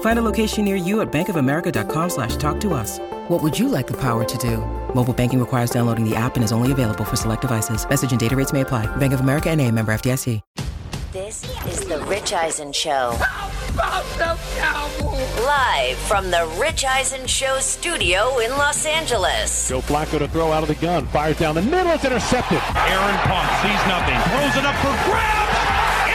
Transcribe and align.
Find 0.00 0.18
a 0.18 0.22
location 0.22 0.64
near 0.64 0.74
you 0.74 1.00
at 1.00 1.12
bankofamerica.com 1.12 2.10
slash 2.10 2.34
talk 2.36 2.60
to 2.62 2.74
us. 2.74 2.98
What 3.28 3.40
would 3.42 3.56
you 3.56 3.68
like 3.68 3.86
the 3.86 3.96
power 3.96 4.24
to 4.24 4.38
do? 4.38 4.56
Mobile 4.92 5.14
banking 5.14 5.38
requires 5.38 5.70
downloading 5.70 6.08
the 6.08 6.16
app 6.16 6.34
and 6.34 6.42
is 6.42 6.50
only 6.50 6.72
available 6.72 7.04
for 7.04 7.14
select 7.14 7.42
devices. 7.42 7.88
Message 7.88 8.10
and 8.10 8.18
data 8.18 8.34
rates 8.34 8.52
may 8.52 8.62
apply. 8.62 8.86
Bank 8.96 9.12
of 9.12 9.20
America 9.20 9.48
and 9.50 9.60
a 9.60 9.70
member 9.70 9.92
FDIC. 9.92 10.40
This 11.10 11.42
is 11.66 11.80
the 11.86 12.00
Rich 12.00 12.34
Eisen 12.34 12.70
Show. 12.70 13.16
Live 15.40 15.96
from 15.96 16.30
the 16.30 16.46
Rich 16.60 16.84
Eisen 16.84 17.26
Show 17.26 17.58
studio 17.60 18.38
in 18.40 18.50
Los 18.50 18.84
Angeles. 18.84 19.68
Joe 19.70 19.80
Flacco 19.80 20.18
to 20.18 20.28
throw 20.28 20.52
out 20.52 20.62
of 20.62 20.68
the 20.68 20.74
gun. 20.74 21.06
Fires 21.06 21.38
down 21.38 21.54
the 21.54 21.62
middle. 21.62 21.92
It's 21.92 22.04
intercepted. 22.04 22.58
Aaron 22.76 23.16
Pump 23.24 23.48
sees 23.62 23.82
nothing. 23.88 24.20
Throws 24.30 24.56
it 24.56 24.66
up 24.66 24.76
for 24.76 25.10
grabs. 25.10 25.67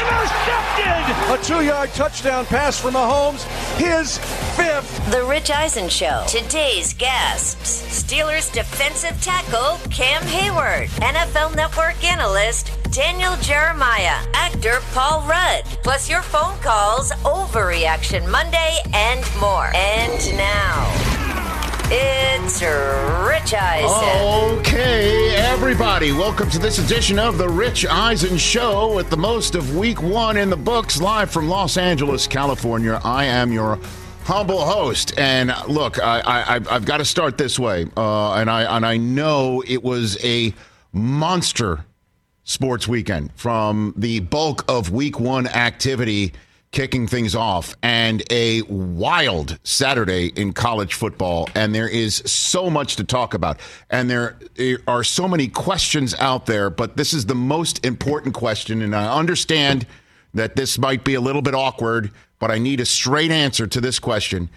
Intercepted. 0.03 1.33
A 1.33 1.37
two-yard 1.43 1.89
touchdown 1.93 2.45
pass 2.45 2.79
from 2.79 2.95
Mahomes. 2.95 3.43
His 3.77 4.17
fifth. 4.57 5.11
The 5.11 5.23
Rich 5.23 5.49
Eisen 5.49 5.87
Show. 5.87 6.23
Today's 6.27 6.93
guests. 6.93 7.81
Steelers 8.03 8.51
defensive 8.51 9.19
tackle 9.21 9.77
Cam 9.89 10.21
Heyward. 10.23 10.87
NFL 10.99 11.55
Network 11.55 12.03
analyst 12.03 12.71
Daniel 12.91 13.35
Jeremiah. 13.37 14.19
Actor 14.33 14.79
Paul 14.93 15.21
Rudd. 15.27 15.63
Plus 15.83 16.09
your 16.09 16.21
phone 16.21 16.57
calls, 16.59 17.11
Overreaction 17.23 18.29
Monday, 18.29 18.77
and 18.93 19.23
more. 19.39 19.71
And 19.73 20.37
now, 20.37 21.12
it's 21.95 22.61
Rich 22.61 23.53
Eisen. 23.53 24.59
Okay, 24.59 25.35
everybody, 25.35 26.11
welcome 26.11 26.49
to 26.49 26.57
this 26.57 26.79
edition 26.79 27.19
of 27.19 27.37
the 27.37 27.47
Rich 27.47 27.85
Eisen 27.85 28.37
Show 28.37 28.95
with 28.95 29.09
the 29.11 29.17
most 29.17 29.53
of 29.53 29.75
week 29.75 30.01
one 30.01 30.37
in 30.37 30.49
the 30.49 30.57
books, 30.57 30.99
live 30.99 31.29
from 31.29 31.47
Los 31.47 31.77
Angeles, 31.77 32.25
California. 32.25 32.99
I 33.03 33.25
am 33.25 33.51
your 33.51 33.77
humble 34.23 34.65
host, 34.65 35.17
and 35.19 35.53
look, 35.67 35.99
I, 35.99 36.61
I've 36.69 36.85
got 36.85 36.97
to 36.97 37.05
start 37.05 37.37
this 37.37 37.59
way, 37.59 37.85
uh, 37.95 38.33
and 38.33 38.49
I 38.49 38.75
and 38.75 38.85
I 38.85 38.97
know 38.97 39.63
it 39.67 39.83
was 39.83 40.17
a 40.25 40.53
monster 40.91 41.85
sports 42.43 42.87
weekend 42.87 43.31
from 43.35 43.93
the 43.95 44.19
bulk 44.19 44.65
of 44.67 44.91
week 44.91 45.19
one 45.19 45.47
activity 45.47 46.33
kicking 46.73 47.07
things 47.07 47.35
off 47.35 47.75
and 47.83 48.23
a 48.31 48.63
wild 48.63 49.57
Saturday 49.63 50.33
in 50.35 50.51
college 50.51 50.95
football. 50.95 51.47
And 51.55 51.73
there 51.73 51.87
is 51.87 52.15
so 52.25 52.69
much 52.69 52.97
to 52.97 53.03
talk 53.05 53.33
about. 53.33 53.59
And 53.89 54.09
there 54.09 54.37
are 54.87 55.03
so 55.03 55.27
many 55.27 55.47
questions 55.47 56.13
out 56.15 56.47
there, 56.47 56.69
but 56.69 56.97
this 56.97 57.13
is 57.13 57.27
the 57.27 57.35
most 57.35 57.85
important 57.85 58.33
question. 58.33 58.81
And 58.81 58.95
I 58.95 59.15
understand 59.15 59.85
that 60.33 60.55
this 60.55 60.79
might 60.79 61.05
be 61.05 61.13
a 61.13 61.21
little 61.21 61.43
bit 61.43 61.53
awkward, 61.53 62.11
but 62.39 62.49
I 62.49 62.57
need 62.57 62.79
a 62.79 62.85
straight 62.85 63.31
answer 63.31 63.67
to 63.67 63.79
this 63.79 63.99
question. 63.99 64.49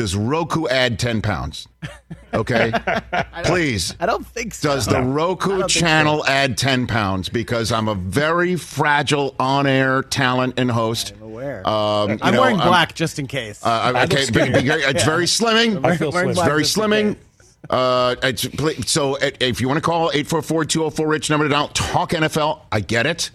Does 0.00 0.16
Roku 0.16 0.66
add 0.66 0.98
10 0.98 1.20
pounds? 1.20 1.68
Okay. 2.32 2.72
Please. 3.44 3.94
I 4.00 4.06
don't 4.06 4.26
think 4.26 4.54
so. 4.54 4.70
Does 4.70 4.86
the 4.86 5.02
Roku 5.02 5.66
channel 5.66 6.22
so. 6.24 6.32
add 6.32 6.56
10 6.56 6.86
pounds? 6.86 7.28
Because 7.28 7.70
I'm 7.70 7.86
a 7.86 7.94
very 7.94 8.56
fragile 8.56 9.34
on 9.38 9.66
air 9.66 10.02
talent 10.02 10.54
and 10.56 10.70
host. 10.70 11.12
I'm 11.16 11.22
aware. 11.24 11.68
Um, 11.68 12.18
I'm 12.22 12.32
know, 12.32 12.40
wearing 12.40 12.56
black 12.56 12.92
I'm, 12.92 12.94
just 12.94 13.18
in 13.18 13.26
case. 13.26 13.62
Uh, 13.62 14.06
okay, 14.06 14.22
it's 14.22 14.30
yeah. 14.30 15.04
very 15.04 15.26
slimming. 15.26 15.84
I 15.84 15.98
feel 15.98 16.12
slimming. 16.12 16.30
It's 16.30 16.42
very 16.42 16.62
slimming. 16.62 17.16
Uh, 17.68 18.16
it's, 18.22 18.90
so 18.90 19.18
if 19.20 19.60
you 19.60 19.68
want 19.68 19.76
to 19.76 19.82
call 19.82 20.10
844-204-RICH 20.12 21.28
number 21.28 21.44
to 21.44 21.50
dial, 21.50 21.68
talk 21.68 22.12
NFL. 22.12 22.62
I 22.72 22.80
get 22.80 23.04
it. 23.04 23.30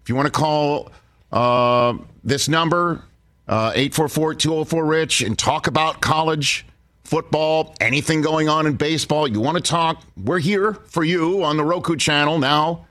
If 0.00 0.08
you 0.08 0.14
want 0.14 0.26
to 0.26 0.32
call 0.32 0.92
uh, 1.30 1.92
this 2.24 2.48
number, 2.48 3.04
844-204-RICH, 3.48 5.22
and 5.22 5.38
talk 5.38 5.66
about 5.66 6.00
college 6.00 6.66
football, 7.04 7.74
anything 7.80 8.20
going 8.20 8.48
on 8.48 8.66
in 8.66 8.74
baseball, 8.74 9.28
you 9.28 9.40
want 9.40 9.56
to 9.56 9.62
talk, 9.62 10.02
we're 10.16 10.40
here 10.40 10.74
for 10.74 11.04
you 11.04 11.44
on 11.44 11.56
the 11.56 11.64
Roku 11.64 11.96
channel 11.96 12.38
now, 12.38 12.86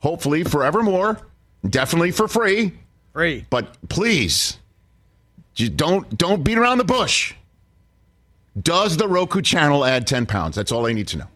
hopefully 0.00 0.42
forevermore, 0.44 1.20
definitely 1.68 2.10
for 2.10 2.28
free. 2.28 2.72
Free. 3.12 3.46
But 3.48 3.76
please, 3.88 4.58
you 5.56 5.70
don't 5.70 6.18
don't 6.18 6.44
beat 6.44 6.58
around 6.58 6.78
the 6.78 6.84
bush. 6.84 7.34
Does 8.60 8.96
the 8.96 9.08
Roku 9.08 9.42
channel 9.42 9.84
add 9.84 10.06
10 10.06 10.26
pounds? 10.26 10.56
That's 10.56 10.72
all 10.72 10.86
I 10.86 10.92
need 10.92 11.08
to 11.08 11.18
know. 11.18 11.26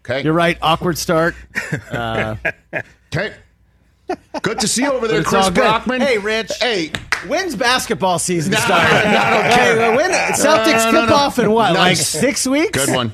Okay. 0.00 0.22
You're 0.22 0.32
right. 0.32 0.58
Awkward 0.62 0.98
start. 0.98 1.34
Uh, 1.90 2.36
okay. 3.06 3.34
Good 4.42 4.60
to 4.60 4.68
see 4.68 4.82
you 4.82 4.92
over 4.92 5.08
there, 5.08 5.22
Chris 5.22 5.48
Brockman. 5.50 6.00
Hey, 6.02 6.18
Rich. 6.18 6.52
Hey, 6.60 6.92
When's 7.26 7.56
basketball 7.56 8.18
season 8.18 8.52
start? 8.56 8.84
okay, 8.84 9.96
when 9.96 10.10
Celtics 10.32 10.90
tip 10.90 11.10
off 11.10 11.38
in 11.38 11.50
what, 11.50 11.72
nice. 11.72 11.76
like 11.76 11.96
six 11.96 12.46
weeks? 12.46 12.84
Good 12.84 12.94
one. 12.94 13.12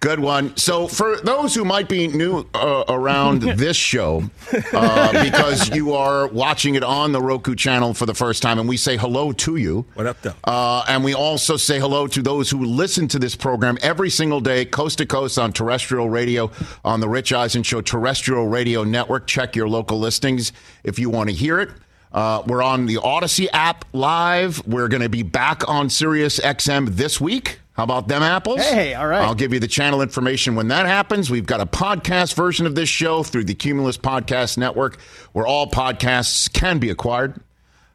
Good 0.00 0.18
one. 0.20 0.56
So, 0.56 0.88
for 0.88 1.16
those 1.18 1.54
who 1.54 1.64
might 1.64 1.88
be 1.88 2.08
new 2.08 2.46
uh, 2.54 2.84
around 2.88 3.42
this 3.56 3.76
show, 3.76 4.24
uh, 4.72 5.24
because 5.24 5.70
you 5.70 5.94
are 5.94 6.26
watching 6.28 6.74
it 6.74 6.82
on 6.82 7.12
the 7.12 7.20
Roku 7.22 7.54
channel 7.54 7.94
for 7.94 8.04
the 8.04 8.14
first 8.14 8.42
time, 8.42 8.58
and 8.58 8.68
we 8.68 8.76
say 8.76 8.96
hello 8.96 9.32
to 9.32 9.56
you. 9.56 9.86
What 9.94 10.06
up, 10.06 10.20
though? 10.22 10.34
Uh, 10.44 10.84
and 10.88 11.04
we 11.04 11.14
also 11.14 11.56
say 11.56 11.78
hello 11.78 12.06
to 12.08 12.20
those 12.22 12.50
who 12.50 12.64
listen 12.64 13.06
to 13.08 13.18
this 13.18 13.36
program 13.36 13.78
every 13.80 14.10
single 14.10 14.40
day, 14.40 14.64
coast 14.64 14.98
to 14.98 15.06
coast 15.06 15.38
on 15.38 15.52
terrestrial 15.52 16.10
radio, 16.10 16.50
on 16.84 17.00
the 17.00 17.08
Rich 17.08 17.32
Eisen 17.32 17.62
Show 17.62 17.80
terrestrial 17.80 18.46
radio 18.48 18.84
network. 18.84 19.26
Check 19.26 19.54
your 19.54 19.68
local 19.68 19.98
listings 19.98 20.52
if 20.82 20.98
you 20.98 21.10
want 21.10 21.30
to 21.30 21.34
hear 21.34 21.60
it. 21.60 21.70
Uh, 22.12 22.42
we're 22.46 22.62
on 22.62 22.86
the 22.86 22.98
Odyssey 22.98 23.48
app 23.50 23.84
live. 23.92 24.66
We're 24.66 24.88
going 24.88 25.02
to 25.02 25.08
be 25.08 25.22
back 25.22 25.68
on 25.68 25.90
Sirius 25.90 26.40
XM 26.40 26.88
this 26.96 27.20
week. 27.20 27.60
How 27.74 27.84
about 27.84 28.08
them 28.08 28.22
apples? 28.22 28.60
Hey, 28.60 28.94
all 28.94 29.06
right. 29.06 29.22
I'll 29.22 29.34
give 29.34 29.54
you 29.54 29.60
the 29.60 29.68
channel 29.68 30.02
information 30.02 30.54
when 30.54 30.68
that 30.68 30.86
happens. 30.86 31.30
We've 31.30 31.46
got 31.46 31.60
a 31.60 31.66
podcast 31.66 32.34
version 32.34 32.66
of 32.66 32.74
this 32.74 32.88
show 32.88 33.22
through 33.22 33.44
the 33.44 33.54
Cumulus 33.54 33.96
Podcast 33.96 34.58
Network, 34.58 35.00
where 35.32 35.46
all 35.46 35.66
podcasts 35.70 36.52
can 36.52 36.78
be 36.78 36.90
acquired. 36.90 37.40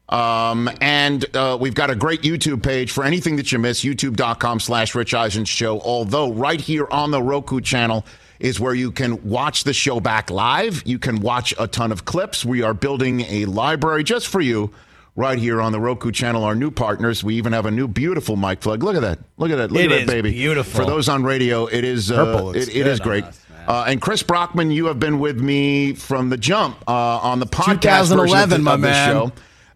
Um, 0.07 0.69
and 0.81 1.25
uh, 1.35 1.57
we've 1.59 1.75
got 1.75 1.89
a 1.89 1.95
great 1.95 2.21
YouTube 2.21 2.63
page 2.63 2.91
for 2.91 3.03
anything 3.03 3.35
that 3.35 3.51
you 3.51 3.59
miss, 3.59 3.83
youtube.com 3.83 4.59
slash 4.59 4.95
Rich 4.95 5.13
Eisen 5.13 5.45
Show. 5.45 5.79
Although 5.81 6.31
right 6.31 6.61
here 6.61 6.87
on 6.89 7.11
the 7.11 7.21
Roku 7.21 7.59
channel, 7.59 8.05
is 8.39 8.59
where 8.59 8.73
you 8.73 8.91
can 8.91 9.23
watch 9.23 9.63
the 9.63 9.73
show 9.73 9.99
back 9.99 10.29
live. 10.29 10.83
You 10.85 10.99
can 10.99 11.19
watch 11.19 11.53
a 11.59 11.67
ton 11.67 11.91
of 11.91 12.05
clips. 12.05 12.43
We 12.45 12.61
are 12.61 12.73
building 12.73 13.21
a 13.21 13.45
library 13.45 14.03
just 14.03 14.27
for 14.27 14.41
you 14.41 14.71
right 15.15 15.37
here 15.37 15.61
on 15.61 15.71
the 15.71 15.79
Roku 15.79 16.11
channel. 16.11 16.43
Our 16.43 16.55
new 16.55 16.71
partners. 16.71 17.23
We 17.23 17.35
even 17.35 17.53
have 17.53 17.65
a 17.65 17.71
new 17.71 17.87
beautiful 17.87 18.35
mic 18.35 18.59
plug. 18.59 18.83
Look 18.83 18.95
at 18.95 19.01
that. 19.01 19.19
Look 19.37 19.51
at 19.51 19.57
that. 19.57 19.71
Look 19.71 19.83
it 19.83 19.91
at 19.91 19.99
that 19.99 20.07
baby. 20.07 20.31
Beautiful. 20.31 20.81
For 20.81 20.85
those 20.85 21.09
on 21.09 21.23
radio, 21.23 21.65
it 21.65 21.83
is 21.83 22.11
uh, 22.11 22.51
it, 22.55 22.67
it 22.75 22.87
is 22.87 22.99
great. 22.99 23.23
Us, 23.23 23.41
uh, 23.67 23.85
and 23.87 23.99
Chris 24.01 24.21
Brockman, 24.21 24.71
you 24.71 24.85
have 24.87 24.99
been 24.99 25.19
with 25.19 25.39
me 25.39 25.93
from 25.93 26.29
the 26.29 26.37
jump 26.37 26.77
uh, 26.87 26.91
on 26.91 27.39
the 27.39 27.47
podcast 27.47 28.09
2011, 28.09 28.57
of, 28.59 28.63
my 28.63 28.77
man. 28.77 29.11
show. 29.11 29.31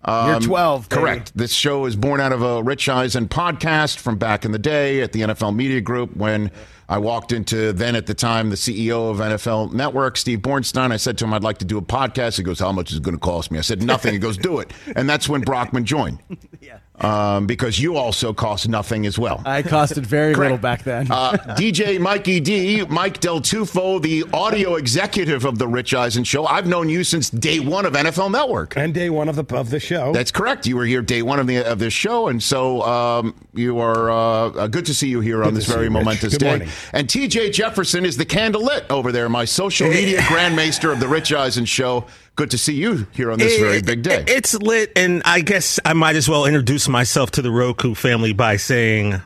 Um, 0.06 0.30
You're 0.30 0.40
12. 0.40 0.90
Baby. 0.90 1.01
Correct. 1.01 1.31
This 1.36 1.51
show 1.51 1.86
is 1.86 1.96
born 1.96 2.22
out 2.22 2.31
of 2.31 2.42
a 2.42 2.63
Rich 2.63 2.88
Eisen 2.88 3.28
podcast 3.28 3.98
from 3.98 4.18
back 4.18 4.46
in 4.46 4.51
the 4.51 4.60
day 4.60 5.01
at 5.01 5.12
the 5.12 5.22
NFL 5.22 5.56
Media 5.56 5.81
Group 5.81 6.16
when 6.16 6.51
I 6.88 6.98
walked 6.98 7.31
into 7.31 7.74
then 7.74 7.96
at 7.96 8.07
the 8.07 8.13
time 8.13 8.50
the 8.50 8.56
CEO 8.56 9.12
of 9.12 9.18
NFL 9.18 9.74
Network, 9.74 10.18
Steve 10.18 10.40
Bornstein. 10.40 10.92
I 10.92 10.98
said 10.98 11.18
to 11.19 11.25
him, 11.25 11.34
I'd 11.34 11.44
like 11.44 11.57
to 11.60 11.66
do 11.66 11.78
a 11.78 11.81
podcast. 11.81 12.38
He 12.38 12.44
goes, 12.44 12.60
How 12.60 12.72
much 12.72 12.92
is 12.92 12.98
it 12.98 13.04
going 13.04 13.16
to 13.16 13.19
cost 13.19 13.51
me? 13.51 13.57
I 13.60 13.62
said, 13.62 13.84
Nothing. 13.84 14.13
he 14.13 14.19
goes, 14.19 14.38
Do 14.38 14.60
it. 14.60 14.72
And 14.96 15.07
that's 15.10 15.28
when 15.28 15.42
Brockman 15.42 15.86
joined. 15.86 16.19
yeah. 16.62 16.80
Um, 17.01 17.48
because 17.48 17.80
you 17.80 17.98
also 17.98 18.34
cost 18.34 18.68
nothing 18.68 19.06
as 19.06 19.18
well. 19.18 19.42
I 19.46 19.63
costed 19.63 20.06
very 20.06 20.36
little 20.36 20.57
back 20.57 20.84
then. 20.84 21.07
Uh, 21.12 21.34
DJ 21.57 22.00
Mikey 22.00 22.40
D, 22.40 22.86
Mike 22.86 23.19
Del 23.19 23.40
Tufo, 23.40 24.01
the 24.01 24.25
audio 24.34 24.75
executive 24.75 25.46
of 25.46 25.57
the 25.57 25.68
Rich 25.68 25.94
Eisen 25.94 26.24
Show. 26.24 26.46
I've 26.46 26.68
known 26.68 26.90
you 26.90 27.04
since 27.04 27.30
day 27.30 27.60
one 27.60 27.86
of 27.86 27.94
NFL 27.94 28.31
Network. 28.31 28.75
And 28.78 28.94
day 28.94 29.10
one 29.10 29.30
of 29.30 29.36
the 29.36 29.56
of 29.56 29.69
the 29.69 29.80
show. 29.80 30.13
That's 30.13 30.31
correct. 30.31 30.68
You 30.68 30.75
were 30.75 30.86
here 30.86 31.01
day 31.01 31.22
one 31.22 31.40
of 31.40 31.48
the 31.48 31.57
of 31.63 31.80
this 31.80 31.94
show, 31.94 32.28
and 32.28 32.42
so 32.42 32.81
um, 32.84 33.36
you 33.54 33.80
are 33.80 34.10
uh, 34.12 34.68
good 34.68 34.86
to 34.86 34.94
see 34.94 35.07
you 35.10 35.22
here 35.22 35.44
on 35.44 35.54
this 35.54 35.66
very 35.66 35.86
you, 35.86 35.92
momentous 35.92 36.34
Good 36.34 36.40
day. 36.40 36.50
morning. 36.50 36.69
And 36.94 37.07
TJ 37.07 37.54
Jefferson 37.54 38.06
is 38.06 38.18
the 38.18 38.25
candle 38.25 38.63
lit 38.63 38.86
over 38.90 39.12
there, 39.12 39.30
my 39.30 39.46
social 39.46 39.90
media 39.90 40.19
grandmaster 40.22 40.92
of 40.92 41.00
the 41.00 41.07
Rich 41.07 41.34
Eisen 41.34 41.66
Show. 41.66 42.06
Good 42.39 42.51
to 42.51 42.57
see 42.57 42.74
you 42.74 43.06
here 43.12 43.33
on 43.33 43.38
this 43.38 43.59
very 43.59 43.81
big 43.81 44.01
day. 44.01 44.21
It- 44.21 44.30
It's 44.30 44.53
lit, 44.53 44.94
and 44.95 45.21
I 45.25 45.41
guess 45.41 45.77
I 45.83 45.91
might 45.91 46.15
as 46.15 46.30
well 46.30 46.45
introduce 46.45 46.88
myself 46.88 47.31
to 47.31 47.41
the 47.41 47.51
Roku 47.51 47.94
family 47.94 48.31
by 48.31 48.56
saying, 48.56 49.21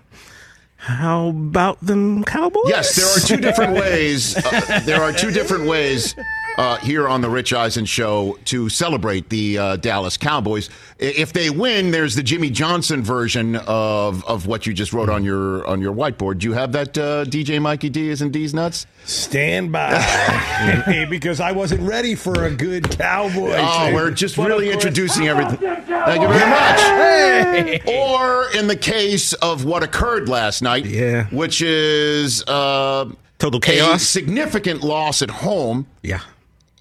"How 0.78 1.28
about 1.28 1.78
them 1.86 2.24
Cowboys?" 2.24 2.64
Yes, 2.70 2.96
there 2.96 3.06
are 3.06 3.20
two 3.20 3.38
different 3.38 3.74
ways. 3.74 4.36
Uh, 4.36 4.80
there 4.86 5.04
are 5.04 5.14
two 5.14 5.30
different 5.30 5.68
ways 5.68 6.16
uh, 6.58 6.78
here 6.78 7.08
on 7.08 7.22
the 7.22 7.30
Rich 7.30 7.54
Eisen 7.54 7.86
Show 7.86 8.38
to 8.46 8.70
celebrate 8.70 9.30
the 9.30 9.58
uh, 9.58 9.76
Dallas 9.78 10.18
Cowboys. 10.18 10.70
If 11.00 11.34
they 11.34 11.50
win, 11.50 11.92
there's 11.92 12.16
the 12.16 12.24
Jimmy 12.24 12.50
Johnson 12.50 13.02
version 13.04 13.56
of 13.68 14.24
of 14.26 14.46
what 14.48 14.66
you 14.66 14.74
just 14.74 14.94
wrote 14.94 15.10
on 15.10 15.24
your 15.24 15.66
on 15.68 15.82
your 15.82 15.94
whiteboard. 15.94 16.40
Do 16.40 16.48
you 16.48 16.54
have 16.54 16.72
that, 16.74 16.98
uh, 16.98 17.26
DJ 17.26 17.62
Mikey 17.62 17.90
D? 17.90 18.10
Is 18.10 18.22
in 18.22 18.32
D's 18.32 18.54
nuts? 18.54 18.86
Stand 19.06 19.72
by, 19.72 21.06
because 21.10 21.40
I 21.42 21.52
wasn't 21.52 21.82
ready 21.82 22.16
for 22.16 22.46
a 22.46 22.52
good 22.52 22.90
cowboy. 22.90 23.56
Oh, 23.58 23.80
trade. 23.86 23.94
we're 23.96 24.12
just 24.12 24.38
But 24.38 24.48
really 24.48 24.66
course- 24.72 24.76
introducing 24.86 25.28
everything. 25.28 25.58
Thank 25.58 26.22
you 26.22 26.28
very 26.28 26.50
much. 26.50 27.82
Or 27.88 28.50
in 28.58 28.68
the 28.68 28.76
case 28.78 29.34
of 29.34 29.66
what 29.66 29.84
occurred 29.84 30.30
last 30.30 30.62
night, 30.62 30.86
Yeah. 30.86 31.26
which 31.32 31.62
is 31.62 32.44
uh, 32.48 33.10
Total 33.40 33.58
a 33.58 33.62
chaos. 33.62 34.04
significant 34.04 34.84
loss 34.84 35.22
at 35.22 35.30
home. 35.30 35.88
Yeah. 36.02 36.22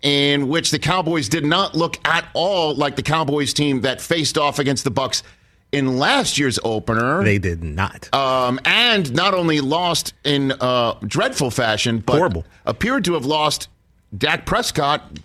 In 0.02 0.48
which 0.48 0.70
the 0.70 0.78
Cowboys 0.78 1.28
did 1.28 1.44
not 1.44 1.74
look 1.74 1.98
at 2.06 2.26
all 2.34 2.74
like 2.74 2.96
the 2.96 3.02
Cowboys 3.02 3.52
team 3.54 3.80
that 3.82 4.00
faced 4.00 4.36
off 4.36 4.58
against 4.58 4.84
the 4.84 4.90
Bucks 4.90 5.22
in 5.70 5.96
last 5.98 6.36
year's 6.38 6.58
opener. 6.64 7.22
They 7.24 7.38
did 7.38 7.62
not. 7.62 8.12
um, 8.14 8.60
and 8.64 9.12
not 9.14 9.32
only 9.32 9.60
lost 9.60 10.12
in 10.24 10.52
uh, 10.60 10.94
dreadful 11.06 11.50
fashion, 11.50 11.98
but 12.00 12.16
Horrible. 12.16 12.44
appeared 12.66 13.04
to 13.06 13.14
have 13.14 13.24
lost 13.24 13.68
Dak 14.16 14.44
Prescott 14.44 15.18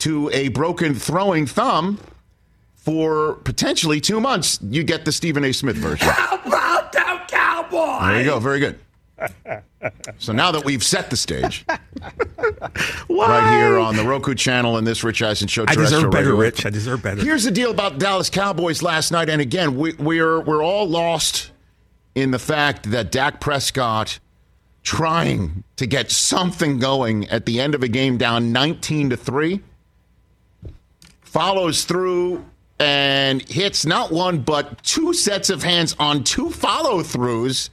to 0.00 0.28
a 0.32 0.48
broken 0.48 0.94
throwing 0.94 1.46
thumb 1.46 1.98
for 2.74 3.34
potentially 3.44 4.00
two 4.00 4.20
months. 4.20 4.58
You 4.62 4.82
get 4.82 5.04
the 5.04 5.12
Stephen 5.12 5.44
A. 5.44 5.52
Smith 5.52 5.76
version. 5.76 6.08
How 6.08 6.36
about 6.44 6.92
them 6.92 7.20
Cowboys? 7.28 8.00
There 8.00 8.18
you 8.18 8.24
go. 8.24 8.38
Very 8.40 8.58
good. 8.60 8.78
So 10.18 10.32
now 10.32 10.50
that 10.52 10.64
we've 10.64 10.82
set 10.82 11.10
the 11.10 11.16
stage, 11.16 11.64
right 12.60 13.58
here 13.58 13.78
on 13.78 13.96
the 13.96 14.04
Roku 14.04 14.34
channel 14.34 14.76
and 14.76 14.86
this 14.86 15.02
Rich 15.02 15.22
Eisen 15.22 15.48
Show. 15.48 15.64
I 15.66 15.74
deserve 15.74 16.10
better, 16.10 16.30
radio. 16.30 16.36
Rich. 16.36 16.66
I 16.66 16.70
deserve 16.70 17.02
better. 17.02 17.22
Here's 17.22 17.44
the 17.44 17.50
deal 17.50 17.70
about 17.70 17.98
Dallas 17.98 18.30
Cowboys 18.30 18.82
last 18.82 19.10
night, 19.10 19.28
and 19.28 19.40
again, 19.40 19.76
we, 19.76 19.94
we're 19.94 20.40
we're 20.40 20.62
all 20.62 20.88
lost 20.88 21.50
in 22.14 22.30
the 22.30 22.38
fact 22.38 22.90
that 22.90 23.10
Dak 23.10 23.40
Prescott 23.40 24.18
trying 24.82 25.64
to 25.76 25.86
get 25.86 26.10
something 26.10 26.78
going 26.78 27.28
at 27.28 27.46
the 27.46 27.60
end 27.60 27.74
of 27.74 27.82
a 27.82 27.88
game 27.88 28.16
down 28.16 28.52
19 28.52 29.10
to 29.10 29.16
three 29.16 29.60
follows 31.20 31.84
through 31.84 32.44
and 32.78 33.42
hits 33.48 33.84
not 33.84 34.10
one 34.10 34.38
but 34.38 34.82
two 34.82 35.12
sets 35.12 35.50
of 35.50 35.62
hands 35.62 35.94
on 35.98 36.24
two 36.24 36.50
follow 36.50 37.02
throughs. 37.02 37.70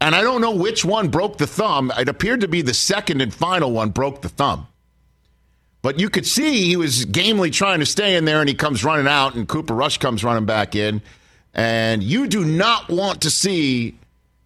And 0.00 0.14
I 0.14 0.22
don't 0.22 0.40
know 0.40 0.54
which 0.54 0.84
one 0.84 1.08
broke 1.08 1.36
the 1.36 1.46
thumb. 1.46 1.92
It 1.98 2.08
appeared 2.08 2.40
to 2.40 2.48
be 2.48 2.62
the 2.62 2.72
second 2.72 3.20
and 3.20 3.32
final 3.32 3.70
one 3.70 3.90
broke 3.90 4.22
the 4.22 4.30
thumb. 4.30 4.66
But 5.82 5.98
you 5.98 6.10
could 6.10 6.26
see 6.26 6.64
he 6.64 6.76
was 6.76 7.04
gamely 7.06 7.50
trying 7.50 7.80
to 7.80 7.86
stay 7.86 8.16
in 8.16 8.24
there, 8.24 8.40
and 8.40 8.48
he 8.48 8.54
comes 8.54 8.84
running 8.84 9.06
out, 9.06 9.34
and 9.34 9.48
Cooper 9.48 9.74
Rush 9.74 9.98
comes 9.98 10.22
running 10.22 10.44
back 10.44 10.74
in. 10.74 11.00
And 11.54 12.02
you 12.02 12.26
do 12.26 12.44
not 12.44 12.88
want 12.88 13.22
to 13.22 13.30
see, 13.30 13.96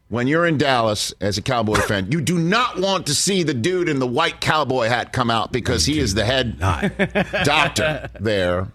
when 0.09 0.27
you're 0.27 0.47
in 0.47 0.59
Dallas 0.59 1.13
as 1.21 1.37
a 1.37 1.43
Cowboy 1.43 1.75
fan, 1.89 2.11
you 2.11 2.21
do 2.21 2.39
not 2.39 2.79
want 2.79 3.07
to 3.07 3.15
see 3.15 3.43
the 3.43 3.55
dude 3.55 3.89
in 3.89 3.99
the 3.99 4.07
white 4.07 4.41
cowboy 4.41 4.87
hat 4.87 5.13
come 5.13 5.31
out 5.31 5.53
because 5.53 5.87
he 5.87 5.99
is 5.99 6.15
the 6.15 6.25
head 6.25 6.59
doctor 7.45 8.09
there. 8.21 8.69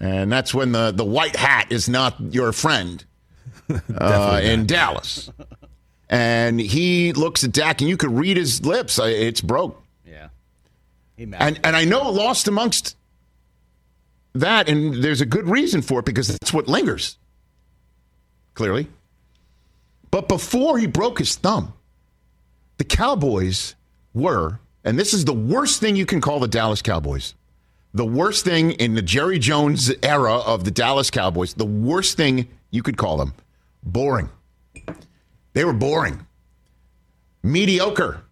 And 0.00 0.30
that's 0.30 0.52
when 0.52 0.72
the, 0.72 0.90
the 0.90 1.04
white 1.04 1.36
hat 1.36 1.68
is 1.70 1.88
not 1.88 2.20
your 2.20 2.52
friend 2.52 3.04
uh, 3.96 4.40
in 4.42 4.66
Dallas. 4.66 5.30
And 6.14 6.60
he 6.60 7.12
looks 7.12 7.42
at 7.42 7.50
Dak, 7.50 7.80
and 7.80 7.90
you 7.90 7.96
could 7.96 8.12
read 8.12 8.36
his 8.36 8.64
lips. 8.64 9.00
It's 9.02 9.40
broke. 9.40 9.82
yeah. 10.06 10.28
And 11.18 11.34
and 11.64 11.74
I 11.74 11.84
know 11.84 12.08
lost 12.10 12.46
amongst 12.46 12.96
that, 14.34 14.68
and 14.68 15.02
there's 15.02 15.20
a 15.20 15.26
good 15.26 15.48
reason 15.48 15.82
for 15.82 15.98
it 15.98 16.04
because 16.04 16.28
that's 16.28 16.52
what 16.52 16.68
lingers. 16.68 17.18
Clearly. 18.54 18.86
But 20.12 20.28
before 20.28 20.78
he 20.78 20.86
broke 20.86 21.18
his 21.18 21.34
thumb, 21.34 21.72
the 22.78 22.84
Cowboys 22.84 23.74
were, 24.12 24.60
and 24.84 24.96
this 24.96 25.14
is 25.14 25.24
the 25.24 25.32
worst 25.32 25.80
thing 25.80 25.96
you 25.96 26.06
can 26.06 26.20
call 26.20 26.38
the 26.38 26.46
Dallas 26.46 26.80
Cowboys. 26.80 27.34
The 27.92 28.06
worst 28.06 28.44
thing 28.44 28.70
in 28.72 28.94
the 28.94 29.02
Jerry 29.02 29.40
Jones 29.40 29.92
era 30.02 30.36
of 30.36 30.64
the 30.64 30.70
Dallas 30.70 31.10
Cowboys, 31.10 31.54
the 31.54 31.66
worst 31.66 32.16
thing 32.16 32.48
you 32.70 32.84
could 32.84 32.96
call 32.96 33.16
them 33.16 33.34
boring. 33.82 34.30
They 35.54 35.64
were 35.64 35.72
boring, 35.72 36.26
mediocre. 37.42 38.22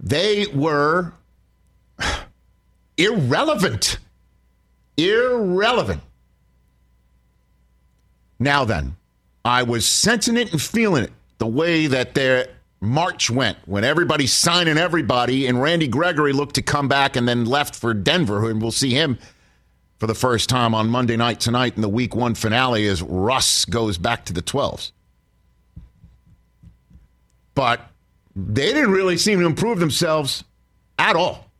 They 0.00 0.46
were 0.46 1.12
irrelevant. 2.96 3.98
Irrelevant. 4.96 6.00
Now 8.38 8.64
then, 8.64 8.96
I 9.44 9.62
was 9.64 9.86
sensing 9.86 10.36
it 10.36 10.52
and 10.52 10.60
feeling 10.60 11.04
it 11.04 11.12
the 11.38 11.46
way 11.46 11.86
that 11.86 12.14
their 12.14 12.48
March 12.80 13.30
went 13.30 13.58
when 13.66 13.84
everybody's 13.84 14.32
signing 14.32 14.78
everybody, 14.78 15.46
and 15.46 15.62
Randy 15.62 15.86
Gregory 15.86 16.32
looked 16.32 16.56
to 16.56 16.62
come 16.62 16.88
back 16.88 17.14
and 17.14 17.28
then 17.28 17.44
left 17.44 17.76
for 17.76 17.94
Denver, 17.94 18.50
and 18.50 18.60
we'll 18.60 18.72
see 18.72 18.90
him 18.90 19.18
for 19.98 20.08
the 20.08 20.14
first 20.14 20.48
time 20.48 20.74
on 20.74 20.88
Monday 20.88 21.16
night 21.16 21.38
tonight 21.38 21.76
in 21.76 21.82
the 21.82 21.88
week 21.88 22.14
one 22.14 22.34
finale 22.34 22.86
as 22.88 23.02
Russ 23.02 23.64
goes 23.64 23.98
back 23.98 24.24
to 24.24 24.32
the 24.32 24.42
12s. 24.42 24.90
But 27.54 27.80
they 28.34 28.72
didn't 28.72 28.90
really 28.90 29.16
seem 29.16 29.40
to 29.40 29.46
improve 29.46 29.78
themselves 29.78 30.44
at 30.98 31.16
all. 31.16 31.50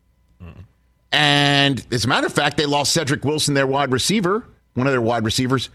And 1.13 1.87
as 1.93 2.07
a 2.07 2.09
matter 2.09 2.27
of 2.27 2.33
fact, 2.33 2.57
they 2.57 2.65
lost 2.65 2.93
Cedric 2.95 3.23
Wilson, 3.25 3.53
their 3.55 3.67
wide 3.67 3.93
receiver, 3.93 4.47
one 4.75 4.87
of 4.87 4.93
their 4.93 5.03
wide 5.03 5.25
receivers, 5.25 5.69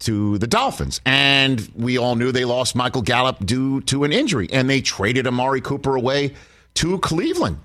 to 0.00 0.36
the 0.38 0.46
Dolphins. 0.46 1.00
And 1.06 1.70
we 1.74 1.96
all 1.96 2.14
knew 2.14 2.30
they 2.30 2.44
lost 2.44 2.76
Michael 2.76 3.02
Gallup 3.02 3.44
due 3.44 3.80
to 3.82 4.04
an 4.04 4.12
injury. 4.12 4.48
And 4.52 4.68
they 4.68 4.82
traded 4.82 5.26
Amari 5.26 5.62
Cooper 5.62 5.96
away 5.96 6.34
to 6.74 6.98
Cleveland. 6.98 7.58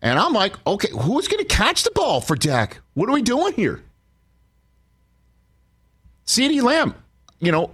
And 0.00 0.18
I'm 0.18 0.32
like, 0.32 0.54
okay, 0.66 0.90
who's 0.92 1.28
going 1.28 1.42
to 1.42 1.48
catch 1.48 1.82
the 1.82 1.90
ball 1.90 2.20
for 2.20 2.36
Dak? 2.36 2.80
What 2.94 3.08
are 3.08 3.12
we 3.12 3.22
doing 3.22 3.54
here? 3.54 3.82
CeeDee 6.26 6.62
Lamb, 6.62 6.94
you 7.40 7.52
know, 7.52 7.70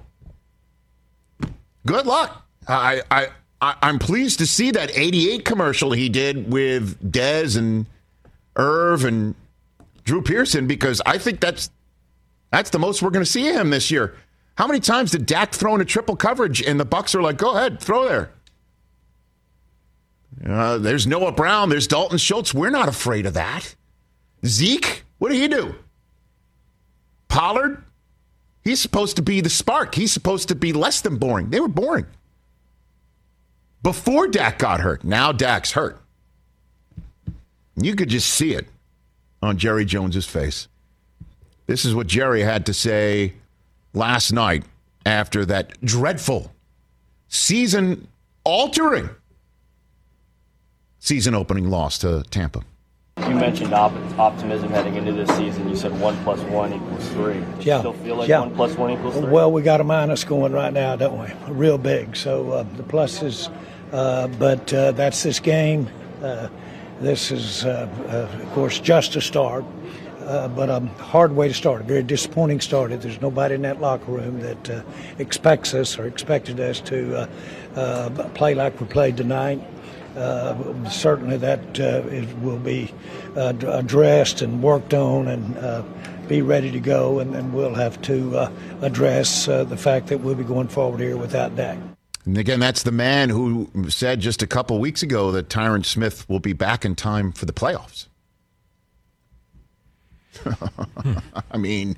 good 1.86 2.06
luck. 2.06 2.46
I, 2.66 3.02
I, 3.10 3.28
I, 3.60 3.76
I'm 3.82 3.98
pleased 3.98 4.38
to 4.38 4.46
see 4.46 4.70
that 4.70 4.90
88 4.96 5.44
commercial 5.44 5.92
he 5.92 6.08
did 6.08 6.50
with 6.50 7.12
Dez 7.12 7.56
and 7.56 7.86
Irv 8.56 9.04
and 9.04 9.34
Drew 10.04 10.22
Pearson 10.22 10.66
because 10.66 11.02
I 11.04 11.18
think 11.18 11.40
that's 11.40 11.70
that's 12.50 12.70
the 12.70 12.78
most 12.78 13.02
we're 13.02 13.10
going 13.10 13.24
to 13.24 13.30
see 13.30 13.44
him 13.52 13.70
this 13.70 13.90
year. 13.90 14.16
How 14.56 14.66
many 14.66 14.80
times 14.80 15.12
did 15.12 15.26
Dak 15.26 15.52
throw 15.52 15.74
in 15.74 15.80
a 15.80 15.84
triple 15.84 16.16
coverage 16.16 16.60
and 16.62 16.80
the 16.80 16.84
Bucks 16.84 17.14
are 17.14 17.22
like, 17.22 17.36
"Go 17.36 17.56
ahead, 17.56 17.80
throw 17.80 18.08
there." 18.08 18.30
Uh, 20.44 20.78
there's 20.78 21.06
Noah 21.06 21.32
Brown. 21.32 21.68
There's 21.68 21.86
Dalton 21.86 22.18
Schultz. 22.18 22.54
We're 22.54 22.70
not 22.70 22.88
afraid 22.88 23.26
of 23.26 23.34
that. 23.34 23.74
Zeke, 24.44 25.04
what 25.18 25.30
did 25.30 25.38
he 25.38 25.48
do? 25.48 25.74
Pollard, 27.28 27.84
he's 28.64 28.80
supposed 28.80 29.16
to 29.16 29.22
be 29.22 29.40
the 29.40 29.50
spark. 29.50 29.94
He's 29.94 30.12
supposed 30.12 30.48
to 30.48 30.54
be 30.54 30.72
less 30.72 31.02
than 31.02 31.16
boring. 31.16 31.50
They 31.50 31.60
were 31.60 31.68
boring 31.68 32.06
before 33.82 34.28
Dak 34.28 34.58
got 34.58 34.80
hurt. 34.80 35.04
Now 35.04 35.32
Dak's 35.32 35.72
hurt. 35.72 36.00
You 37.76 37.94
could 37.94 38.08
just 38.08 38.28
see 38.28 38.52
it 38.54 38.66
on 39.42 39.56
Jerry 39.56 39.84
Jones's 39.84 40.26
face. 40.26 40.68
This 41.66 41.84
is 41.84 41.94
what 41.94 42.06
Jerry 42.06 42.42
had 42.42 42.66
to 42.66 42.74
say 42.74 43.34
last 43.94 44.32
night 44.32 44.64
after 45.06 45.44
that 45.46 45.80
dreadful 45.84 46.52
season 47.28 48.06
altering 48.44 49.08
season 50.98 51.34
opening 51.34 51.70
loss 51.70 51.98
to 51.98 52.22
Tampa. 52.30 52.60
you 53.28 53.34
mentioned 53.34 53.72
op- 53.72 53.92
optimism 54.18 54.70
heading 54.70 54.96
into 54.96 55.12
this 55.12 55.28
season. 55.36 55.68
You 55.68 55.76
said 55.76 55.98
one 56.00 56.16
plus 56.24 56.40
one 56.50 56.72
equals 56.72 57.06
three. 57.10 57.34
Do 57.34 57.40
you 57.40 57.46
Yeah. 57.60 57.78
still 57.80 57.92
feel 57.92 58.16
like 58.16 58.28
Yeah. 58.28 58.40
one 58.40 58.54
plus 58.54 58.76
one 58.76 58.90
equals 58.90 59.14
three? 59.14 59.28
Well, 59.28 59.52
we 59.52 59.62
got 59.62 59.80
a 59.80 59.84
minus 59.84 60.24
going 60.24 60.52
right 60.52 60.72
now, 60.72 60.96
don't 60.96 61.18
we? 61.18 61.52
Real 61.52 61.78
big. 61.78 62.16
So 62.16 62.50
uh, 62.50 62.64
the 62.76 62.82
pluses, 62.82 63.48
uh, 63.48 63.50
but 63.90 64.72
uh, 64.72 64.92
that's 64.92 65.22
this 65.22 65.40
game. 65.40 65.88
Uh, 66.22 66.48
this 67.00 67.30
is, 67.30 67.64
uh, 67.64 67.88
uh, 68.08 68.42
of 68.42 68.52
course, 68.52 68.78
just 68.78 69.16
a 69.16 69.22
start, 69.22 69.64
uh, 70.20 70.48
but 70.48 70.68
a 70.68 70.80
hard 70.98 71.32
way 71.34 71.48
to 71.48 71.54
start. 71.54 71.80
A 71.80 71.84
very 71.84 72.02
disappointing 72.02 72.60
start. 72.60 72.90
There's 73.00 73.20
nobody 73.22 73.54
in 73.54 73.62
that 73.62 73.80
locker 73.80 74.12
room 74.12 74.40
that 74.40 74.70
uh, 74.70 74.82
expects 75.18 75.72
us 75.72 75.98
or 75.98 76.06
expected 76.06 76.60
us 76.60 76.80
to 76.82 77.16
uh, 77.16 77.26
uh, 77.74 78.28
play 78.34 78.54
like 78.54 78.78
we 78.80 78.86
played 78.86 79.16
tonight. 79.16 79.60
Uh, 80.14 80.88
certainly, 80.90 81.38
that 81.38 81.80
uh, 81.80 82.02
is, 82.10 82.30
will 82.42 82.58
be 82.58 82.92
uh, 83.36 83.54
addressed 83.68 84.42
and 84.42 84.62
worked 84.62 84.92
on 84.92 85.28
and 85.28 85.56
uh, 85.56 85.82
be 86.28 86.42
ready 86.42 86.70
to 86.70 86.80
go. 86.80 87.20
And 87.20 87.32
then 87.32 87.52
we'll 87.52 87.74
have 87.74 88.00
to 88.02 88.36
uh, 88.36 88.52
address 88.82 89.48
uh, 89.48 89.64
the 89.64 89.76
fact 89.76 90.08
that 90.08 90.18
we'll 90.18 90.34
be 90.34 90.44
going 90.44 90.68
forward 90.68 91.00
here 91.00 91.16
without 91.16 91.56
Dak. 91.56 91.78
And 92.26 92.36
again, 92.36 92.60
that's 92.60 92.82
the 92.82 92.92
man 92.92 93.30
who 93.30 93.70
said 93.88 94.20
just 94.20 94.42
a 94.42 94.46
couple 94.46 94.78
weeks 94.78 95.02
ago 95.02 95.30
that 95.32 95.48
Tyron 95.48 95.84
Smith 95.84 96.28
will 96.28 96.38
be 96.40 96.52
back 96.52 96.84
in 96.84 96.94
time 96.94 97.32
for 97.32 97.46
the 97.46 97.52
playoffs. 97.52 98.06
I 101.50 101.56
mean, 101.56 101.96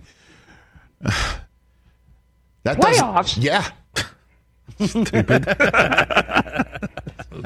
that 1.00 2.79
Playoffs? 2.79 3.37
Yeah. 3.41 3.67
Stupid. 4.87 5.47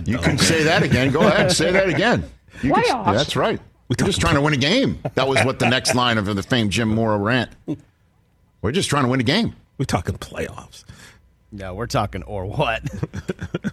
you 0.06 0.18
can 0.18 0.38
say 0.38 0.62
that 0.64 0.82
again. 0.82 1.10
Go 1.10 1.26
ahead, 1.26 1.52
say 1.52 1.70
that 1.72 1.88
again. 1.88 2.24
You 2.62 2.72
can- 2.72 2.82
Playoffs? 2.84 3.12
that's 3.14 3.36
right. 3.36 3.60
We're 3.88 4.04
just 4.04 4.20
trying 4.20 4.34
to 4.34 4.40
win 4.40 4.52
a 4.52 4.56
game. 4.58 4.98
That 5.14 5.28
was 5.28 5.44
what 5.44 5.58
the 5.60 5.68
next 5.68 5.94
line 5.94 6.18
of 6.18 6.26
the 6.26 6.42
famed 6.42 6.72
Jim 6.72 6.88
Mora 6.88 7.18
rant. 7.18 7.50
We're 8.60 8.72
just 8.72 8.90
trying 8.90 9.04
to 9.04 9.08
win 9.08 9.20
a 9.20 9.24
game. 9.24 9.54
We're 9.78 9.84
talking 9.84 10.16
playoffs. 10.16 10.84
No, 11.56 11.74
we're 11.74 11.86
talking 11.86 12.22
or 12.24 12.44
what? 12.46 12.82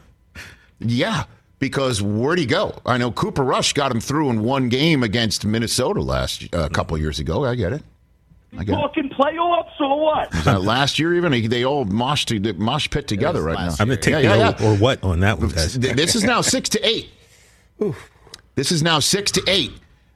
Yeah, 0.85 1.23
because 1.59 2.01
where'd 2.01 2.39
he 2.39 2.45
go? 2.45 2.77
I 2.85 2.97
know 2.97 3.09
Cooper 3.09 3.43
Rush 3.43 3.71
got 3.71 3.89
him 3.89 4.01
through 4.01 4.31
in 4.31 4.43
one 4.43 4.67
game 4.67 5.01
against 5.01 5.45
Minnesota 5.45 6.01
last 6.01 6.43
a 6.53 6.63
uh, 6.63 6.69
couple 6.69 6.97
years 6.97 7.19
ago. 7.19 7.45
I 7.45 7.55
get 7.55 7.71
it. 7.71 7.83
I 8.57 8.65
get 8.65 8.73
it. 8.73 8.81
Talking 8.81 9.09
playoffs 9.09 9.79
or 9.79 9.97
what? 10.03 10.33
Was 10.33 10.43
that 10.45 10.61
last 10.63 10.99
year 10.99 11.13
even? 11.13 11.47
They 11.49 11.63
all 11.63 11.85
mosh 11.85 12.25
to 12.25 12.53
mosh 12.55 12.89
pit 12.89 13.07
together 13.07 13.41
right 13.41 13.57
now. 13.57 13.75
I'm 13.79 13.87
going 13.87 13.97
to 13.97 13.97
take 13.97 14.11
Yeah, 14.11 14.33
the 14.33 14.37
yeah, 14.39 14.55
O- 14.59 14.63
yeah. 14.65 14.73
or 14.73 14.77
what 14.77 15.01
on 15.03 15.21
that 15.21 15.39
one, 15.39 15.49
guys. 15.49 15.79
This 15.79 16.15
is 16.15 16.25
now 16.25 16.41
six 16.41 16.67
to 16.69 16.85
eight. 16.85 17.09
This 18.55 18.71
is 18.71 18.83
now 18.83 18.99
six 18.99 19.31
to 19.31 19.43
eight, 19.47 19.71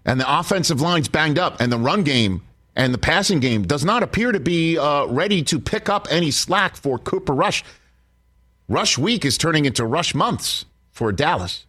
and 0.05 0.19
the 0.19 0.39
offensive 0.39 0.79
line's 0.79 1.07
banged 1.07 1.39
up, 1.39 1.59
and 1.59 1.71
the 1.71 1.77
run 1.77 2.03
game 2.03 2.43
and 2.77 2.93
the 2.93 2.99
passing 2.99 3.39
game 3.39 3.63
does 3.63 3.83
not 3.83 4.03
appear 4.03 4.31
to 4.31 4.39
be 4.39 4.77
uh, 4.77 5.07
ready 5.07 5.41
to 5.41 5.59
pick 5.59 5.89
up 5.89 6.07
any 6.11 6.29
slack 6.29 6.75
for 6.77 6.99
Cooper 6.99 7.33
Rush. 7.33 7.63
Rush 8.69 8.97
week 8.97 9.25
is 9.25 9.37
turning 9.37 9.65
into 9.65 9.83
rush 9.83 10.13
months 10.13 10.65
for 10.91 11.11
Dallas, 11.11 11.65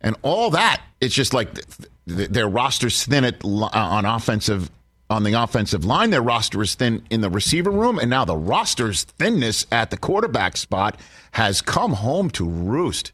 and 0.00 0.16
all 0.22 0.50
that 0.50 0.82
it's 1.00 1.14
just 1.14 1.32
like 1.32 1.54
th- 1.54 1.66
th- 2.08 2.30
their 2.30 2.48
roster's 2.48 3.04
thin 3.04 3.24
at 3.24 3.44
li- 3.44 3.68
on 3.72 4.04
offensive 4.04 4.70
on 5.10 5.22
the 5.22 5.34
offensive 5.34 5.84
line. 5.84 6.10
Their 6.10 6.22
roster 6.22 6.60
is 6.62 6.74
thin 6.74 7.02
in 7.10 7.20
the 7.20 7.30
receiver 7.30 7.70
room, 7.70 7.98
and 7.98 8.10
now 8.10 8.24
the 8.24 8.36
roster's 8.36 9.04
thinness 9.04 9.66
at 9.70 9.90
the 9.90 9.96
quarterback 9.96 10.56
spot 10.56 10.98
has 11.32 11.62
come 11.62 11.92
home 11.92 12.30
to 12.30 12.48
roost 12.48 13.12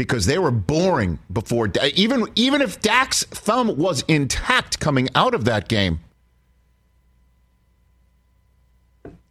because 0.00 0.24
they 0.24 0.38
were 0.38 0.50
boring 0.50 1.18
before. 1.30 1.70
Even 1.94 2.26
even 2.34 2.62
if 2.62 2.80
Dak's 2.80 3.22
thumb 3.24 3.76
was 3.76 4.02
intact 4.08 4.80
coming 4.80 5.10
out 5.14 5.34
of 5.34 5.44
that 5.44 5.68
game, 5.68 6.00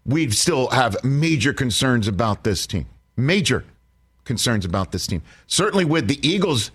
we'd 0.05 0.31
still 0.35 0.67
have 0.67 1.03
major 1.03 1.53
concerns 1.53 2.07
about 2.07 2.43
this 2.43 2.67
team. 2.67 2.85
Major 3.17 3.65
concerns 4.25 4.63
about 4.63 4.91
this 4.91 5.07
team. 5.07 5.23
Certainly 5.47 5.85
with 5.85 6.07
the 6.07 6.19
Eagles 6.21 6.69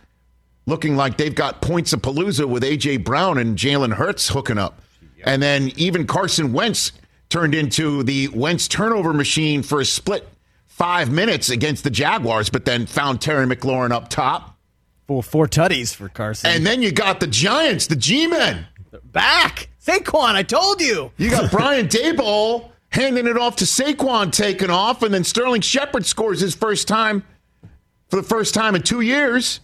looking 0.66 0.96
like 0.96 1.16
they've 1.16 1.32
got 1.32 1.62
points 1.62 1.92
of 1.92 2.02
Palooza 2.02 2.48
with 2.48 2.64
A.J. 2.64 2.96
Brown 2.96 3.38
and 3.38 3.56
Jalen 3.56 3.92
Hurts 3.92 4.28
hooking 4.28 4.58
up. 4.58 4.82
And 5.22 5.40
then 5.40 5.70
even 5.76 6.04
Carson 6.08 6.52
Wentz 6.52 6.90
turned 7.28 7.54
into 7.54 8.02
the 8.02 8.26
Wentz 8.34 8.66
turnover 8.66 9.12
machine 9.12 9.62
for 9.62 9.80
a 9.80 9.84
split 9.84 10.26
five 10.74 11.08
minutes 11.08 11.50
against 11.50 11.84
the 11.84 11.90
Jaguars, 11.90 12.50
but 12.50 12.64
then 12.64 12.84
found 12.86 13.20
Terry 13.20 13.46
McLaurin 13.46 13.92
up 13.92 14.08
top. 14.08 14.58
Four, 15.06 15.22
four 15.22 15.46
tutties 15.46 15.94
for 15.94 16.08
Carson. 16.08 16.50
And 16.50 16.66
then 16.66 16.82
you 16.82 16.90
got 16.90 17.20
the 17.20 17.28
Giants, 17.28 17.86
the 17.86 17.96
G 17.96 18.26
Men. 18.26 18.66
Back. 19.04 19.68
Saquon, 19.80 20.34
I 20.34 20.42
told 20.42 20.80
you. 20.80 21.12
You 21.16 21.30
got 21.30 21.50
Brian 21.52 21.86
Daboll 21.86 22.70
handing 22.88 23.26
it 23.26 23.36
off 23.36 23.56
to 23.56 23.64
Saquon 23.64 24.32
taking 24.32 24.70
off, 24.70 25.02
and 25.02 25.14
then 25.14 25.22
Sterling 25.22 25.60
Shepard 25.60 26.06
scores 26.06 26.40
his 26.40 26.54
first 26.54 26.88
time 26.88 27.22
for 28.08 28.16
the 28.16 28.22
first 28.22 28.54
time 28.54 28.74
in 28.74 28.82
two 28.82 29.00
years. 29.00 29.60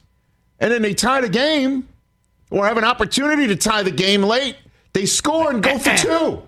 And 0.61 0.71
then 0.71 0.83
they 0.83 0.95
tie 0.95 1.23
the 1.23 1.29
game 1.29 1.89
or 2.51 2.67
have 2.67 2.77
an 2.77 2.85
opportunity 2.85 3.47
to 3.49 3.57
tie 3.57 3.83
the 3.83 3.91
game 3.91 4.23
late. 4.23 4.57
They 4.93 5.07
score 5.07 5.51
and 5.51 5.63
go 5.63 5.79
for 5.79 5.97
two. 5.97 6.43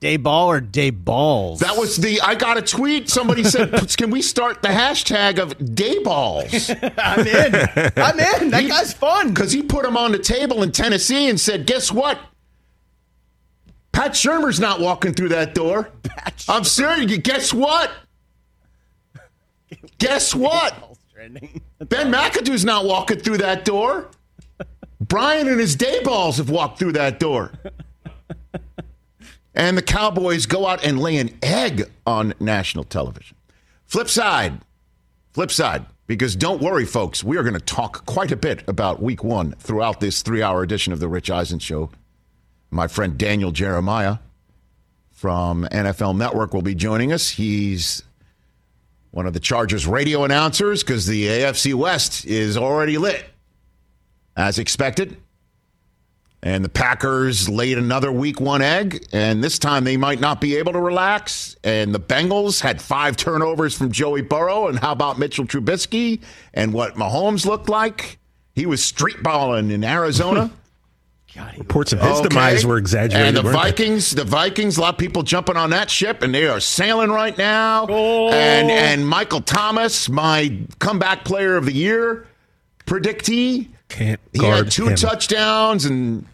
Day 0.00 0.16
ball 0.16 0.48
or 0.48 0.60
day 0.60 0.90
balls? 0.90 1.58
That 1.58 1.76
was 1.76 1.96
the. 1.96 2.20
I 2.20 2.36
got 2.36 2.56
a 2.56 2.62
tweet. 2.62 3.08
Somebody 3.10 3.42
said, 3.42 3.72
"Can 3.96 4.10
we 4.10 4.22
start 4.22 4.62
the 4.62 4.68
hashtag 4.68 5.38
of 5.40 5.74
day 5.74 5.98
balls?" 6.04 6.70
I'm 6.98 7.26
in. 7.26 7.54
I'm 7.96 8.20
in. 8.20 8.50
That 8.50 8.64
guy's 8.68 8.92
fun. 8.92 9.30
because 9.34 9.50
he 9.50 9.62
put 9.62 9.84
him 9.84 9.96
on 9.96 10.12
the 10.12 10.18
table 10.20 10.62
in 10.62 10.70
Tennessee 10.70 11.28
and 11.28 11.40
said, 11.40 11.66
"Guess 11.66 11.90
what? 11.90 12.16
Pat 13.90 14.12
Shurmur's 14.12 14.60
not 14.60 14.78
walking 14.78 15.14
through 15.14 15.30
that 15.30 15.52
door." 15.54 15.90
I'm 16.48 16.62
serious. 16.62 17.18
Guess 17.18 17.52
what? 17.52 17.90
Guess 19.98 20.32
what? 20.32 20.96
Ben 21.80 22.12
McAdoo's 22.12 22.64
not 22.64 22.84
walking 22.84 23.18
through 23.18 23.38
that 23.38 23.64
door. 23.64 24.10
Brian 25.00 25.48
and 25.48 25.58
his 25.58 25.74
day 25.74 26.00
balls 26.04 26.36
have 26.36 26.50
walked 26.50 26.78
through 26.78 26.92
that 26.92 27.18
door. 27.18 27.50
And 29.58 29.76
the 29.76 29.82
Cowboys 29.82 30.46
go 30.46 30.68
out 30.68 30.84
and 30.84 31.00
lay 31.00 31.16
an 31.16 31.36
egg 31.42 31.90
on 32.06 32.32
national 32.38 32.84
television. 32.84 33.36
Flip 33.86 34.08
side, 34.08 34.60
flip 35.32 35.50
side, 35.50 35.84
because 36.06 36.36
don't 36.36 36.62
worry, 36.62 36.86
folks, 36.86 37.24
we 37.24 37.36
are 37.36 37.42
going 37.42 37.54
to 37.54 37.60
talk 37.60 38.06
quite 38.06 38.30
a 38.30 38.36
bit 38.36 38.62
about 38.68 39.02
week 39.02 39.24
one 39.24 39.56
throughout 39.58 39.98
this 39.98 40.22
three 40.22 40.44
hour 40.44 40.62
edition 40.62 40.92
of 40.92 41.00
The 41.00 41.08
Rich 41.08 41.28
Eisen 41.28 41.58
Show. 41.58 41.90
My 42.70 42.86
friend 42.86 43.18
Daniel 43.18 43.50
Jeremiah 43.50 44.18
from 45.10 45.66
NFL 45.72 46.16
Network 46.16 46.54
will 46.54 46.62
be 46.62 46.76
joining 46.76 47.12
us. 47.12 47.30
He's 47.30 48.04
one 49.10 49.26
of 49.26 49.32
the 49.32 49.40
Chargers 49.40 49.88
radio 49.88 50.22
announcers 50.22 50.84
because 50.84 51.06
the 51.08 51.26
AFC 51.26 51.74
West 51.74 52.24
is 52.26 52.56
already 52.56 52.96
lit, 52.96 53.24
as 54.36 54.60
expected. 54.60 55.16
And 56.40 56.64
the 56.64 56.68
Packers 56.68 57.48
laid 57.48 57.78
another 57.78 58.12
week 58.12 58.40
one 58.40 58.62
egg, 58.62 59.04
and 59.12 59.42
this 59.42 59.58
time 59.58 59.82
they 59.82 59.96
might 59.96 60.20
not 60.20 60.40
be 60.40 60.54
able 60.56 60.72
to 60.72 60.80
relax. 60.80 61.56
And 61.64 61.92
the 61.92 61.98
Bengals 61.98 62.60
had 62.60 62.80
five 62.80 63.16
turnovers 63.16 63.76
from 63.76 63.90
Joey 63.90 64.22
Burrow. 64.22 64.68
And 64.68 64.78
how 64.78 64.92
about 64.92 65.18
Mitchell 65.18 65.44
Trubisky 65.46 66.20
and 66.54 66.72
what 66.72 66.94
Mahomes 66.94 67.44
looked 67.44 67.68
like? 67.68 68.18
He 68.54 68.66
was 68.66 68.84
street 68.84 69.20
balling 69.22 69.70
in 69.72 69.82
Arizona. 69.82 70.52
Reports 71.58 71.92
of 71.92 72.00
his 72.00 72.18
Okay. 72.18 72.28
demise 72.30 72.66
were 72.66 72.78
exaggerated. 72.78 73.28
And 73.28 73.36
the 73.36 73.42
weren't 73.42 73.54
they? 73.56 73.70
Vikings, 73.70 74.10
the 74.12 74.24
Vikings, 74.24 74.76
a 74.76 74.80
lot 74.80 74.94
of 74.94 74.98
people 74.98 75.22
jumping 75.22 75.56
on 75.56 75.70
that 75.70 75.88
ship, 75.90 76.22
and 76.22 76.34
they 76.34 76.48
are 76.48 76.58
sailing 76.58 77.10
right 77.10 77.36
now. 77.38 77.86
And 77.86 78.70
and 78.70 79.06
Michael 79.06 79.40
Thomas, 79.40 80.08
my 80.08 80.56
comeback 80.80 81.24
player 81.24 81.56
of 81.56 81.66
the 81.66 81.72
year 81.74 82.26
predictee, 82.86 83.68
Can't 83.88 84.20
he 84.32 84.40
guard 84.40 84.64
had 84.66 84.70
two 84.72 84.88
him. 84.88 84.96
touchdowns, 84.96 85.84
and 85.84 86.26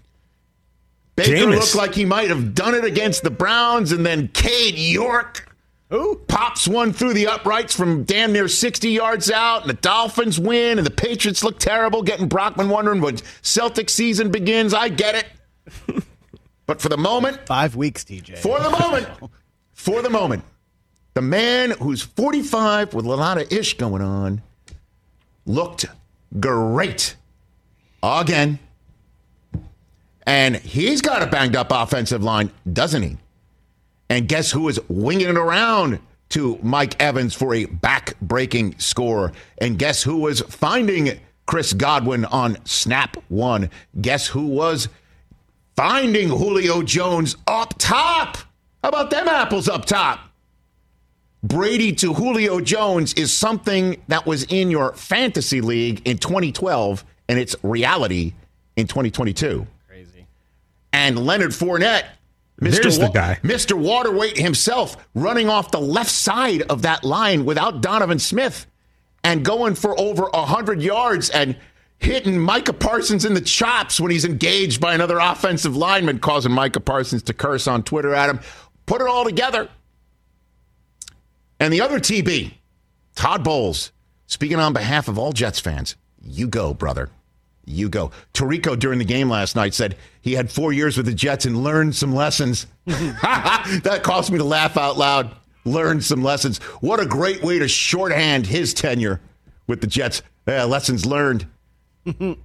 Baker 1.17 1.33
Jameis. 1.33 1.57
looked 1.61 1.75
like 1.77 1.95
he 1.95 2.05
might 2.05 2.29
have 2.29 2.55
done 2.55 2.75
it 2.75 2.85
against 2.85 3.23
the 3.23 3.31
Browns, 3.31 3.93
and 3.93 4.05
then 4.05 4.29
Cade 4.29 4.79
York. 4.79 5.51
Who? 5.91 6.17
Pops 6.27 6.67
one 6.67 6.93
through 6.93 7.13
the 7.15 7.29
uprights 7.29 7.77
from 7.77 8.03
damn 8.03 8.33
near 8.33 8.49
60 8.49 8.89
yards 8.91 9.31
out, 9.31 9.61
and 9.61 9.71
the 9.71 9.75
Dolphins 9.75 10.41
win, 10.41 10.79
and 10.79 10.87
the 10.87 10.91
Patriots 10.91 11.45
look 11.45 11.59
terrible, 11.61 12.03
getting 12.03 12.27
Brockman 12.27 12.69
wondering 12.69 13.01
when 13.01 13.19
Celtic 13.43 13.89
season 13.91 14.31
begins. 14.31 14.75
I 14.75 14.89
get 14.89 15.15
it. 15.15 16.03
but 16.67 16.81
for 16.81 16.89
the 16.89 16.97
moment, 16.97 17.47
Five 17.47 17.77
weeks, 17.77 18.03
TJ. 18.03 18.39
for 18.39 18.59
the 18.59 18.71
moment, 18.71 19.07
for 19.75 20.03
the 20.03 20.11
moment, 20.11 20.43
the 21.13 21.23
man 21.23 21.71
who's 21.73 22.03
45 22.03 22.95
with 22.95 23.05
a 23.05 23.09
lot 23.09 23.41
of 23.41 23.53
ish 23.53 23.77
going 23.77 24.03
on 24.03 24.43
looked 25.47 25.85
great 26.41 27.15
again. 28.21 28.59
And 30.27 30.57
he's 30.57 31.01
got 31.01 31.23
a 31.23 31.27
banged 31.27 31.57
up 31.57 31.69
offensive 31.71 32.23
line, 32.23 32.51
doesn't 32.71 33.03
he? 33.03 33.19
And 34.09 34.29
guess 34.29 34.51
who 34.51 34.69
is 34.69 34.81
winging 34.89 35.29
it 35.29 35.37
around 35.37 35.99
to 36.31 36.59
Mike 36.63 37.01
Evans 37.01 37.35
for 37.35 37.55
a 37.55 37.67
back 37.67 38.19
breaking 38.21 38.79
score. 38.79 39.33
And 39.59 39.79
guess 39.79 40.03
who 40.03 40.17
was 40.17 40.41
finding 40.41 41.21
Chris 41.47 41.73
Godwin 41.73 42.25
on 42.25 42.59
snap 42.65 43.17
one? 43.29 43.71
Guess 44.01 44.29
who 44.29 44.47
was 44.47 44.89
finding 45.77 46.29
Julio 46.29 46.83
Jones 46.83 47.37
up 47.47 47.75
top? 47.79 48.39
How 48.83 48.89
about 48.89 49.11
them 49.11 49.29
apples 49.29 49.69
up 49.69 49.85
top? 49.85 50.21
Brady 51.43 51.93
to 51.93 52.15
Julio 52.15 52.61
Jones 52.61 53.13
is 53.15 53.33
something 53.33 54.01
that 54.09 54.25
was 54.25 54.45
in 54.45 54.71
your 54.71 54.95
fantasy 54.95 55.61
league 55.61 56.01
in 56.07 56.17
2012, 56.17 57.05
and 57.29 57.39
it's 57.39 57.57
reality 57.63 58.35
in 58.77 58.87
2022. 58.87 59.67
Crazy. 59.89 60.27
And 60.93 61.25
Leonard 61.25 61.51
Fournette, 61.51 62.05
Mr. 62.61 62.83
There's 62.83 62.99
the 62.99 63.09
guy. 63.09 63.39
Mr. 63.43 63.75
Waterweight 63.75 64.39
himself, 64.39 64.97
running 65.15 65.49
off 65.49 65.71
the 65.71 65.81
left 65.81 66.11
side 66.11 66.63
of 66.63 66.83
that 66.83 67.05
line 67.05 67.45
without 67.45 67.81
Donovan 67.81 68.19
Smith 68.19 68.67
and 69.25 69.45
going 69.45 69.75
for 69.75 69.99
over 69.99 70.25
100 70.25 70.81
yards 70.83 71.31
and 71.31 71.57
hitting 71.99 72.39
Micah 72.39 72.73
Parsons 72.73 73.25
in 73.25 73.35
the 73.35 73.41
chops 73.41 73.99
when 73.99 74.11
he's 74.11 74.25
engaged 74.25 74.81
by 74.81 74.95
another 74.95 75.19
offensive 75.19 75.77
lineman, 75.77 76.19
causing 76.19 76.53
Micah 76.53 76.81
Parsons 76.81 77.23
to 77.25 77.33
curse 77.33 77.67
on 77.67 77.83
Twitter 77.83 78.15
at 78.15 78.31
him. 78.31 78.41
Put 78.87 79.01
it 79.01 79.09
all 79.09 79.25
together. 79.25 79.69
And 81.59 81.73
the 81.73 81.81
other 81.81 81.99
TB, 81.99 82.53
Todd 83.15 83.43
Bowles, 83.43 83.93
speaking 84.27 84.59
on 84.59 84.73
behalf 84.73 85.09
of 85.09 85.19
all 85.19 85.33
Jets 85.33 85.61
fans, 85.61 85.97
you 86.27 86.49
go, 86.49 86.75
brother. 86.75 87.11
You 87.67 87.89
go. 87.89 88.11
Tirico 88.35 88.79
during 88.79 88.99
the 88.99 89.05
game 89.05 89.31
last 89.31 89.57
night 89.57 89.73
said 89.75 89.97
he 90.21 90.35
had 90.35 90.51
four 90.51 90.73
years 90.73 90.97
with 90.97 91.07
the 91.07 91.15
Jets 91.15 91.47
and 91.47 91.63
learned 91.63 91.95
some 91.95 92.15
lessons. 92.15 92.67
that 92.87 94.01
caused 94.03 94.31
me 94.31 94.39
to 94.39 94.45
laugh 94.45 94.77
out 94.77 94.99
loud. 94.99 95.35
Learned 95.65 96.05
some 96.05 96.23
lessons. 96.23 96.59
What 96.81 97.01
a 97.01 97.07
great 97.07 97.43
way 97.43 97.59
to 97.59 97.69
shorthand 97.69 98.47
his 98.47 98.75
tenure 98.75 99.21
with 99.67 99.81
the 99.81 99.87
Jets. 99.87 100.23
Yeah, 100.47 100.65
lessons 100.65 101.07
learned. 101.07 101.47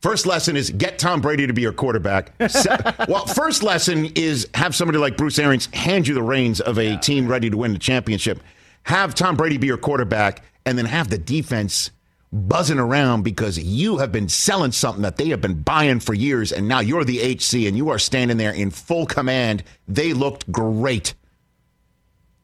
First 0.00 0.26
lesson 0.26 0.56
is 0.56 0.70
get 0.70 1.00
Tom 1.00 1.20
Brady 1.20 1.48
to 1.48 1.52
be 1.52 1.62
your 1.62 1.72
quarterback. 1.72 2.32
Well, 3.08 3.26
first 3.26 3.64
lesson 3.64 4.12
is 4.14 4.48
have 4.54 4.76
somebody 4.76 4.96
like 4.98 5.16
Bruce 5.16 5.40
Arians 5.40 5.66
hand 5.66 6.06
you 6.06 6.14
the 6.14 6.22
reins 6.22 6.60
of 6.60 6.78
a 6.78 6.96
team 6.98 7.26
ready 7.26 7.50
to 7.50 7.56
win 7.56 7.72
the 7.72 7.80
championship. 7.80 8.40
Have 8.84 9.16
Tom 9.16 9.34
Brady 9.34 9.56
be 9.56 9.66
your 9.66 9.76
quarterback, 9.76 10.44
and 10.68 10.78
then 10.78 10.86
have 10.86 11.08
the 11.08 11.18
defense 11.18 11.90
buzzing 12.32 12.78
around 12.78 13.22
because 13.22 13.58
you 13.58 13.98
have 13.98 14.12
been 14.12 14.28
selling 14.28 14.72
something 14.72 15.02
that 15.02 15.16
they 15.16 15.28
have 15.30 15.40
been 15.40 15.62
buying 15.62 16.00
for 16.00 16.14
years, 16.14 16.52
and 16.52 16.68
now 16.68 16.80
you're 16.80 17.04
the 17.04 17.20
HC 17.20 17.66
and 17.66 17.76
you 17.76 17.88
are 17.88 17.98
standing 17.98 18.36
there 18.36 18.52
in 18.52 18.70
full 18.70 19.06
command. 19.06 19.62
They 19.86 20.12
looked 20.12 20.50
great. 20.52 21.14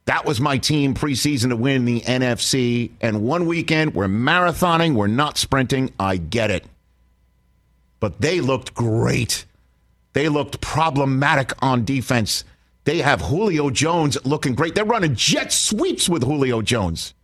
That 0.05 0.25
was 0.25 0.39
my 0.39 0.57
team 0.57 0.93
preseason 0.93 1.49
to 1.49 1.55
win 1.55 1.85
the 1.85 2.01
NFC. 2.01 2.91
And 3.01 3.23
one 3.23 3.47
weekend, 3.47 3.95
we're 3.95 4.07
marathoning, 4.07 4.93
we're 4.93 5.07
not 5.07 5.37
sprinting. 5.37 5.91
I 5.99 6.17
get 6.17 6.51
it 6.51 6.65
but 8.05 8.21
they 8.21 8.39
looked 8.39 8.75
great. 8.75 9.45
They 10.13 10.29
looked 10.29 10.61
problematic 10.61 11.53
on 11.59 11.85
defense. 11.85 12.43
They 12.83 12.99
have 12.99 13.19
Julio 13.19 13.71
Jones 13.71 14.15
looking 14.23 14.53
great. 14.53 14.75
They're 14.75 14.85
running 14.85 15.15
jet 15.15 15.51
sweeps 15.51 16.07
with 16.07 16.21
Julio 16.21 16.61
Jones. 16.61 17.15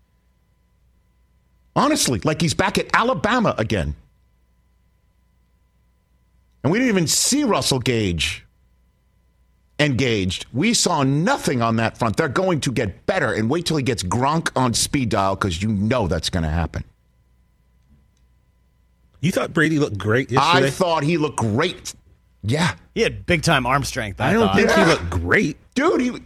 Honestly, 1.75 2.19
like 2.23 2.41
he's 2.41 2.53
back 2.53 2.77
at 2.77 2.87
Alabama 2.93 3.55
again. 3.57 3.95
And 6.63 6.71
we 6.71 6.77
didn't 6.79 6.89
even 6.89 7.07
see 7.07 7.43
Russell 7.43 7.79
Gage 7.79 8.45
engaged. 9.79 10.45
We 10.53 10.73
saw 10.75 11.01
nothing 11.03 11.61
on 11.61 11.77
that 11.77 11.97
front. 11.97 12.17
They're 12.17 12.27
going 12.27 12.59
to 12.61 12.71
get 12.71 13.05
better 13.07 13.33
and 13.33 13.49
wait 13.49 13.65
till 13.65 13.77
he 13.77 13.83
gets 13.83 14.03
Gronk 14.03 14.51
on 14.55 14.73
speed 14.73 15.09
dial 15.09 15.35
because 15.35 15.61
you 15.63 15.69
know 15.69 16.07
that's 16.07 16.29
going 16.29 16.43
to 16.43 16.49
happen. 16.49 16.83
You 19.21 19.31
thought 19.31 19.53
Brady 19.53 19.79
looked 19.79 19.97
great 19.97 20.31
yesterday? 20.31 20.67
I 20.67 20.69
thought 20.69 21.03
he 21.03 21.17
looked 21.17 21.37
great. 21.37 21.93
Yeah. 22.43 22.75
He 22.95 23.01
had 23.01 23.25
big 23.25 23.43
time 23.43 23.65
arm 23.65 23.83
strength. 23.83 24.19
I, 24.19 24.29
I 24.29 24.33
don't 24.33 24.47
thought. 24.47 24.55
think 24.55 24.69
Yeah. 24.69 24.85
he 24.85 24.91
looked 24.91 25.09
great. 25.09 25.57
Dude, 25.75 26.01
he 26.01 26.09
I 26.09 26.19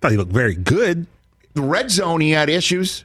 thought 0.00 0.10
he 0.10 0.16
looked 0.16 0.32
very 0.32 0.54
good. 0.54 1.06
the 1.54 1.62
red 1.62 1.90
zone 1.90 2.20
he 2.20 2.30
had 2.30 2.48
issues. 2.48 3.04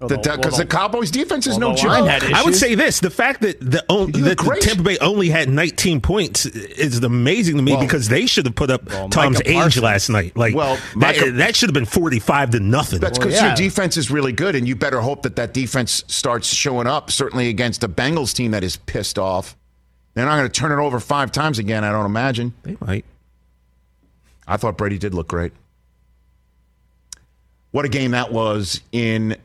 Well, 0.00 0.08
Because 0.08 0.22
the- 0.24 0.30
well, 0.30 0.50
the, 0.50 0.56
the- 0.56 0.66
Cowboys 0.66 1.10
defense 1.10 1.46
is 1.46 1.58
well, 1.58 1.70
no 1.70 1.74
the 1.76 1.82
joke. 1.82 2.32
I 2.34 2.42
would 2.42 2.54
say 2.56 2.74
this: 2.74 3.00
the 3.00 3.10
fact 3.10 3.42
that 3.42 3.60
the, 3.60 3.84
on, 3.90 4.10
that 4.12 4.38
the. 4.38 4.58
Tampa 4.62 4.82
Bay 4.82 4.96
only 4.98 5.28
had 5.28 5.50
19 5.50 6.00
points 6.00 6.46
is 6.46 7.04
amazing 7.04 7.56
to 7.56 7.62
me 7.62 7.72
Well- 7.72 7.82
because 7.82 8.08
they 8.08 8.24
should 8.24 8.46
have 8.46 8.54
put 8.54 8.70
up 8.70 8.88
Well, 8.88 9.10
Tom's 9.10 9.36
Micah 9.38 9.50
age 9.50 9.56
Parsons. 9.56 9.82
last 9.82 10.08
night. 10.08 10.36
Like, 10.38 10.54
Well, 10.54 10.76
that, 10.96 11.16
Micah- 11.18 11.32
that 11.32 11.54
should 11.54 11.68
have 11.68 11.74
been 11.74 11.84
45 11.84 12.50
to 12.52 12.60
nothing. 12.60 12.98
That's 13.00 13.18
Well, 13.18 13.28
because 13.28 13.40
yeah. 13.42 13.48
your 13.48 13.56
defense 13.56 13.98
is 13.98 14.10
really 14.10 14.32
good, 14.32 14.54
and 14.54 14.66
you 14.66 14.74
better 14.74 15.02
hope 15.02 15.20
that 15.24 15.36
that 15.36 15.52
defense 15.52 16.02
starts 16.06 16.48
showing 16.48 16.86
up. 16.86 17.10
Certainly 17.10 17.48
against 17.48 17.84
a 17.84 17.88
Bengals 17.88 18.32
team 18.34 18.52
that 18.52 18.64
is 18.64 18.76
pissed 18.76 19.18
off. 19.18 19.54
They're 20.14 20.24
not 20.24 20.36
going 20.38 20.48
to 20.50 20.60
turn 20.60 20.72
it 20.72 20.82
over 20.82 20.98
five 20.98 21.30
times 21.30 21.58
again. 21.58 21.84
I 21.84 21.92
don't 21.92 22.06
imagine. 22.06 22.54
they 22.62 22.76
might. 22.80 23.04
I 24.48 24.56
thought 24.56 24.78
Brady 24.78 24.96
did 24.98 25.12
look 25.14 25.28
great. 25.28 25.52
What 27.70 27.84
a 27.84 27.88
game 27.88 28.10
that 28.12 28.32
was 28.32 28.80
in 28.92 29.36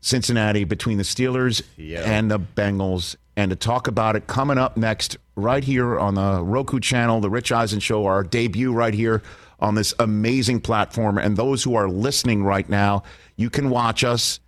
Cincinnati 0.00 0.64
between 0.64 0.98
the 0.98 1.04
Steelers 1.04 1.62
and 2.04 2.30
the 2.30 2.40
Bengals. 2.40 3.16
And 3.36 3.50
to 3.50 3.56
talk 3.56 3.86
about 3.86 4.16
it 4.16 4.26
coming 4.26 4.58
up 4.58 4.76
next, 4.76 5.16
right 5.36 5.64
here 5.64 5.98
on 5.98 6.14
the 6.14 6.42
Roku 6.42 6.80
channel, 6.80 7.20
the 7.20 7.30
Rich 7.30 7.52
Eisen 7.52 7.80
Show, 7.80 8.06
our 8.06 8.22
debut 8.22 8.72
right 8.72 8.92
here 8.92 9.22
on 9.60 9.74
this 9.74 9.94
amazing 9.98 10.60
platform. 10.60 11.18
And 11.18 11.36
those 11.36 11.62
who 11.62 11.74
are 11.74 11.88
listening 11.88 12.44
right 12.44 12.68
now, 12.68 13.02
you 13.36 13.50
can 13.50 13.70
watch 13.70 14.04
us. 14.04 14.40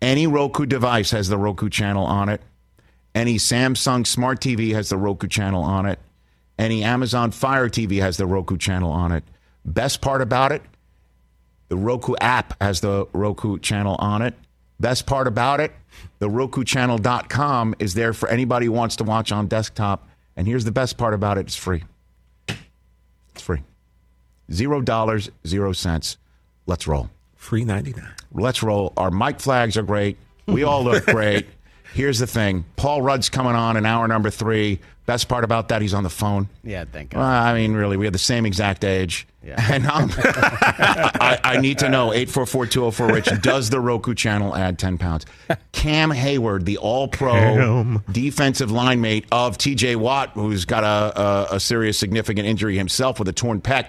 Any 0.00 0.26
Roku 0.26 0.64
device 0.64 1.10
has 1.10 1.28
the 1.28 1.38
Roku 1.38 1.68
channel 1.68 2.04
on 2.04 2.28
it. 2.28 2.40
Any 3.14 3.36
Samsung 3.36 4.06
Smart 4.06 4.40
TV 4.40 4.72
has 4.72 4.88
the 4.88 4.96
Roku 4.96 5.26
channel 5.26 5.62
on 5.62 5.84
it. 5.84 5.98
Any 6.58 6.84
Amazon 6.84 7.30
Fire 7.30 7.68
TV 7.68 8.00
has 8.00 8.16
the 8.16 8.26
Roku 8.26 8.56
channel 8.56 8.92
on 8.92 9.12
it. 9.12 9.24
Best 9.64 10.00
part 10.00 10.22
about 10.22 10.52
it, 10.52 10.62
the 11.68 11.76
Roku 11.76 12.14
app 12.20 12.54
has 12.62 12.80
the 12.80 13.06
Roku 13.12 13.58
channel 13.58 13.96
on 13.98 14.22
it. 14.22 14.34
Best 14.80 15.06
part 15.06 15.26
about 15.26 15.60
it, 15.60 15.72
the 16.20 16.28
RokuChannel.com 16.28 17.74
is 17.78 17.92
there 17.92 18.14
for 18.14 18.28
anybody 18.30 18.66
who 18.66 18.72
wants 18.72 18.96
to 18.96 19.04
watch 19.04 19.30
on 19.30 19.46
desktop. 19.46 20.08
And 20.36 20.46
here's 20.46 20.64
the 20.64 20.72
best 20.72 20.96
part 20.96 21.12
about 21.12 21.36
it 21.36 21.42
it's 21.42 21.56
free. 21.56 21.84
It's 22.48 23.42
free. 23.42 23.60
Zero 24.50 24.80
dollars, 24.80 25.30
zero 25.46 25.72
cents. 25.72 26.16
Let's 26.66 26.86
roll. 26.86 27.10
Free 27.36 27.64
99. 27.64 28.04
Let's 28.32 28.62
roll. 28.62 28.92
Our 28.96 29.10
mic 29.10 29.40
flags 29.40 29.76
are 29.76 29.82
great. 29.82 30.16
We 30.46 30.62
all 30.62 30.82
look 30.82 31.04
great. 31.06 31.46
Here's 31.94 32.18
the 32.18 32.26
thing 32.26 32.64
Paul 32.76 33.02
Rudd's 33.02 33.28
coming 33.28 33.54
on 33.54 33.76
in 33.76 33.86
hour 33.86 34.06
number 34.08 34.30
three. 34.30 34.80
Best 35.06 35.28
part 35.28 35.42
about 35.42 35.68
that, 35.68 35.82
he's 35.82 35.92
on 35.94 36.04
the 36.04 36.10
phone. 36.10 36.48
Yeah, 36.62 36.84
thank 36.84 37.14
Well, 37.14 37.22
God. 37.22 37.48
I 37.48 37.54
mean, 37.54 37.72
really, 37.72 37.96
we 37.96 38.06
have 38.06 38.12
the 38.12 38.18
same 38.18 38.46
exact 38.46 38.84
age. 38.84 39.26
Yeah. 39.42 39.56
And 39.72 39.86
um, 39.86 40.10
I, 40.18 41.40
I 41.42 41.56
need 41.56 41.78
to 41.78 41.88
know 41.88 42.12
844 42.12 42.66
204 42.66 43.06
Rich, 43.08 43.42
does 43.42 43.70
the 43.70 43.80
Roku 43.80 44.14
channel 44.14 44.54
add 44.54 44.78
10 44.78 44.98
pounds? 44.98 45.26
Cam 45.72 46.10
Heyward, 46.10 46.64
the 46.64 46.76
all 46.78 47.08
pro 47.08 47.32
Cam. 47.32 48.04
defensive 48.12 48.70
line 48.70 49.00
mate 49.00 49.24
of 49.32 49.58
TJ 49.58 49.96
Watt, 49.96 50.30
who's 50.34 50.64
got 50.64 50.84
a, 50.84 51.20
a, 51.20 51.56
a 51.56 51.60
serious, 51.60 51.98
significant 51.98 52.46
injury 52.46 52.76
himself 52.76 53.18
with 53.18 53.26
a 53.28 53.32
torn 53.32 53.60
pec, 53.60 53.86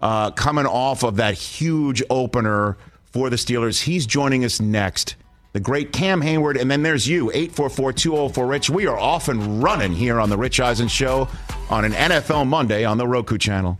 uh, 0.00 0.30
coming 0.30 0.66
off 0.66 1.02
of 1.02 1.16
that 1.16 1.34
huge 1.34 2.02
opener 2.08 2.78
for 3.10 3.28
the 3.28 3.36
Steelers. 3.36 3.82
He's 3.82 4.06
joining 4.06 4.44
us 4.44 4.58
next. 4.60 5.16
The 5.52 5.60
great 5.60 5.92
Cam 5.92 6.22
Heyward, 6.22 6.58
and 6.58 6.70
then 6.70 6.82
there's 6.82 7.06
you, 7.06 7.30
844-204-RICH. 7.34 8.70
We 8.70 8.86
are 8.86 8.98
off 8.98 9.28
and 9.28 9.62
running 9.62 9.92
here 9.92 10.18
on 10.18 10.30
the 10.30 10.38
Rich 10.38 10.60
Eisen 10.60 10.88
Show 10.88 11.28
on 11.68 11.84
an 11.84 11.92
NFL 11.92 12.46
Monday 12.46 12.86
on 12.86 12.96
the 12.96 13.06
Roku 13.06 13.36
channel. 13.36 13.78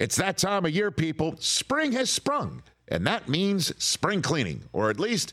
It's 0.00 0.16
that 0.16 0.36
time 0.36 0.64
of 0.64 0.72
year, 0.72 0.90
people. 0.90 1.36
Spring 1.38 1.92
has 1.92 2.10
sprung, 2.10 2.64
and 2.88 3.06
that 3.06 3.28
means 3.28 3.72
spring 3.82 4.20
cleaning, 4.20 4.64
or 4.72 4.90
at 4.90 4.98
least 4.98 5.32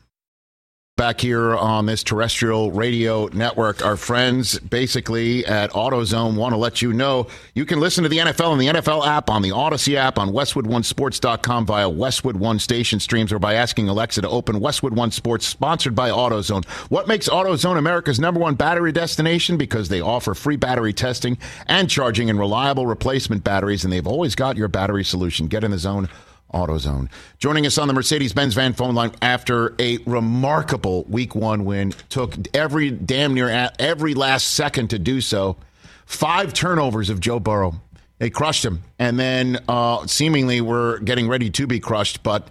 Back 1.01 1.19
here 1.19 1.55
on 1.55 1.87
this 1.87 2.03
terrestrial 2.03 2.71
radio 2.71 3.25
network, 3.33 3.83
our 3.83 3.97
friends 3.97 4.59
basically 4.59 5.43
at 5.47 5.71
AutoZone 5.71 6.35
want 6.35 6.53
to 6.53 6.57
let 6.57 6.83
you 6.83 6.93
know 6.93 7.25
you 7.55 7.65
can 7.65 7.79
listen 7.79 8.03
to 8.03 8.07
the 8.09 8.19
NFL 8.19 8.49
on 8.49 8.59
the 8.59 8.67
NFL 8.67 9.07
app, 9.07 9.27
on 9.27 9.41
the 9.41 9.49
Odyssey 9.49 9.97
app, 9.97 10.19
on 10.19 10.29
WestwoodOneSports.com 10.29 11.65
via 11.65 11.89
Westwood 11.89 12.35
One 12.35 12.59
station 12.59 12.99
streams, 12.99 13.33
or 13.33 13.39
by 13.39 13.55
asking 13.55 13.89
Alexa 13.89 14.21
to 14.21 14.29
open 14.29 14.59
Westwood 14.59 14.95
One 14.95 15.09
Sports, 15.09 15.47
sponsored 15.47 15.95
by 15.95 16.11
AutoZone. 16.11 16.65
What 16.91 17.07
makes 17.07 17.27
AutoZone 17.27 17.79
America's 17.79 18.19
number 18.19 18.39
one 18.39 18.53
battery 18.53 18.91
destination? 18.91 19.57
Because 19.57 19.89
they 19.89 20.01
offer 20.01 20.35
free 20.35 20.55
battery 20.55 20.93
testing 20.93 21.39
and 21.65 21.89
charging 21.89 22.29
and 22.29 22.37
reliable 22.37 22.85
replacement 22.85 23.43
batteries, 23.43 23.83
and 23.83 23.91
they've 23.91 24.05
always 24.05 24.35
got 24.35 24.55
your 24.55 24.67
battery 24.67 25.03
solution. 25.03 25.47
Get 25.47 25.63
in 25.63 25.71
the 25.71 25.79
zone. 25.79 26.09
AutoZone. 26.53 27.09
Joining 27.39 27.65
us 27.65 27.77
on 27.77 27.87
the 27.87 27.93
Mercedes 27.93 28.33
Benz 28.33 28.53
van 28.53 28.73
phone 28.73 28.95
line 28.95 29.11
after 29.21 29.75
a 29.79 29.97
remarkable 30.05 31.03
week 31.05 31.35
one 31.35 31.65
win, 31.65 31.93
took 32.09 32.35
every 32.53 32.91
damn 32.91 33.33
near 33.33 33.71
every 33.79 34.13
last 34.13 34.47
second 34.51 34.89
to 34.89 34.99
do 34.99 35.21
so. 35.21 35.57
Five 36.05 36.53
turnovers 36.53 37.09
of 37.09 37.19
Joe 37.19 37.39
Burrow. 37.39 37.75
They 38.19 38.29
crushed 38.29 38.63
him. 38.63 38.83
And 38.99 39.19
then 39.19 39.63
uh, 39.67 40.05
seemingly 40.05 40.61
were 40.61 40.99
getting 40.99 41.27
ready 41.27 41.49
to 41.49 41.65
be 41.65 41.79
crushed, 41.79 42.21
but 42.21 42.49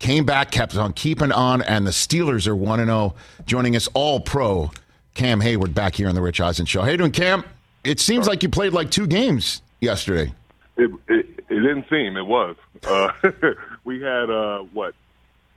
came 0.00 0.24
back, 0.24 0.50
kept 0.50 0.76
on 0.76 0.92
keeping 0.92 1.30
on, 1.30 1.62
and 1.62 1.86
the 1.86 1.92
Steelers 1.92 2.48
are 2.48 2.56
1 2.56 2.84
0. 2.84 3.14
Joining 3.46 3.76
us 3.76 3.88
all 3.94 4.18
pro, 4.18 4.72
Cam 5.14 5.40
Heyward 5.40 5.74
back 5.74 5.94
here 5.94 6.08
on 6.08 6.14
the 6.14 6.20
Rich 6.20 6.40
Eisen 6.40 6.66
Show. 6.66 6.82
How 6.82 6.90
you 6.90 6.96
doing, 6.96 7.12
Cam? 7.12 7.44
It 7.84 8.00
seems 8.00 8.26
like 8.26 8.42
you 8.42 8.48
played 8.48 8.72
like 8.72 8.90
two 8.90 9.06
games 9.06 9.62
yesterday. 9.80 10.32
It, 10.76 10.90
it, 11.08 11.41
it 11.52 11.60
didn't 11.60 11.86
seem. 11.88 12.16
It 12.16 12.26
was. 12.26 12.56
Uh, 12.84 13.12
we 13.84 14.00
had 14.00 14.30
uh, 14.30 14.60
what? 14.72 14.94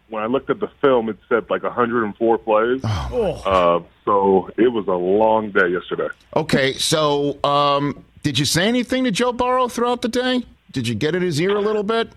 When 0.10 0.21
I 0.21 0.27
looked 0.27 0.49
at 0.51 0.60
the 0.60 0.69
film, 0.81 1.10
it 1.10 1.17
said 1.27 1.49
like 1.49 1.63
104 1.63 2.38
plays. 2.38 2.81
Oh. 2.84 3.41
Uh, 3.45 3.84
so 4.03 4.51
it 4.58 4.71
was 4.71 4.88
a 4.88 4.93
long 4.93 5.49
day 5.49 5.69
yesterday. 5.69 6.10
Okay, 6.36 6.73
so 6.73 7.43
um, 7.43 8.05
did 8.21 8.38
you 8.38 8.45
say 8.45 8.67
anything 8.67 9.03
to 9.05 9.12
Joe 9.12 9.34
Burrow 9.34 9.67
throughout 9.67 10.03
the 10.03 10.08
day? 10.08 10.45
Did 10.71 10.88
you 10.88 10.93
get 10.93 11.15
in 11.15 11.23
his 11.23 11.41
ear 11.41 11.55
a 11.55 11.62
little 11.62 11.84
bit? 11.84 12.10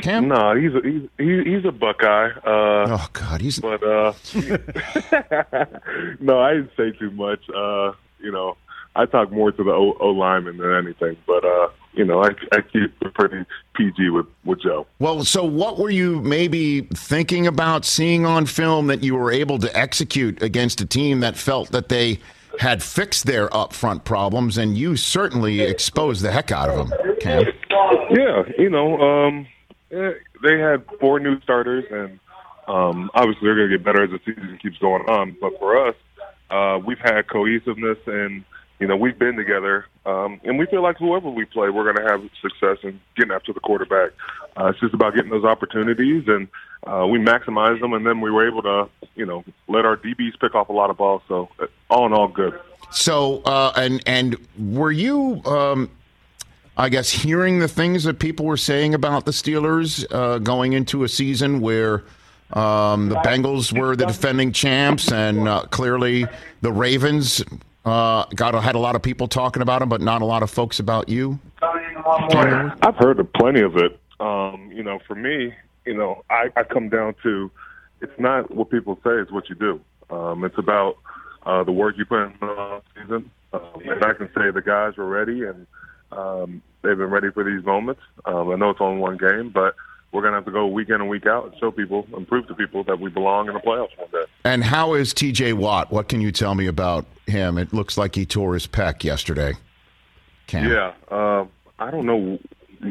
Cam? 0.00 0.28
No, 0.28 0.54
he's 0.54 0.74
a, 0.74 0.80
he's 1.18 1.46
he's 1.46 1.64
a 1.64 1.72
Buckeye. 1.72 2.30
Uh, 2.44 2.96
oh 2.96 3.08
God, 3.12 3.40
he's. 3.40 3.58
But 3.60 3.82
uh, 3.82 4.12
no, 6.20 6.40
I 6.40 6.54
didn't 6.54 6.70
say 6.76 6.92
too 6.92 7.10
much. 7.10 7.40
Uh, 7.50 7.92
you 8.20 8.32
know, 8.32 8.56
I 8.96 9.04
talk 9.04 9.30
more 9.30 9.52
to 9.52 9.62
the 9.62 9.70
O, 9.70 9.94
o 10.00 10.08
lineman 10.08 10.56
than 10.56 10.72
anything. 10.72 11.18
But 11.26 11.44
uh, 11.44 11.68
you 11.94 12.04
know, 12.04 12.22
I, 12.22 12.30
I 12.52 12.60
keep 12.62 12.90
it 13.02 13.14
pretty 13.14 13.44
PG 13.74 14.10
with, 14.10 14.26
with 14.44 14.62
Joe. 14.62 14.86
Well, 14.98 15.24
so 15.24 15.44
what 15.44 15.78
were 15.78 15.90
you 15.90 16.20
maybe 16.20 16.82
thinking 16.94 17.46
about 17.46 17.84
seeing 17.84 18.24
on 18.24 18.46
film 18.46 18.86
that 18.86 19.02
you 19.02 19.14
were 19.14 19.30
able 19.30 19.58
to 19.58 19.76
execute 19.76 20.42
against 20.42 20.80
a 20.80 20.86
team 20.86 21.20
that 21.20 21.36
felt 21.36 21.70
that 21.72 21.88
they 21.88 22.20
had 22.58 22.82
fixed 22.82 23.26
their 23.26 23.48
upfront 23.48 24.04
problems, 24.04 24.58
and 24.58 24.76
you 24.76 24.96
certainly 24.96 25.60
exposed 25.60 26.22
the 26.22 26.30
heck 26.30 26.50
out 26.52 26.68
of 26.68 26.88
them, 26.88 26.98
Cam? 27.20 27.46
Yeah, 28.10 28.42
you 28.58 28.68
know, 28.68 28.98
um, 29.00 29.46
they 29.90 30.58
had 30.58 30.84
four 31.00 31.18
new 31.18 31.40
starters, 31.40 31.84
and 31.90 32.18
um, 32.68 33.10
obviously 33.14 33.46
they're 33.46 33.56
going 33.56 33.70
to 33.70 33.78
get 33.78 33.84
better 33.84 34.04
as 34.04 34.10
the 34.10 34.20
season 34.24 34.58
keeps 34.60 34.78
going 34.78 35.02
on. 35.08 35.36
But 35.40 35.58
for 35.58 35.88
us, 35.88 35.94
uh, 36.50 36.78
we've 36.84 36.98
had 36.98 37.26
cohesiveness 37.28 37.98
and 38.06 38.44
you 38.82 38.88
know, 38.88 38.96
we've 38.96 39.16
been 39.16 39.36
together, 39.36 39.86
um, 40.06 40.40
and 40.42 40.58
we 40.58 40.66
feel 40.66 40.82
like 40.82 40.96
whoever 40.98 41.30
we 41.30 41.44
play, 41.44 41.70
we're 41.70 41.84
going 41.84 42.04
to 42.04 42.10
have 42.10 42.28
success 42.40 42.78
in 42.82 43.00
getting 43.16 43.30
after 43.30 43.52
the 43.52 43.60
quarterback. 43.60 44.10
Uh, 44.56 44.66
it's 44.70 44.80
just 44.80 44.92
about 44.92 45.14
getting 45.14 45.30
those 45.30 45.44
opportunities, 45.44 46.24
and 46.26 46.48
uh, 46.84 47.06
we 47.06 47.20
maximize 47.20 47.80
them, 47.80 47.92
and 47.92 48.04
then 48.04 48.20
we 48.20 48.28
were 48.28 48.44
able 48.44 48.60
to, 48.60 48.88
you 49.14 49.24
know, 49.24 49.44
let 49.68 49.86
our 49.86 49.96
DBs 49.96 50.32
pick 50.40 50.56
off 50.56 50.68
a 50.68 50.72
lot 50.72 50.90
of 50.90 50.96
balls. 50.96 51.22
So, 51.28 51.48
uh, 51.60 51.66
all 51.90 52.06
in 52.06 52.12
all, 52.12 52.26
good. 52.26 52.58
So, 52.90 53.42
uh, 53.42 53.72
and 53.76 54.02
and 54.04 54.36
were 54.58 54.90
you, 54.90 55.40
um, 55.44 55.88
I 56.76 56.88
guess, 56.88 57.08
hearing 57.08 57.60
the 57.60 57.68
things 57.68 58.02
that 58.02 58.18
people 58.18 58.46
were 58.46 58.56
saying 58.56 58.94
about 58.94 59.26
the 59.26 59.30
Steelers 59.30 60.04
uh, 60.10 60.38
going 60.38 60.72
into 60.72 61.04
a 61.04 61.08
season 61.08 61.60
where? 61.60 62.02
Um, 62.54 63.08
the 63.08 63.14
Bengals 63.14 63.72
were 63.72 63.96
the 63.96 64.04
defending 64.04 64.52
champs, 64.52 65.10
and 65.10 65.48
uh, 65.48 65.62
clearly 65.70 66.26
the 66.60 66.70
Ravens 66.70 67.42
uh, 67.84 68.24
got 68.34 68.54
had 68.62 68.74
a 68.74 68.78
lot 68.78 68.94
of 68.94 69.02
people 69.02 69.28
talking 69.28 69.62
about 69.62 69.82
him, 69.82 69.88
but 69.88 70.00
not 70.00 70.22
a 70.22 70.24
lot 70.24 70.42
of 70.42 70.50
folks 70.50 70.78
about 70.78 71.08
you. 71.08 71.38
I've 72.82 72.96
heard 72.96 73.18
of 73.20 73.32
plenty 73.32 73.60
of 73.60 73.76
it. 73.76 73.98
Um, 74.20 74.70
you 74.72 74.82
know, 74.82 75.00
for 75.06 75.14
me, 75.14 75.52
you 75.84 75.94
know, 75.94 76.22
I, 76.30 76.48
I 76.56 76.62
come 76.62 76.88
down 76.88 77.14
to 77.22 77.50
it's 78.00 78.18
not 78.18 78.54
what 78.54 78.70
people 78.70 78.96
say; 79.04 79.12
it's 79.12 79.32
what 79.32 79.48
you 79.48 79.54
do. 79.54 79.80
Um, 80.10 80.44
it's 80.44 80.58
about 80.58 80.98
uh, 81.44 81.64
the 81.64 81.72
work 81.72 81.96
you 81.98 82.04
put 82.04 82.24
in 82.24 82.34
the 82.40 82.82
season. 82.94 83.30
Um, 83.52 83.82
and 83.84 84.04
I 84.04 84.14
can 84.14 84.28
say 84.28 84.50
the 84.50 84.62
guys 84.64 84.96
were 84.96 85.06
ready, 85.06 85.44
and 85.44 85.66
um, 86.12 86.62
they've 86.82 86.96
been 86.96 87.10
ready 87.10 87.30
for 87.30 87.44
these 87.44 87.64
moments. 87.64 88.00
Um, 88.24 88.50
I 88.50 88.56
know 88.56 88.70
it's 88.70 88.80
only 88.80 89.00
one 89.00 89.16
game, 89.16 89.50
but 89.50 89.74
we're 90.12 90.20
going 90.20 90.32
to 90.32 90.36
have 90.36 90.44
to 90.44 90.52
go 90.52 90.66
week 90.66 90.90
in 90.90 90.96
and 90.96 91.08
week 91.08 91.26
out 91.26 91.46
and 91.46 91.54
show 91.58 91.70
people 91.70 92.06
and 92.14 92.28
prove 92.28 92.46
to 92.46 92.54
people 92.54 92.84
that 92.84 93.00
we 93.00 93.10
belong 93.10 93.48
in 93.48 93.54
the 93.54 93.60
playoffs 93.60 93.96
one 93.96 94.08
day. 94.12 94.24
And 94.44 94.62
how 94.62 94.94
is 94.94 95.14
TJ 95.14 95.54
Watt? 95.54 95.90
What 95.90 96.08
can 96.08 96.20
you 96.20 96.30
tell 96.30 96.54
me 96.54 96.66
about 96.66 97.06
him? 97.26 97.56
It 97.56 97.72
looks 97.72 97.96
like 97.96 98.14
he 98.14 98.26
tore 98.26 98.54
his 98.54 98.66
pec 98.66 99.04
yesterday. 99.04 99.54
Cam. 100.46 100.70
Yeah. 100.70 100.92
Uh, 101.10 101.46
I 101.78 101.90
don't 101.90 102.04
know 102.04 102.38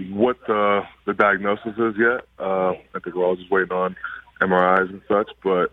what 0.10 0.38
the, 0.48 0.82
the 1.06 1.14
diagnosis 1.14 1.78
is 1.78 1.96
yet. 1.98 2.26
Uh, 2.40 2.72
I 2.72 3.00
think 3.04 3.16
we're 3.16 3.26
all 3.26 3.36
just 3.36 3.52
waiting 3.52 3.72
on 3.72 3.96
MRIs 4.42 4.90
and 4.90 5.02
such. 5.08 5.30
But, 5.44 5.72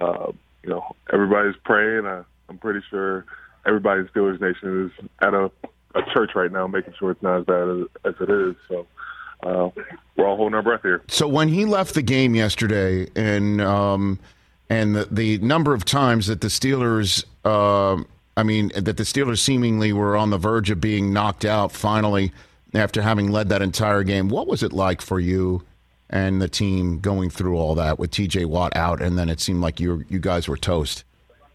uh, 0.00 0.32
you 0.62 0.70
know, 0.70 0.96
everybody's 1.12 1.56
praying. 1.62 2.06
I, 2.06 2.22
I'm 2.48 2.56
pretty 2.58 2.80
sure 2.88 3.26
everybody 3.66 4.00
in 4.00 4.08
Steelers 4.08 4.40
Nation 4.40 4.86
is 4.86 5.08
at 5.20 5.34
a, 5.34 5.50
a 5.94 6.02
church 6.14 6.30
right 6.34 6.50
now 6.50 6.66
making 6.66 6.94
sure 6.98 7.10
it's 7.10 7.22
not 7.22 7.40
as 7.40 7.44
bad 7.44 7.68
as, 7.68 8.14
as 8.14 8.14
it 8.20 8.30
is. 8.30 8.54
So 8.68 8.86
uh, 9.42 9.70
we're 10.16 10.26
all 10.26 10.36
holding 10.36 10.54
our 10.54 10.62
breath 10.62 10.82
here. 10.82 11.02
So 11.08 11.28
when 11.28 11.48
he 11.48 11.64
left 11.64 11.94
the 11.94 12.02
game 12.02 12.34
yesterday, 12.34 13.08
and 13.14 13.60
um, 13.60 14.18
and 14.70 14.96
the, 14.96 15.04
the 15.10 15.38
number 15.38 15.74
of 15.74 15.84
times 15.84 16.26
that 16.26 16.40
the 16.40 16.48
Steelers, 16.48 17.24
uh, 17.44 18.02
I 18.36 18.42
mean, 18.42 18.72
that 18.74 18.96
the 18.96 19.02
Steelers 19.04 19.38
seemingly 19.38 19.92
were 19.92 20.16
on 20.16 20.30
the 20.30 20.38
verge 20.38 20.70
of 20.70 20.80
being 20.80 21.12
knocked 21.12 21.44
out 21.44 21.72
finally 21.72 22.32
after 22.74 23.02
having 23.02 23.30
led 23.30 23.48
that 23.50 23.62
entire 23.62 24.02
game. 24.02 24.28
What 24.28 24.46
was 24.46 24.62
it 24.62 24.72
like 24.72 25.00
for 25.00 25.20
you 25.20 25.62
and 26.10 26.40
the 26.40 26.48
team 26.48 26.98
going 27.00 27.30
through 27.30 27.56
all 27.56 27.74
that 27.76 27.98
with 27.98 28.10
T.J. 28.10 28.44
Watt 28.46 28.74
out, 28.76 29.00
and 29.02 29.18
then 29.18 29.28
it 29.28 29.40
seemed 29.40 29.60
like 29.60 29.80
you 29.80 30.04
you 30.08 30.18
guys 30.18 30.48
were 30.48 30.56
toast 30.56 31.04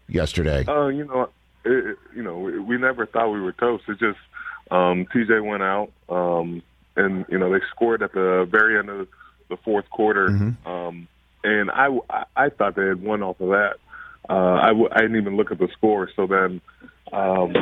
yesterday? 0.08 0.64
Uh, 0.66 0.88
you 0.88 1.04
know, 1.04 1.28
it, 1.64 1.98
you 2.14 2.22
know, 2.22 2.38
we, 2.38 2.58
we 2.58 2.76
never 2.78 3.06
thought 3.06 3.30
we 3.30 3.40
were 3.40 3.52
toast. 3.52 3.84
It 3.88 3.98
just 3.98 4.18
Um, 4.70 5.06
TJ 5.06 5.44
went 5.44 5.62
out, 5.62 5.90
um, 6.08 6.62
and 6.96 7.24
you 7.28 7.38
know 7.38 7.52
they 7.52 7.60
scored 7.74 8.02
at 8.02 8.12
the 8.12 8.46
very 8.50 8.78
end 8.78 8.88
of 8.88 9.08
the 9.48 9.56
fourth 9.58 9.88
quarter, 9.90 10.28
um, 10.66 11.08
and 11.44 11.70
I, 11.70 11.88
I 12.08 12.24
I 12.36 12.48
thought 12.50 12.76
they 12.76 12.86
had 12.86 13.02
won 13.02 13.22
off 13.22 13.40
of 13.40 13.48
that. 13.50 13.74
Uh, 14.28 14.60
I, 14.62 14.68
w- 14.68 14.88
I 14.92 15.00
didn't 15.00 15.16
even 15.16 15.36
look 15.36 15.50
at 15.50 15.58
the 15.58 15.68
score. 15.76 16.08
So 16.14 16.26
then 16.26 16.60
um, 17.12 17.52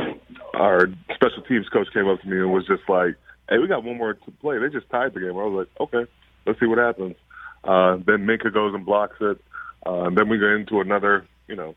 our 0.55 0.87
special 1.14 1.43
teams 1.49 1.69
coach 1.69 1.88
came 1.93 2.07
up 2.07 2.21
to 2.21 2.29
me 2.29 2.38
and 2.38 2.53
was 2.53 2.66
just 2.66 2.83
like, 2.88 3.16
"Hey, 3.49 3.59
we 3.59 3.66
got 3.66 3.83
one 3.83 3.97
more 3.97 4.14
to 4.14 4.31
play. 4.43 4.59
They 4.59 4.69
just 4.69 4.88
tied 4.90 5.14
the 5.14 5.21
game." 5.21 5.31
I 5.31 5.45
was 5.45 5.66
like, 5.66 5.81
"Okay, 5.81 6.11
let's 6.47 6.61
see 6.61 6.66
what 6.66 6.79
happens." 6.79 7.16
Uh, 7.64 7.97
then 7.97 8.27
Minkah 8.27 8.53
goes 8.53 8.75
and 8.75 8.85
blocks 8.85 9.16
it. 9.21 9.40
Uh, 9.87 10.05
and 10.05 10.16
then 10.16 10.29
we 10.29 10.38
go 10.38 10.55
into 10.55 10.81
another, 10.81 11.27
you 11.49 11.57
know, 11.57 11.75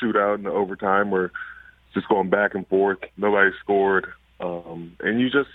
shootout 0.00 0.36
in 0.36 0.44
the 0.44 0.50
overtime 0.50 1.10
where 1.10 1.26
it's 1.26 1.94
just 1.94 2.08
going 2.08 2.30
back 2.30 2.54
and 2.54 2.66
forth. 2.68 2.98
Nobody 3.16 3.50
scored, 3.62 4.06
um, 4.40 4.96
and 5.00 5.20
you 5.20 5.28
just, 5.30 5.50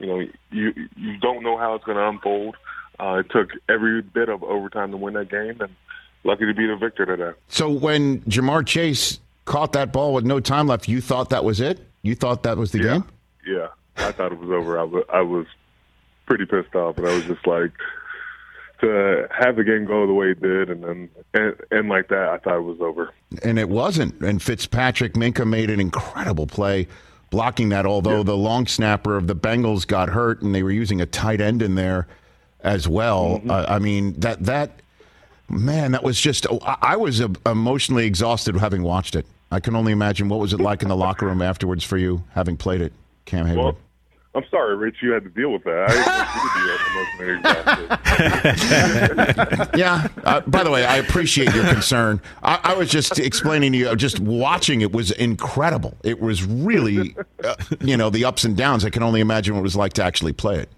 you 0.00 0.06
know, 0.06 0.26
you 0.50 0.72
you 0.96 1.16
don't 1.18 1.42
know 1.42 1.56
how 1.56 1.74
it's 1.74 1.84
going 1.84 1.98
to 1.98 2.08
unfold. 2.08 2.56
Uh, 2.98 3.22
it 3.24 3.30
took 3.30 3.50
every 3.68 4.02
bit 4.02 4.28
of 4.28 4.42
overtime 4.42 4.90
to 4.90 4.96
win 4.96 5.14
that 5.14 5.30
game, 5.30 5.60
and 5.60 5.74
lucky 6.24 6.46
to 6.46 6.54
be 6.54 6.66
the 6.66 6.76
victor 6.76 7.06
today. 7.06 7.32
So 7.48 7.70
when 7.70 8.20
Ja'Marr 8.22 8.66
Chase 8.66 9.20
caught 9.44 9.72
that 9.72 9.92
ball 9.92 10.14
with 10.14 10.24
no 10.24 10.40
time 10.40 10.66
left, 10.66 10.88
you 10.88 11.00
thought 11.00 11.30
that 11.30 11.44
was 11.44 11.60
it? 11.60 11.80
You 12.02 12.14
thought 12.14 12.42
that 12.42 12.56
was 12.56 12.72
the 12.72 12.80
game? 12.80 13.04
Yeah, 13.46 13.68
I 13.96 14.12
thought 14.12 14.32
it 14.32 14.38
was 14.38 14.50
over. 14.50 14.78
I 14.78 14.82
was, 14.84 15.04
I 15.12 15.20
was 15.22 15.46
pretty 16.26 16.46
pissed 16.46 16.74
off, 16.74 16.98
and 16.98 17.06
I 17.06 17.14
was 17.14 17.24
just 17.24 17.46
like, 17.46 17.72
to 18.80 19.28
have 19.30 19.56
the 19.56 19.64
game 19.64 19.84
go 19.84 20.06
the 20.06 20.14
way 20.14 20.30
it 20.30 20.40
did, 20.40 20.70
and 20.70 20.82
then 20.82 21.10
and, 21.34 21.54
and 21.70 21.88
like 21.88 22.08
that, 22.08 22.28
I 22.28 22.38
thought 22.38 22.56
it 22.56 22.62
was 22.62 22.80
over. 22.80 23.12
And 23.42 23.58
it 23.58 23.68
wasn't. 23.68 24.20
And 24.20 24.42
Fitzpatrick 24.42 25.14
Minkah 25.14 25.46
made 25.46 25.70
an 25.70 25.80
incredible 25.80 26.46
play 26.46 26.88
blocking 27.30 27.68
that, 27.70 27.86
although 27.86 28.22
the 28.22 28.36
long 28.36 28.66
snapper 28.66 29.16
of 29.16 29.26
the 29.26 29.36
Bengals 29.36 29.86
got 29.86 30.08
hurt 30.10 30.42
and 30.42 30.54
they 30.54 30.62
were 30.62 30.70
using 30.70 31.00
a 31.00 31.06
tight 31.06 31.40
end 31.40 31.62
in 31.62 31.76
there 31.76 32.06
as 32.62 32.86
well. 32.88 33.40
Uh, 33.48 33.64
I 33.68 33.78
mean, 33.78 34.18
that, 34.20 34.44
that, 34.44 34.82
man, 35.48 35.92
that 35.92 36.02
was 36.02 36.20
just, 36.20 36.46
I, 36.62 36.76
I 36.82 36.96
was 36.96 37.20
emotionally 37.46 38.06
exhausted 38.06 38.56
having 38.56 38.82
watched 38.82 39.14
it. 39.14 39.26
I 39.50 39.60
can 39.60 39.74
only 39.74 39.92
imagine 39.92 40.28
what 40.28 40.40
was 40.40 40.52
it 40.52 40.60
like 40.60 40.82
in 40.82 40.88
the 40.88 40.96
locker 40.96 41.26
room 41.26 41.42
afterwards 41.42 41.84
for 41.84 41.96
you 41.96 42.22
having 42.34 42.56
played 42.56 42.80
it, 42.80 42.92
Cam 43.24 43.46
Heyward. 43.46 43.56
Well, 43.56 43.78
I'm 44.34 44.44
sorry, 44.48 44.76
Rich. 44.76 44.96
You 45.02 45.10
had 45.12 45.24
to 45.24 45.30
deal 45.30 45.50
with 45.52 45.64
that. 45.64 45.90
I 45.90 45.92
didn't 45.92 46.06
want 46.06 46.28
you 46.36 46.50
to 46.50 46.58
be 46.60 47.30
emotionally 47.34 47.88
exhausted. 49.58 49.70
yeah. 49.78 50.06
Uh, 50.24 50.40
by 50.42 50.62
the 50.62 50.70
way, 50.70 50.84
I 50.84 50.96
appreciate 50.98 51.52
your 51.54 51.64
concern. 51.66 52.20
I, 52.42 52.60
I 52.62 52.74
was 52.74 52.88
just 52.90 53.18
explaining 53.18 53.72
to 53.72 53.78
you, 53.78 53.96
just 53.96 54.20
watching 54.20 54.82
it 54.82 54.92
was 54.92 55.10
incredible. 55.10 55.96
It 56.04 56.20
was 56.20 56.44
really, 56.44 57.16
uh, 57.44 57.56
you 57.80 57.96
know, 57.96 58.08
the 58.10 58.24
ups 58.24 58.44
and 58.44 58.56
downs. 58.56 58.84
I 58.84 58.90
can 58.90 59.02
only 59.02 59.20
imagine 59.20 59.54
what 59.54 59.60
it 59.60 59.64
was 59.64 59.74
like 59.76 59.94
to 59.94 60.04
actually 60.04 60.32
play 60.32 60.58
it. 60.60 60.68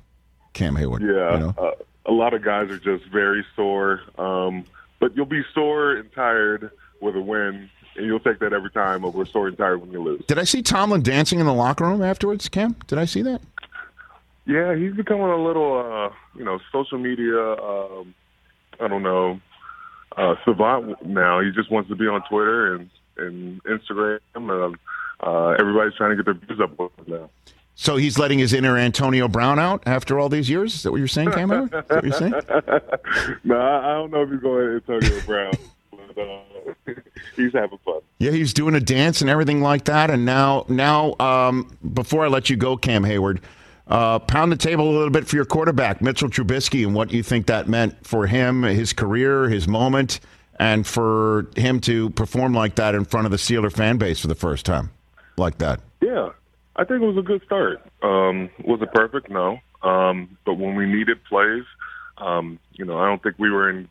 Cam 0.54 0.74
Heyward. 0.74 1.00
Yeah, 1.00 1.34
You 1.34 1.38
know? 1.40 1.54
uh, 1.58 1.72
a 2.06 2.12
lot 2.12 2.32
of 2.34 2.42
guys 2.42 2.70
are 2.70 2.78
just 2.78 3.04
very 3.12 3.44
sore. 3.54 4.00
Um, 4.18 4.64
but 4.98 5.14
you'll 5.16 5.26
be 5.26 5.42
sore 5.54 5.92
and 5.96 6.10
tired 6.12 6.70
with 7.00 7.16
a 7.16 7.20
win, 7.20 7.68
and 7.96 8.06
you'll 8.06 8.20
take 8.20 8.38
that 8.40 8.52
every 8.52 8.70
time 8.70 9.04
over 9.04 9.24
sore 9.24 9.48
and 9.48 9.56
tired 9.56 9.80
when 9.80 9.92
you 9.92 10.02
lose. 10.02 10.24
Did 10.26 10.38
I 10.38 10.44
see 10.44 10.62
Tomlin 10.62 11.02
dancing 11.02 11.40
in 11.40 11.46
the 11.46 11.54
locker 11.54 11.84
room 11.84 12.02
afterwards, 12.02 12.48
Cam? 12.48 12.76
Did 12.86 12.98
I 12.98 13.04
see 13.04 13.22
that? 13.22 13.40
Yeah, 14.46 14.74
he's 14.74 14.94
becoming 14.94 15.26
a 15.26 15.36
little, 15.36 15.78
uh, 15.78 16.14
you 16.36 16.44
know, 16.44 16.58
social 16.72 16.98
media. 16.98 17.38
Um, 17.38 18.14
I 18.80 18.88
don't 18.88 19.02
know, 19.02 19.40
uh, 20.16 20.34
savant 20.44 21.04
now. 21.06 21.40
He 21.40 21.50
just 21.52 21.70
wants 21.70 21.88
to 21.90 21.96
be 21.96 22.06
on 22.06 22.22
Twitter 22.28 22.74
and 22.74 22.90
and 23.18 23.62
Instagram, 23.64 24.18
and 24.34 24.76
uh, 25.20 25.48
everybody's 25.60 25.94
trying 25.94 26.10
to 26.10 26.16
get 26.16 26.24
their 26.24 26.34
views 26.34 26.60
up 26.60 26.78
now. 27.06 27.30
So 27.74 27.96
he's 27.96 28.18
letting 28.18 28.38
his 28.38 28.52
inner 28.52 28.76
Antonio 28.76 29.28
Brown 29.28 29.58
out 29.58 29.82
after 29.86 30.18
all 30.18 30.28
these 30.28 30.50
years? 30.50 30.74
Is 30.74 30.82
that 30.82 30.92
what 30.92 30.98
you're 30.98 31.08
saying, 31.08 31.32
Cam? 31.32 31.50
Is 31.50 31.70
that 31.70 31.90
what 31.90 32.04
you're 32.04 32.12
saying? 32.12 32.32
no, 33.44 33.56
I 33.56 33.90
I 33.90 33.94
don't 33.94 34.10
know 34.10 34.22
if 34.22 34.30
he's 34.30 34.40
going 34.40 34.68
Antonio 34.74 35.20
Brown, 35.22 35.52
uh, 36.18 36.92
he's 37.36 37.52
having 37.52 37.78
fun. 37.84 38.00
Yeah, 38.18 38.30
he's 38.30 38.52
doing 38.52 38.74
a 38.74 38.80
dance 38.80 39.20
and 39.20 39.30
everything 39.30 39.60
like 39.60 39.84
that. 39.84 40.10
And 40.10 40.24
now, 40.24 40.64
now, 40.68 41.14
um, 41.18 41.76
before 41.92 42.24
I 42.24 42.28
let 42.28 42.50
you 42.50 42.56
go, 42.56 42.76
Cam 42.76 43.04
Heyward, 43.04 43.40
uh, 43.88 44.18
pound 44.20 44.52
the 44.52 44.56
table 44.56 44.88
a 44.88 44.92
little 44.92 45.10
bit 45.10 45.26
for 45.26 45.36
your 45.36 45.44
quarterback, 45.44 46.00
Mitchell 46.00 46.28
Trubisky, 46.28 46.86
and 46.86 46.94
what 46.94 47.12
you 47.12 47.22
think 47.22 47.46
that 47.46 47.68
meant 47.68 48.06
for 48.06 48.26
him, 48.26 48.62
his 48.62 48.92
career, 48.92 49.48
his 49.48 49.66
moment, 49.66 50.20
and 50.58 50.86
for 50.86 51.48
him 51.56 51.80
to 51.80 52.10
perform 52.10 52.54
like 52.54 52.76
that 52.76 52.94
in 52.94 53.04
front 53.04 53.26
of 53.26 53.30
the 53.32 53.36
Steeler 53.36 53.72
fan 53.72 53.98
base 53.98 54.20
for 54.20 54.28
the 54.28 54.34
first 54.34 54.64
time, 54.64 54.90
like 55.36 55.58
that. 55.58 55.80
Yeah, 56.00 56.30
I 56.76 56.84
think 56.84 57.02
it 57.02 57.06
was 57.06 57.18
a 57.18 57.22
good 57.22 57.42
start. 57.44 57.82
Um, 58.02 58.50
was 58.64 58.80
it 58.82 58.92
perfect? 58.94 59.28
No. 59.28 59.58
Um, 59.82 60.38
but 60.46 60.54
when 60.54 60.76
we 60.76 60.86
needed 60.86 61.22
plays, 61.24 61.64
um, 62.18 62.58
you 62.72 62.84
know, 62.84 62.98
I 62.98 63.06
don't 63.06 63.22
think 63.22 63.36
we 63.38 63.50
were 63.50 63.68
in. 63.68 63.88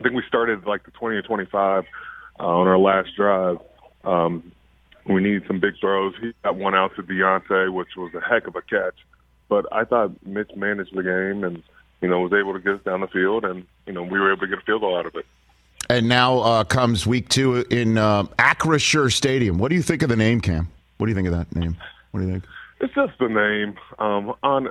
I 0.00 0.02
think 0.02 0.14
we 0.14 0.22
started 0.26 0.66
like 0.66 0.84
the 0.84 0.90
20 0.92 1.16
or 1.16 1.22
25 1.22 1.84
uh, 2.38 2.42
on 2.42 2.66
our 2.66 2.78
last 2.78 3.10
drive. 3.16 3.58
Um, 4.02 4.50
we 5.06 5.20
needed 5.20 5.44
some 5.46 5.60
big 5.60 5.74
throws. 5.78 6.14
He 6.20 6.32
got 6.42 6.56
one 6.56 6.74
out 6.74 6.96
to 6.96 7.02
Diontae, 7.02 7.72
which 7.72 7.96
was 7.96 8.12
a 8.14 8.20
heck 8.20 8.46
of 8.46 8.56
a 8.56 8.62
catch. 8.62 8.94
But 9.48 9.66
I 9.72 9.84
thought 9.84 10.12
Mitch 10.24 10.50
managed 10.56 10.94
the 10.94 11.02
game 11.02 11.44
and, 11.44 11.62
you 12.00 12.08
know, 12.08 12.20
was 12.20 12.32
able 12.32 12.54
to 12.54 12.60
get 12.60 12.74
us 12.76 12.80
down 12.84 13.00
the 13.00 13.08
field, 13.08 13.44
and, 13.44 13.66
you 13.86 13.92
know, 13.92 14.02
we 14.02 14.18
were 14.18 14.32
able 14.32 14.42
to 14.42 14.46
get 14.46 14.58
a 14.58 14.62
field 14.62 14.80
goal 14.80 14.96
out 14.96 15.06
of 15.06 15.14
it. 15.16 15.26
And 15.90 16.08
now 16.08 16.38
uh, 16.38 16.64
comes 16.64 17.06
week 17.06 17.28
two 17.28 17.56
in 17.70 17.98
uh, 17.98 18.22
Acrisure 18.38 19.12
Stadium. 19.12 19.58
What 19.58 19.68
do 19.68 19.74
you 19.74 19.82
think 19.82 20.02
of 20.02 20.08
the 20.08 20.16
name, 20.16 20.40
Cam? 20.40 20.68
What 20.96 21.06
do 21.06 21.10
you 21.10 21.16
think 21.16 21.28
of 21.28 21.34
that 21.34 21.54
name? 21.54 21.76
What 22.12 22.20
do 22.20 22.26
you 22.26 22.32
think? 22.32 22.44
It's 22.80 22.94
just 22.94 23.18
the 23.18 23.28
name. 23.28 23.76
Um, 23.98 24.34
on, 24.42 24.68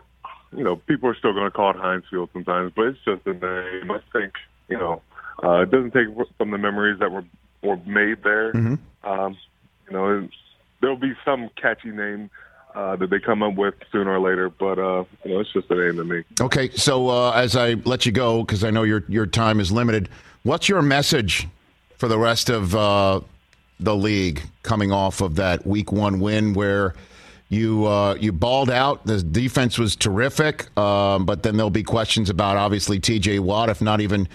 you 0.56 0.64
know, 0.64 0.78
people 0.78 1.10
are 1.10 1.16
still 1.16 1.34
going 1.34 1.46
to 1.46 1.52
call 1.52 1.72
it 1.72 1.76
Heinz 1.76 2.06
Field 2.10 2.30
sometimes, 2.34 2.72
but 2.76 2.86
it's 2.86 3.00
just 3.04 3.28
a 3.28 3.34
name. 3.34 3.92
I 3.92 4.00
think, 4.14 4.34
you 4.70 4.78
know, 4.78 5.02
uh, 5.44 5.62
it 5.62 5.72
doesn't 5.72 5.92
take 5.92 6.08
from 6.38 6.52
the 6.52 6.58
memories 6.58 7.00
that 7.00 7.12
were 7.12 7.26
were 7.62 7.78
made 7.86 8.24
there. 8.24 8.56
Um, 9.04 9.38
you 9.88 9.94
know, 9.94 10.28
there'll 10.82 10.98
be 10.98 11.14
some 11.26 11.50
catchy 11.56 11.90
name 11.90 12.30
uh, 12.76 12.96
that 12.96 13.10
they 13.10 13.20
come 13.20 13.44
up 13.44 13.56
with 13.56 13.76
sooner 13.92 14.12
or 14.12 14.20
later, 14.20 14.50
but 14.50 14.78
uh, 14.78 15.04
you 15.24 15.34
know, 15.34 15.40
it's 15.40 15.52
just 15.52 15.70
a 15.72 15.76
name 15.76 15.98
to 15.98 16.04
me. 16.04 16.24
Okay, 16.40 16.70
so 16.72 17.10
uh, 17.10 17.32
as 17.32 17.56
I 17.56 17.74
let 17.86 18.06
you 18.06 18.12
go, 18.12 18.44
because 18.44 18.64
I 18.64 18.70
know 18.70 18.84
your 18.84 19.04
your 19.08 19.26
time 19.26 19.60
is 19.60 19.72
limited, 19.72 20.10
what's 20.44 20.70
your 20.70 20.82
message 20.82 21.48
for 21.98 22.08
the 22.08 22.18
rest 22.18 22.50
of 22.50 22.76
uh, 22.76 23.22
the 23.80 23.96
league 23.96 24.42
coming 24.64 24.92
off 24.92 25.22
of 25.22 25.36
that 25.36 25.66
Week 25.66 25.92
One 25.92 26.20
win 26.20 26.54
where 26.54 26.94
you 27.50 27.86
uh, 27.86 28.16
you 28.20 28.32
balled 28.32 28.70
out? 28.70 29.06
The 29.06 29.22
defense 29.22 29.80
was 29.80 29.96
terrific, 29.96 30.76
um, 30.78 31.26
but 31.26 31.44
then 31.44 31.58
there'll 31.58 31.70
be 31.70 31.84
questions 31.84 32.30
about 32.30 32.58
obviously 32.58 33.00
T.J. 33.00 33.40
Watt, 33.40 33.70
if 33.70 33.82
not 33.82 34.00
even 34.00 34.28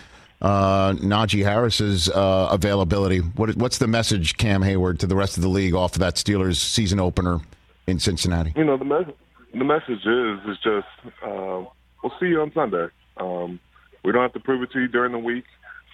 uh, 0.44 0.92
Najee 0.92 1.42
Harris's 1.42 2.10
uh, 2.10 2.48
availability. 2.50 3.18
What, 3.18 3.56
what's 3.56 3.78
the 3.78 3.86
message, 3.86 4.36
Cam 4.36 4.62
Heyward, 4.62 4.98
to 4.98 5.06
the 5.06 5.16
rest 5.16 5.38
of 5.38 5.42
the 5.42 5.48
league 5.48 5.74
off 5.74 5.94
of 5.94 6.00
that 6.00 6.16
Steelers 6.16 6.56
season 6.56 7.00
opener 7.00 7.40
in 7.86 7.98
Cincinnati? 7.98 8.52
You 8.54 8.64
know, 8.64 8.76
the 8.76 8.84
mes- 8.84 9.14
the 9.54 9.64
message 9.64 10.04
is 10.04 10.40
is 10.50 10.58
just 10.62 11.14
uh, 11.24 11.64
we'll 12.02 12.12
see 12.20 12.26
you 12.26 12.42
on 12.42 12.52
Sunday. 12.52 12.88
Um, 13.16 13.58
we 14.04 14.12
don't 14.12 14.20
have 14.20 14.34
to 14.34 14.40
prove 14.40 14.62
it 14.62 14.70
to 14.72 14.80
you 14.80 14.88
during 14.88 15.12
the 15.12 15.18
week. 15.18 15.44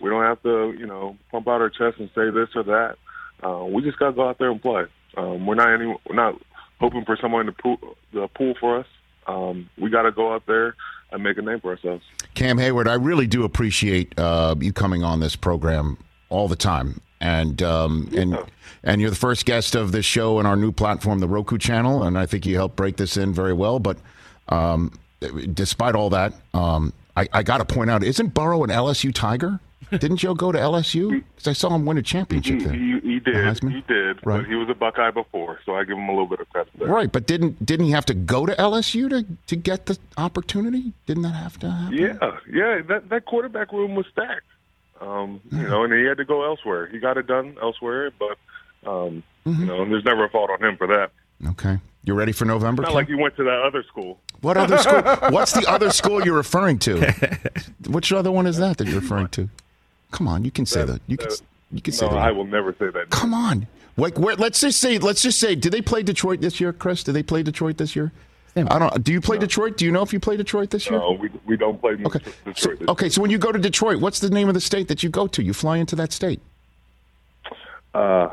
We 0.00 0.10
don't 0.10 0.24
have 0.24 0.42
to, 0.42 0.74
you 0.76 0.86
know, 0.86 1.16
pump 1.30 1.46
out 1.46 1.60
our 1.60 1.70
chest 1.70 2.00
and 2.00 2.10
say 2.14 2.30
this 2.30 2.48
or 2.56 2.64
that. 2.64 2.96
Uh, 3.46 3.66
we 3.66 3.82
just 3.82 3.98
got 3.98 4.06
to 4.06 4.12
go 4.12 4.28
out 4.28 4.38
there 4.38 4.50
and 4.50 4.60
play. 4.60 4.84
Um, 5.16 5.46
we're 5.46 5.54
not 5.54 5.72
any, 5.72 5.86
we're 5.86 6.16
not 6.16 6.40
hoping 6.80 7.04
for 7.04 7.16
someone 7.20 7.46
to 7.46 7.52
pull 7.52 7.76
the 8.12 8.26
pool 8.28 8.54
for 8.58 8.78
us. 8.80 8.86
Um, 9.26 9.70
we 9.78 9.90
got 9.90 10.02
to 10.02 10.12
go 10.12 10.34
out 10.34 10.46
there 10.46 10.74
and 11.12 11.22
make 11.22 11.38
a 11.38 11.42
name 11.42 11.60
for 11.60 11.70
ourselves. 11.70 12.02
Cam 12.40 12.57
Heyward, 12.57 12.88
I 12.88 12.94
really 12.94 13.26
do 13.26 13.44
appreciate 13.44 14.18
uh, 14.18 14.55
you 14.59 14.72
coming 14.72 15.05
on 15.05 15.20
this 15.20 15.37
program 15.37 15.98
all 16.31 16.48
the 16.48 16.57
time, 16.57 16.98
and 17.20 17.62
um, 17.62 18.09
and 18.16 18.38
and 18.83 18.98
you're 18.98 19.11
the 19.11 19.16
first 19.16 19.44
guest 19.44 19.74
of 19.74 19.92
this 19.92 20.07
show 20.07 20.38
on 20.38 20.46
our 20.46 20.57
new 20.57 20.72
platform, 20.72 21.18
the 21.18 21.29
Roku 21.29 21.59
channel, 21.59 22.03
and 22.03 22.16
I 22.16 22.24
think 22.24 22.46
you 22.46 22.57
helped 22.57 22.76
break 22.76 22.96
this 22.96 23.18
in 23.18 23.35
very 23.35 23.53
well. 23.53 23.79
But 23.79 23.98
um, 24.48 24.90
despite 25.53 25.94
all 25.94 26.09
that, 26.09 26.33
um, 26.55 26.94
I, 27.14 27.29
I 27.31 27.42
got 27.42 27.59
to 27.59 27.66
point 27.66 27.90
out, 27.90 28.03
isn't 28.03 28.33
Burrow 28.33 28.64
an 28.64 28.70
LSU 28.70 29.12
Tiger? 29.12 29.61
Didn't 29.90 30.18
Joe 30.18 30.34
go 30.34 30.52
to 30.52 30.58
LSU? 30.58 31.22
Because 31.34 31.48
I 31.48 31.52
saw 31.52 31.74
him 31.74 31.84
win 31.86 31.98
a 31.98 32.02
championship 32.02 32.60
there. 32.60 32.72
He, 32.72 33.00
he 33.00 33.18
did, 33.18 33.58
he 33.62 33.80
did, 33.88 34.20
Right. 34.24 34.38
but 34.42 34.46
he 34.46 34.54
was 34.54 34.68
a 34.68 34.74
Buckeye 34.74 35.10
before, 35.10 35.58
so 35.66 35.74
I 35.74 35.84
give 35.84 35.96
him 35.96 36.08
a 36.08 36.12
little 36.12 36.26
bit 36.28 36.38
of 36.40 36.48
credit 36.50 36.72
there. 36.78 36.86
Right, 36.88 37.10
but 37.10 37.26
didn't 37.26 37.64
didn't 37.64 37.86
he 37.86 37.92
have 37.92 38.04
to 38.06 38.14
go 38.14 38.46
to 38.46 38.54
LSU 38.54 39.08
to, 39.10 39.24
to 39.48 39.56
get 39.56 39.86
the 39.86 39.98
opportunity? 40.16 40.92
Didn't 41.06 41.22
that 41.24 41.30
have 41.30 41.58
to 41.60 41.70
happen? 41.70 41.96
Yeah, 41.98 42.38
yeah, 42.52 42.82
that 42.88 43.08
that 43.08 43.24
quarterback 43.24 43.72
room 43.72 43.94
was 43.94 44.06
stacked. 44.12 44.44
Um, 45.00 45.40
you 45.50 45.62
know, 45.66 45.82
and 45.84 45.92
he 45.94 46.04
had 46.04 46.18
to 46.18 46.24
go 46.26 46.44
elsewhere. 46.44 46.86
He 46.86 46.98
got 46.98 47.16
it 47.16 47.26
done 47.26 47.56
elsewhere, 47.62 48.10
but 48.18 48.38
um, 48.88 49.22
Mm-hmm. 49.46 49.60
you 49.62 49.66
know, 49.66 49.82
and 49.82 49.90
there's 49.90 50.04
never 50.04 50.26
a 50.26 50.28
fault 50.28 50.50
on 50.50 50.62
him 50.62 50.76
for 50.76 50.86
that. 50.88 51.10
Okay, 51.52 51.78
you 52.04 52.12
ready 52.12 52.30
for 52.32 52.44
November? 52.44 52.82
Not 52.82 52.88
Cam? 52.88 52.94
like 52.94 53.08
you 53.08 53.16
went 53.16 53.34
to 53.36 53.44
that 53.44 53.62
other 53.66 53.82
school. 53.84 54.20
What 54.42 54.58
other 54.58 54.76
school? 54.76 55.00
What's 55.30 55.52
the 55.52 55.64
other 55.66 55.88
school 55.90 56.22
you're 56.22 56.36
referring 56.36 56.78
to? 56.80 57.00
Which 57.88 58.12
other 58.12 58.30
one 58.30 58.46
is 58.46 58.58
that 58.58 58.76
that 58.76 58.86
you're 58.86 59.00
referring 59.00 59.28
to? 59.28 59.48
Come 60.10 60.28
on, 60.28 60.44
you 60.44 60.50
can 60.50 60.66
say 60.66 60.84
that. 60.84 61.00
You 61.06 61.16
can. 61.16 61.30
You 61.72 61.80
can 61.80 61.92
say 61.92 62.06
No, 62.06 62.14
that. 62.14 62.20
I 62.20 62.32
will 62.32 62.46
never 62.46 62.74
say 62.78 62.90
that. 62.90 63.10
Come 63.10 63.32
on. 63.32 63.66
Like, 63.96 64.18
where, 64.18 64.34
let's 64.36 64.60
just 64.60 64.80
say, 64.80 64.98
let's 64.98 65.22
just 65.22 65.38
say, 65.38 65.54
did 65.54 65.72
they 65.72 65.82
play 65.82 66.02
Detroit 66.02 66.40
this 66.40 66.60
year, 66.60 66.72
Chris? 66.72 67.04
Did 67.04 67.12
they 67.12 67.22
play 67.22 67.42
Detroit 67.42 67.76
this 67.76 67.94
year? 67.94 68.12
I 68.56 68.78
don't. 68.78 69.04
Do 69.04 69.12
you 69.12 69.20
play 69.20 69.38
Detroit? 69.38 69.76
Do 69.76 69.84
you 69.84 69.92
know 69.92 70.02
if 70.02 70.12
you 70.12 70.18
play 70.18 70.36
Detroit 70.36 70.70
this 70.70 70.90
year? 70.90 70.98
No, 70.98 71.12
we 71.12 71.30
we 71.46 71.56
don't 71.56 71.80
play 71.80 71.92
okay. 71.92 72.18
Detroit. 72.44 72.78
So, 72.78 72.86
okay, 72.88 73.08
so 73.08 73.22
when 73.22 73.30
you 73.30 73.38
go 73.38 73.52
to 73.52 73.58
Detroit, 73.58 74.00
what's 74.00 74.18
the 74.18 74.28
name 74.28 74.48
of 74.48 74.54
the 74.54 74.60
state 74.60 74.88
that 74.88 75.04
you 75.04 75.08
go 75.08 75.28
to? 75.28 75.42
You 75.42 75.54
fly 75.54 75.76
into 75.76 75.94
that 75.96 76.12
state. 76.12 76.40
Uh, 77.94 78.30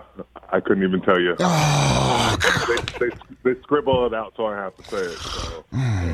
I 0.50 0.60
couldn't 0.60 0.84
even 0.84 1.02
tell 1.02 1.20
you. 1.20 1.36
Oh, 1.40 2.38
they, 2.68 3.10
they, 3.10 3.16
they, 3.44 3.62
scribble 3.62 4.06
it 4.06 4.14
out, 4.14 4.34
so 4.38 4.46
I 4.48 4.56
have 4.56 4.76
to 4.78 4.84
say 4.84 4.98
it. 4.98 5.18
So. 5.18 5.66
Oh, 5.74 6.08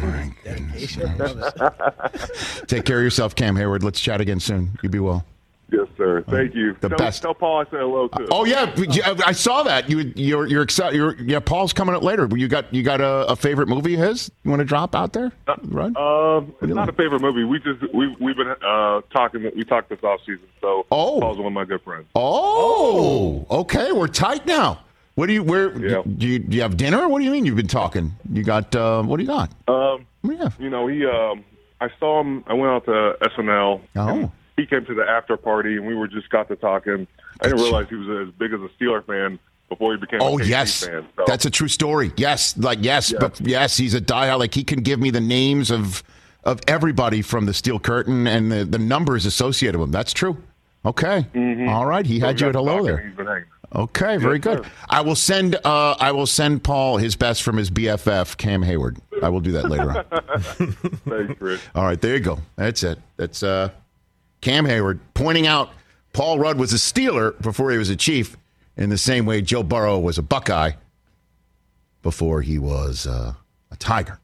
Take 2.68 2.86
care 2.86 2.98
of 2.98 3.04
yourself, 3.04 3.36
Cam 3.36 3.56
Heyward. 3.56 3.84
Let's 3.84 4.00
chat 4.00 4.22
again 4.22 4.40
soon. 4.40 4.78
You 4.82 4.90
be 4.90 5.00
well. 5.00 5.26
Yes, 5.74 5.88
sir. 5.98 6.24
Thank 6.30 6.54
you. 6.54 6.78
The 6.82 6.90
tell, 6.90 6.98
best. 7.00 7.24
Tell 7.24 7.34
Paul 7.34 7.62
I 7.62 7.64
said 7.64 7.80
hello 7.80 8.08
too. 8.08 8.28
Oh 8.30 8.46
yeah, 8.46 8.72
I 9.26 9.32
saw 9.32 9.64
that. 9.64 9.90
You 9.90 10.14
you're 10.16 10.46
you're 10.46 10.62
excited. 10.62 10.96
You're, 10.96 11.20
yeah, 11.20 11.40
Paul's 11.40 11.74
coming 11.74 11.96
up 11.96 12.04
later. 12.04 12.30
You 12.32 12.48
got 12.48 12.72
you 12.72 12.84
got 12.84 13.02
a, 13.02 13.26
a 13.28 13.36
favorite 13.36 13.68
movie 13.68 13.96
of 13.96 14.02
his? 14.02 14.32
You 14.44 14.52
want 14.52 14.60
to 14.60 14.66
drop 14.66 14.94
out 14.94 15.14
there? 15.14 15.32
Uh, 15.48 15.56
right? 15.64 15.96
Um, 15.98 16.54
it's 16.62 16.72
not 16.72 16.90
a 16.90 16.94
favorite 16.94 17.22
movie. 17.22 17.44
We 17.44 17.58
just 17.58 17.92
we 17.92 18.16
we've 18.20 18.38
been 18.38 18.54
uh, 18.64 19.02
talking. 19.12 19.50
We 19.56 19.64
talked 19.64 19.90
this 19.90 20.04
off 20.04 20.20
season. 20.28 20.48
So 20.62 20.86
oh. 20.92 21.20
Paul's 21.20 21.38
one 21.38 21.48
of 21.48 21.54
my 21.54 21.66
good 21.66 21.82
friends. 21.82 22.06
Oh, 22.14 23.48
okay. 23.50 23.92
We're 23.92 24.08
tight 24.08 24.46
now. 24.46 24.80
What 25.16 25.26
do 25.26 25.34
you 25.34 25.42
where? 25.42 25.76
Yeah. 25.80 26.04
Do, 26.04 26.28
you, 26.28 26.38
do 26.38 26.56
you 26.56 26.62
have 26.62 26.78
dinner? 26.78 27.08
What 27.08 27.18
do 27.18 27.26
you 27.26 27.32
mean 27.32 27.48
you've 27.48 27.56
been 27.56 27.68
talking? 27.68 28.14
You 28.32 28.44
got 28.44 28.76
uh, 28.76 29.02
what 29.02 29.18
do 29.18 29.24
you 29.24 29.30
got? 29.30 29.50
Um, 29.68 30.06
yeah. 30.24 30.50
You 30.60 30.70
know 30.70 30.86
he. 30.86 31.04
Um, 31.04 31.44
I 31.82 31.90
saw 32.00 32.22
him. 32.22 32.44
I 32.46 32.54
went 32.54 32.72
out 32.72 32.86
to 32.86 33.18
SNL. 33.36 33.82
Oh. 33.96 34.32
He 34.56 34.66
came 34.66 34.86
to 34.86 34.94
the 34.94 35.04
after 35.04 35.36
party, 35.38 35.78
and 35.78 35.88
we 35.88 35.96
were 35.96 36.08
just 36.08 36.30
got 36.30 36.48
to 36.50 36.56
talking. 36.56 37.08
I 37.42 37.48
didn't 37.48 37.62
realize 37.62 37.90
he 37.90 37.96
was 37.96 38.28
as 38.28 38.34
big 38.36 38.54
as 38.54 38.62
a 38.62 38.70
Steeler 38.78 39.06
fan 39.06 39.40
before 39.70 39.94
he 39.94 40.00
became. 40.00 40.20
Oh 40.22 40.38
yes, 40.40 40.86
fan. 40.86 41.08
So, 41.16 41.24
that's 41.26 41.46
a 41.46 41.50
true 41.50 41.68
story. 41.68 42.12
Yes, 42.18 42.56
like 42.58 42.80
yes, 42.82 43.14
but 43.20 43.40
yes, 43.42 43.78
he's 43.78 43.94
a 43.94 44.02
diehard. 44.02 44.40
Like 44.40 44.54
he 44.54 44.64
can 44.64 44.82
give 44.82 45.00
me 45.00 45.10
the 45.10 45.22
names 45.22 45.72
of 45.72 46.04
of 46.44 46.60
everybody 46.68 47.22
from 47.22 47.46
the 47.46 47.54
Steel 47.54 47.80
Curtain 47.80 48.28
and 48.28 48.52
the 48.52 48.66
the 48.66 48.78
numbers 48.78 49.26
associated 49.26 49.80
with 49.80 49.88
him. 49.88 49.92
That's 49.92 50.14
true. 50.14 50.38
Okay, 50.86 51.26
all 51.70 51.86
right. 51.86 52.06
He 52.06 52.20
so 52.20 52.28
had 52.28 52.42
you 52.42 52.50
at 52.50 52.56
hello 52.56 52.84
there. 52.84 52.98
and 52.98 53.08
He's 53.08 53.18
been 53.18 53.26
hanging. 53.26 53.46
Okay, 53.76 54.18
very 54.18 54.38
good. 54.38 54.64
sir. 54.64 54.72
I 54.88 55.02
will 55.02 55.16
send 55.16 55.56
uh, 55.64 55.96
I 56.00 56.12
will 56.12 56.28
send 56.28 56.64
Paul 56.64 56.98
his 56.98 57.16
best 57.16 57.42
from 57.42 57.58
his 57.58 57.72
BFF 57.72 58.38
Cam 58.38 58.64
Heyward. 58.64 59.00
I 59.24 59.30
will 59.30 59.40
do 59.40 59.54
that 59.54 59.70
later 59.70 59.92
on. 59.92 60.06
Thanks, 61.08 61.42
Rich. 61.42 61.62
All 61.76 61.84
right, 61.84 62.00
there 62.00 62.14
you 62.14 62.20
go. 62.20 62.40
That's 62.56 62.84
it. 62.84 63.00
That's 63.18 63.42
uh, 63.42 63.70
Cam 64.44 64.66
Heyward 64.66 65.00
pointing 65.14 65.48
out 65.48 65.72
Paul 66.12 66.38
Rudd 66.38 66.60
was 66.60 66.74
a 66.74 66.76
Steeler 66.76 67.42
before 67.42 67.72
he 67.72 67.78
was 67.78 67.90
a 67.90 67.96
Chief, 67.96 68.36
in 68.76 68.90
the 68.90 68.98
same 68.98 69.26
way 69.26 69.42
Joe 69.42 69.64
Burrow 69.64 69.98
was 69.98 70.18
a 70.18 70.22
Buckeye 70.22 70.74
before 72.02 72.42
he 72.42 72.60
was 72.60 73.08
uh, 73.08 73.36
a 73.72 73.76
Tiger. 73.78 74.20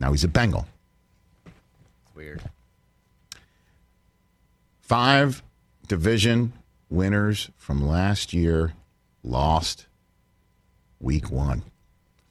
Now 0.00 0.12
he's 0.12 0.24
a 0.24 0.28
Bengal. 0.28 0.66
Weird. 2.14 2.42
Five 4.80 5.42
division 5.86 6.54
winners 6.88 7.50
from 7.58 7.86
last 7.86 8.32
year 8.32 8.72
lost 9.22 9.88
week 11.00 11.30
one. 11.30 11.64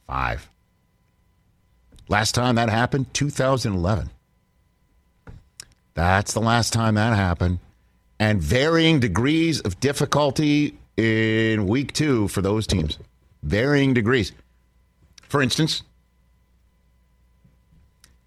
Five. 0.07 0.49
Last 2.07 2.33
time 2.33 2.55
that 2.55 2.69
happened, 2.69 3.13
2011. 3.13 4.09
That's 5.93 6.33
the 6.33 6.41
last 6.41 6.73
time 6.73 6.95
that 6.95 7.15
happened. 7.15 7.59
And 8.19 8.41
varying 8.41 8.99
degrees 8.99 9.59
of 9.61 9.79
difficulty 9.79 10.77
in 10.97 11.67
week 11.67 11.93
two 11.93 12.27
for 12.27 12.41
those 12.41 12.67
teams. 12.67 12.97
Varying 13.43 13.93
degrees. 13.93 14.31
For 15.23 15.41
instance, 15.41 15.83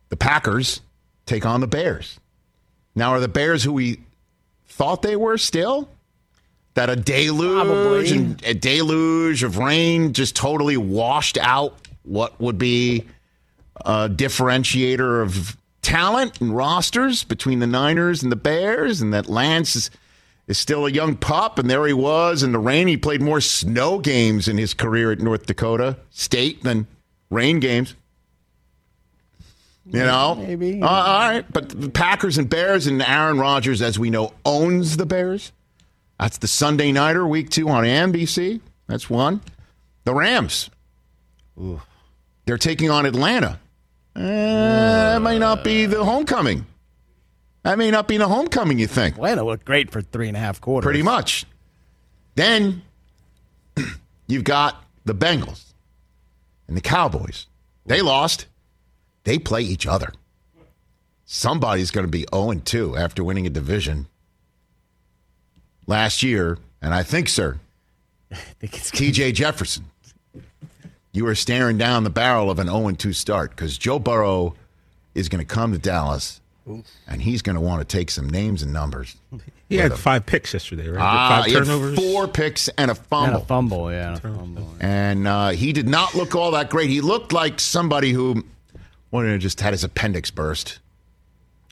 the 0.08 0.16
Packers 0.16 0.80
take 1.26 1.46
on 1.46 1.60
the 1.60 1.66
Bears. 1.66 2.18
Now, 2.94 3.10
are 3.10 3.20
the 3.20 3.28
Bears 3.28 3.62
who 3.62 3.72
we 3.72 4.00
thought 4.66 5.02
they 5.02 5.16
were 5.16 5.38
still? 5.38 5.88
That 6.74 6.90
a 6.90 6.96
deluge 6.96 8.10
and 8.10 8.44
a 8.44 8.52
deluge 8.52 9.44
of 9.44 9.58
rain 9.58 10.12
just 10.12 10.34
totally 10.34 10.76
washed 10.76 11.38
out 11.38 11.76
what 12.02 12.40
would 12.40 12.58
be 12.58 13.04
a 13.84 14.08
differentiator 14.08 15.22
of 15.22 15.56
talent 15.84 16.40
and 16.40 16.56
rosters 16.56 17.22
between 17.22 17.60
the 17.60 17.66
Niners 17.66 18.22
and 18.22 18.32
the 18.32 18.36
Bears, 18.36 19.00
and 19.00 19.14
that 19.14 19.28
Lance 19.28 19.76
is, 19.76 19.90
is 20.48 20.58
still 20.58 20.86
a 20.86 20.90
young 20.90 21.16
pup, 21.16 21.58
and 21.58 21.70
there 21.70 21.86
he 21.86 21.92
was 21.92 22.42
in 22.42 22.52
the 22.52 22.58
rain. 22.58 22.88
He 22.88 22.96
played 22.96 23.22
more 23.22 23.40
snow 23.40 23.98
games 23.98 24.48
in 24.48 24.58
his 24.58 24.74
career 24.74 25.12
at 25.12 25.20
North 25.20 25.46
Dakota 25.46 25.98
State 26.10 26.64
than 26.64 26.88
rain 27.30 27.60
games. 27.60 27.94
You 29.86 30.00
know, 30.00 30.34
Maybe. 30.36 30.80
Uh, 30.80 30.88
all 30.88 31.28
right, 31.28 31.44
but 31.52 31.68
the 31.68 31.90
Packers 31.90 32.38
and 32.38 32.48
Bears 32.48 32.86
and 32.86 33.02
Aaron 33.02 33.38
Rodgers, 33.38 33.82
as 33.82 33.98
we 33.98 34.08
know, 34.08 34.32
owns 34.46 34.96
the 34.96 35.04
Bears. 35.04 35.52
That's 36.18 36.38
the 36.38 36.48
Sunday 36.48 36.90
nighter, 36.90 37.26
week 37.26 37.50
two 37.50 37.68
on 37.68 37.84
NBC. 37.84 38.60
That's 38.86 39.10
one. 39.10 39.42
The 40.04 40.14
Rams. 40.14 40.70
Ooh. 41.60 41.82
They're 42.46 42.56
taking 42.56 42.90
on 42.90 43.04
Atlanta. 43.04 43.60
Uh, 44.16 44.20
that 44.20 45.22
may 45.22 45.38
not 45.38 45.64
be 45.64 45.86
the 45.86 46.04
homecoming. 46.04 46.66
That 47.64 47.78
may 47.78 47.90
not 47.90 48.06
be 48.06 48.16
the 48.16 48.28
homecoming, 48.28 48.78
you 48.78 48.86
think. 48.86 49.16
Atlanta 49.16 49.42
looked 49.42 49.64
great 49.64 49.90
for 49.90 50.02
three 50.02 50.28
and 50.28 50.36
a 50.36 50.40
half 50.40 50.60
quarters. 50.60 50.86
Pretty 50.86 51.02
much. 51.02 51.46
Then 52.34 52.82
you've 54.26 54.44
got 54.44 54.84
the 55.04 55.14
Bengals 55.14 55.72
and 56.68 56.76
the 56.76 56.82
Cowboys. 56.82 57.46
They 57.86 58.02
lost. 58.02 58.46
They 59.24 59.38
play 59.38 59.62
each 59.62 59.86
other. 59.86 60.12
Somebody's 61.24 61.90
going 61.90 62.04
to 62.06 62.10
be 62.10 62.26
0 62.34 62.54
2 62.54 62.96
after 62.96 63.24
winning 63.24 63.46
a 63.46 63.50
division 63.50 64.06
last 65.86 66.22
year. 66.22 66.58
And 66.82 66.92
I 66.92 67.02
think, 67.02 67.28
sir, 67.30 67.58
TJ 68.62 69.32
Jefferson, 69.34 69.86
you 71.14 71.26
are 71.28 71.34
staring 71.34 71.78
down 71.78 72.04
the 72.04 72.10
barrel 72.10 72.50
of 72.50 72.58
an 72.58 72.66
0 72.66 72.90
2 72.90 73.12
start 73.14 73.50
because 73.50 73.78
Joe 73.78 73.98
Burrow 73.98 74.54
is 75.14 75.28
going 75.30 75.38
to 75.38 75.46
come 75.46 75.72
to 75.72 75.78
Dallas 75.78 76.40
and 77.06 77.22
he's 77.22 77.40
going 77.40 77.54
to 77.54 77.60
want 77.60 77.86
to 77.86 77.96
take 77.96 78.10
some 78.10 78.28
names 78.28 78.62
and 78.62 78.72
numbers. 78.72 79.16
He 79.68 79.76
had 79.76 79.94
five 79.94 80.26
picks 80.26 80.52
yesterday, 80.52 80.88
right? 80.88 81.00
Ah, 81.00 81.28
five 81.28 81.46
he 81.46 81.52
had 81.52 81.64
turnovers. 81.64 81.96
four 81.96 82.28
picks 82.28 82.68
and 82.68 82.90
a 82.90 82.94
fumble. 82.94 83.34
And 83.34 83.42
a 83.42 83.46
fumble, 83.46 83.92
yeah. 83.92 84.08
and 84.08 84.16
a 84.16 84.20
fumble. 84.20 84.74
And 84.80 85.28
uh, 85.28 85.48
he 85.50 85.72
did 85.72 85.88
not 85.88 86.14
look 86.14 86.34
all 86.34 86.50
that 86.52 86.70
great. 86.70 86.90
He 86.90 87.00
looked 87.00 87.32
like 87.32 87.60
somebody 87.60 88.12
who 88.12 88.44
wanted 89.10 89.32
to 89.32 89.38
just 89.38 89.60
had 89.60 89.72
his 89.72 89.84
appendix 89.84 90.30
burst. 90.30 90.78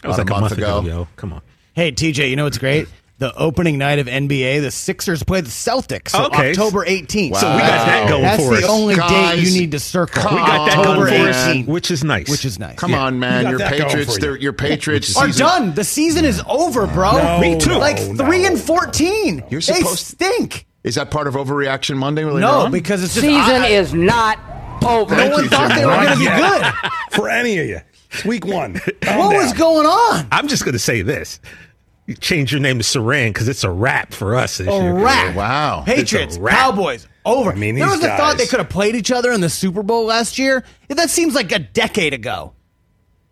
That 0.02 0.08
was 0.08 0.18
like 0.18 0.30
a 0.30 0.40
month 0.40 0.52
ago, 0.52 0.80
yo. 0.82 1.08
Come 1.16 1.32
on. 1.32 1.42
Hey, 1.74 1.92
TJ, 1.92 2.28
you 2.28 2.36
know 2.36 2.44
what's 2.44 2.58
great? 2.58 2.88
The 3.18 3.32
opening 3.36 3.78
night 3.78 4.00
of 4.00 4.08
NBA, 4.08 4.62
the 4.62 4.70
Sixers 4.72 5.22
play 5.22 5.40
the 5.42 5.48
Celtics. 5.50 6.08
So 6.10 6.24
Okay. 6.26 6.50
October 6.50 6.84
18th. 6.84 7.36
So 7.36 7.52
we 7.52 7.58
got 7.60 7.86
that 7.86 8.08
going 8.08 8.22
That's 8.22 8.42
for 8.42 8.56
the 8.56 8.64
us. 8.64 8.68
only 8.70 8.96
date 8.96 9.38
you 9.38 9.60
need 9.60 9.70
to 9.72 9.78
circle. 9.78 10.22
come 10.22 10.34
We 10.34 10.40
got 10.40 10.66
that 10.66 10.78
October 10.78 11.06
going 11.06 11.22
for 11.22 11.28
us, 11.30 11.36
18th. 11.46 11.66
which 11.68 11.90
is 11.92 12.02
nice. 12.02 12.28
Which 12.28 12.44
is 12.44 12.58
nice. 12.58 12.76
Come 12.76 12.90
Yeah. 12.92 13.02
on, 13.04 13.20
man. 13.20 13.44
got 13.44 13.50
Your 13.50 13.58
Patriots, 13.60 14.14
for 14.14 14.20
they're- 14.20 14.34
you. 14.36 14.42
your 14.42 14.52
Patriots 14.52 15.16
Are 15.16 15.26
season- 15.26 15.46
done. 15.46 15.74
The 15.74 15.84
season 15.84 16.24
is 16.24 16.42
over, 16.48 16.86
bro. 16.88 17.12
No, 17.12 17.38
Me 17.38 17.58
too. 17.60 17.70
no, 17.70 17.78
Like 17.78 18.00
no. 18.08 18.24
three 18.24 18.44
and 18.44 18.60
fourteen. 18.60 19.44
You're 19.50 19.60
they 19.60 19.74
supposed- 19.74 20.04
stink. 20.06 20.66
Is 20.82 20.96
that 20.96 21.12
part 21.12 21.28
of 21.28 21.34
Overreaction 21.34 21.96
Monday? 21.96 22.24
later 22.24 22.40
No, 22.40 22.60
on? 22.62 22.72
because 22.72 23.04
it's 23.04 23.14
just 23.14 23.24
The 23.24 23.32
Season 23.32 23.62
I- 23.62 23.68
is 23.68 23.94
not 23.94 24.38
over. 24.84 25.14
No 25.14 25.28
one 25.28 25.48
thought 25.48 25.72
they 25.76 25.86
were 25.86 25.92
going 25.92 26.08
to 26.08 26.18
be 26.18 26.24
good. 26.26 26.72
For 27.12 27.28
any 27.28 27.58
of 27.58 27.66
you. 27.68 27.80
It's 28.10 28.24
week 28.24 28.44
one. 28.44 28.80
Calm 29.00 29.18
What 29.18 29.30
down. 29.32 29.42
was 29.44 29.52
going 29.52 29.86
on? 29.86 30.26
I'm 30.32 30.48
just 30.48 30.64
going 30.64 30.72
to 30.72 30.78
say 30.80 31.02
this. 31.02 31.38
You 32.06 32.14
change 32.14 32.50
your 32.52 32.60
name 32.60 32.78
to 32.78 32.84
Saran 32.84 33.28
because 33.28 33.48
it's 33.48 33.62
a 33.64 33.70
wrap 33.70 34.12
for 34.12 34.34
us 34.34 34.58
this 34.58 34.66
A 34.66 34.70
year. 34.72 34.92
wrap. 34.92 35.36
Wow. 35.36 35.82
Patriots, 35.86 36.36
a 36.36 36.40
wrap. 36.40 36.56
Cowboys, 36.58 37.06
over. 37.24 37.52
I 37.52 37.54
mean, 37.54 37.76
there 37.76 37.86
these 37.86 37.98
was 37.98 38.04
a 38.04 38.16
thought 38.16 38.38
they 38.38 38.46
could 38.46 38.58
have 38.58 38.68
played 38.68 38.96
each 38.96 39.12
other 39.12 39.30
in 39.30 39.40
the 39.40 39.48
Super 39.48 39.82
Bowl 39.84 40.04
last 40.06 40.38
year. 40.38 40.64
That 40.88 41.10
seems 41.10 41.34
like 41.34 41.52
a 41.52 41.60
decade 41.60 42.12
ago. 42.12 42.54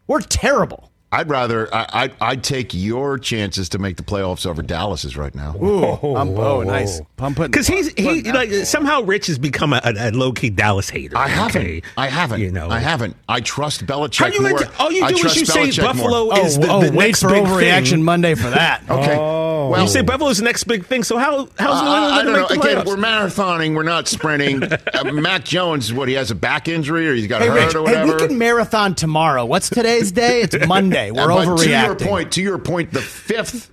We're 0.07 0.21
terrible. 0.21 0.90
I'd 1.13 1.29
rather 1.29 1.73
I, 1.75 1.87
I'd, 1.93 2.13
I'd 2.21 2.45
take 2.45 2.73
your 2.73 3.19
chances 3.19 3.69
to 3.71 3.79
make 3.79 3.97
the 3.97 4.03
playoffs 4.05 4.47
over 4.47 4.63
Dallas's 4.63 5.17
right 5.17 5.35
now. 5.35 5.57
Ooh, 5.57 6.15
I'm, 6.17 6.29
oh, 6.39 6.63
nice. 6.63 7.01
I'm 7.19 7.35
putting 7.35 7.51
Because 7.51 7.67
he's 7.67 7.89
he 7.95 8.05
putting 8.23 8.33
like 8.33 8.51
that- 8.51 8.67
somehow 8.67 9.03
Rich 9.03 9.27
has 9.27 9.37
become 9.39 9.73
a, 9.73 9.81
a, 9.85 10.11
low 10.13 10.31
key 10.33 10.51
Dallas 10.51 10.89
hater. 10.89 11.17
I 11.17 11.27
haven't. 11.27 11.61
okay? 11.63 11.83
I 11.97 12.09
haven't. 12.09 12.41
You 12.41 12.53
know, 12.53 12.71
I 12.71 12.79
haven't. 12.79 13.17
I 13.29 13.41
trust 13.41 13.85
Belichick 13.87 14.19
How 14.21 14.27
you 14.29 14.41
more. 14.41 14.51
into- 14.63 14.71
all 14.79 14.93
you 14.93 15.03
I 15.05 15.09
do 15.09 15.15
is 15.17 15.21
trust 15.23 15.37
you 15.37 15.47
say 15.47 15.67
Belichick 15.69 15.83
Buffalo 15.83 16.25
more. 16.27 16.35
Oh, 16.39 16.45
is 16.47 16.59
the, 16.59 16.69
oh, 16.71 16.81
the 16.85 16.93
wait 16.93 17.07
next 17.09 17.23
for 17.23 17.29
big 17.31 17.43
overreaction 17.45 17.91
thing. 17.91 18.03
Monday 18.05 18.35
for 18.37 18.51
that. 18.51 18.83
Okay. 18.91 19.17
Oh. 19.17 19.69
well, 19.71 19.83
you 19.83 19.89
say 19.89 20.03
Buffalo's 20.03 20.39
the 20.39 20.45
next 20.45 20.65
big 20.65 20.85
thing. 20.87 21.03
So 21.05 21.17
how 21.19 21.49
how's 21.59 21.81
Uh, 21.81 21.85
New 21.85 21.91
England 21.91 22.13
I 22.15 22.23
going 22.23 22.25
to 22.25 22.25
don't 22.25 22.33
know. 22.33 22.41
make 22.41 22.49
the 22.49 22.55
Again, 22.61 22.85
playoffs? 22.85 22.87
we're 22.87 22.97
marathoning. 22.97 23.75
We're 23.77 23.83
not 23.83 24.09
sprinting. 24.09 24.63
uh, 24.95 25.13
Mac 25.13 25.45
Jones, 25.45 25.93
what 25.93 26.09
he 26.09 26.15
has 26.15 26.31
a 26.31 26.35
back 26.35 26.67
injury 26.69 27.09
or 27.09 27.15
he's 27.15 27.27
got 27.27 27.43
Hey, 27.43 27.49
hurt 27.49 27.67
Rich, 27.67 27.75
or 27.75 27.87
hey, 27.89 28.01
whatever. 28.05 28.13
we 28.23 28.29
can 28.29 28.39
marathon 28.39 28.95
tomorrow. 28.95 29.45
What's 29.45 29.69
today's 29.71 30.13
day? 30.13 30.43
It's 30.43 30.57
Monday. 30.67 31.00
We're 31.11 31.23
Uh, 31.23 31.27
but 31.29 31.47
overreacting. 31.47 31.59
To 31.65 31.71
your 31.87 31.97
point, 31.97 32.33
to 32.33 32.43
your 32.43 32.59
point, 32.59 32.93
the 32.93 33.01
fifth 33.03 33.71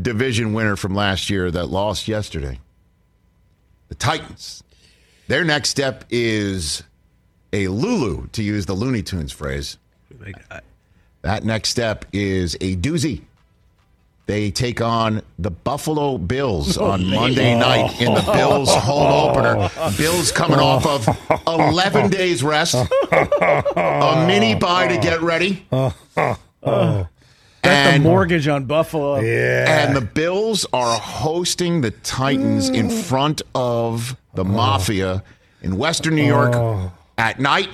division 0.00 0.52
winner 0.52 0.76
from 0.76 0.94
last 0.94 1.30
year 1.30 1.50
that 1.50 1.66
lost 1.66 2.08
yesterday. 2.08 2.58
The 3.88 3.94
Titans. 3.94 4.62
Their 5.28 5.44
next 5.44 5.70
step 5.70 6.04
is 6.10 6.82
a 7.52 7.68
Lulu, 7.68 8.28
to 8.32 8.42
use 8.42 8.66
the 8.66 8.74
Looney 8.74 9.02
Tunes 9.02 9.32
phrase. 9.32 9.78
That 11.22 11.44
next 11.44 11.68
step 11.70 12.04
is 12.12 12.54
a 12.60 12.76
doozy. 12.76 13.22
They 14.26 14.50
take 14.50 14.82
on 14.82 15.22
the 15.38 15.50
Buffalo 15.50 16.18
Bills 16.18 16.76
on 16.76 17.06
Monday 17.06 17.58
night 17.58 17.98
in 17.98 18.12
the 18.12 18.20
Bills 18.20 18.68
home 18.74 19.10
opener. 19.30 19.70
Bills 19.96 20.30
coming 20.32 20.58
off 20.58 20.84
of 20.86 21.08
11 21.46 22.10
days 22.10 22.42
rest, 22.42 22.74
a 22.74 24.24
mini 24.26 24.54
bye 24.54 24.88
to 24.88 24.98
get 24.98 25.22
ready. 25.22 25.66
Bet 27.62 27.94
the 27.94 28.00
mortgage 28.00 28.48
on 28.48 28.64
Buffalo. 28.66 29.20
Yeah. 29.20 29.86
And 29.86 29.96
the 29.96 30.00
Bills 30.00 30.66
are 30.72 30.98
hosting 30.98 31.80
the 31.80 31.90
Titans 31.90 32.68
in 32.68 32.88
mm. 32.88 33.02
front 33.02 33.42
of 33.54 34.16
the 34.34 34.42
oh. 34.42 34.48
Mafia 34.48 35.22
in 35.62 35.76
Western 35.76 36.14
New 36.14 36.26
York 36.26 36.54
oh. 36.54 36.92
at 37.16 37.40
night. 37.40 37.68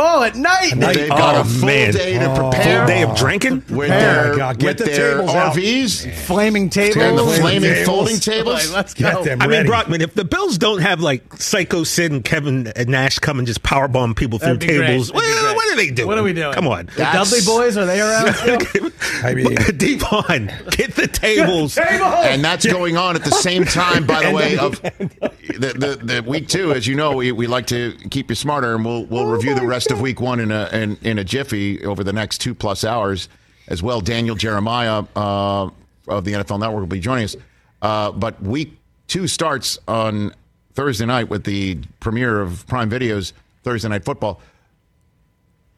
Oh, 0.00 0.22
at 0.22 0.36
night. 0.36 0.74
They've 0.76 1.08
got 1.08 1.34
Oh, 1.36 1.40
a 1.40 1.44
full 1.44 1.66
man. 1.66 1.92
day 1.92 2.18
to 2.18 2.30
Oh. 2.30 2.50
prepare. 2.50 2.78
Full 2.78 2.86
day 2.86 3.02
of 3.02 3.16
drinking? 3.16 3.54
with 3.68 3.88
Prepare. 3.88 4.22
their, 4.28 4.36
God, 4.36 4.58
get 4.58 4.66
with 4.68 4.78
the 4.78 4.84
their 4.84 5.14
tables 5.16 5.30
out. 5.34 5.52
RVs 5.56 6.06
Flaming 6.26 6.70
tables. 6.70 6.96
and 6.96 7.18
the 7.18 7.22
Flaming 7.24 7.40
flaming 7.40 7.70
tables. 7.74 7.86
folding 7.86 8.20
tables. 8.20 8.54
Like, 8.68 8.74
let's 8.76 8.94
Get 8.94 9.14
go. 9.14 9.24
them 9.24 9.42
I 9.42 9.46
mean. 9.48 9.66
Brockman, 9.66 10.00
if 10.00 10.14
the 10.14 10.24
Bills 10.24 10.56
don't 10.56 10.80
have 10.80 11.00
like 11.00 11.22
Psycho 11.40 11.82
Sid 11.84 12.12
and 12.12 12.24
Kevin 12.24 12.72
Nash 12.86 13.18
come 13.18 13.38
and 13.38 13.46
just 13.46 13.62
powerbomb 13.62 14.14
people 14.16 14.38
through 14.38 14.54
That'd 14.54 14.60
be 14.60 14.66
great. 14.76 14.86
tables, 14.86 15.08
That'd 15.10 15.22
well, 15.22 15.54
what 15.56 15.72
are 15.72 15.76
they 15.76 15.90
doing? 15.90 16.06
What 16.08 16.18
are 16.18 16.22
we 16.22 16.32
doing? 16.32 16.52
Come 16.54 16.68
on. 16.68 16.86
The 16.86 16.92
That's- 16.98 17.30
Dudley 17.30 17.44
boys, 17.44 17.76
are 17.76 17.86
they 17.86 18.00
around? 18.00 18.92
I 19.24 19.34
mean, 19.34 19.54
Deep 19.76 20.12
on. 20.12 20.50
Get 20.70 20.94
the 20.94 21.08
tables. 21.08 21.76
and 21.76 22.44
that's 22.44 22.64
going 22.66 22.96
on 22.96 23.16
at 23.16 23.24
the 23.24 23.32
same 23.32 23.64
time, 23.64 24.06
by 24.06 24.24
the 24.26 24.32
way, 24.32 24.56
of 24.58 24.80
the, 24.82 25.74
the, 25.74 25.98
the 26.02 26.22
week 26.26 26.46
two. 26.48 26.72
As 26.72 26.86
you 26.86 26.94
know, 26.94 27.16
we, 27.16 27.32
we 27.32 27.46
like 27.48 27.66
to 27.68 27.94
keep 28.10 28.28
you 28.30 28.34
smarter, 28.36 28.74
and 28.76 28.84
we'll 28.84 29.04
we'll 29.06 29.22
oh 29.22 29.30
review 29.30 29.54
the 29.54 29.66
rest 29.66 29.87
of 29.90 30.00
week 30.00 30.20
one 30.20 30.40
in 30.40 30.50
a 30.50 30.68
in, 30.72 30.96
in 31.02 31.18
a 31.18 31.24
jiffy 31.24 31.84
over 31.84 32.04
the 32.04 32.12
next 32.12 32.38
two 32.38 32.54
plus 32.54 32.84
hours 32.84 33.28
as 33.68 33.82
well. 33.82 34.00
Daniel 34.00 34.36
Jeremiah 34.36 35.04
uh, 35.16 35.70
of 36.08 36.24
the 36.24 36.32
NFL 36.32 36.60
Network 36.60 36.80
will 36.80 36.86
be 36.86 37.00
joining 37.00 37.24
us. 37.24 37.36
Uh, 37.82 38.12
but 38.12 38.40
week 38.42 38.78
two 39.06 39.26
starts 39.26 39.78
on 39.86 40.34
Thursday 40.74 41.06
night 41.06 41.28
with 41.28 41.44
the 41.44 41.78
premiere 42.00 42.40
of 42.40 42.66
Prime 42.66 42.88
Video's 42.88 43.32
Thursday 43.62 43.88
Night 43.88 44.04
Football. 44.04 44.40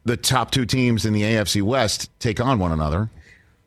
The 0.05 0.17
top 0.17 0.51
two 0.51 0.65
teams 0.65 1.05
in 1.05 1.13
the 1.13 1.23
AFC 1.23 1.63
West 1.63 2.11
take 2.21 2.41
on 2.41 2.59
one 2.59 2.73
another 2.73 3.11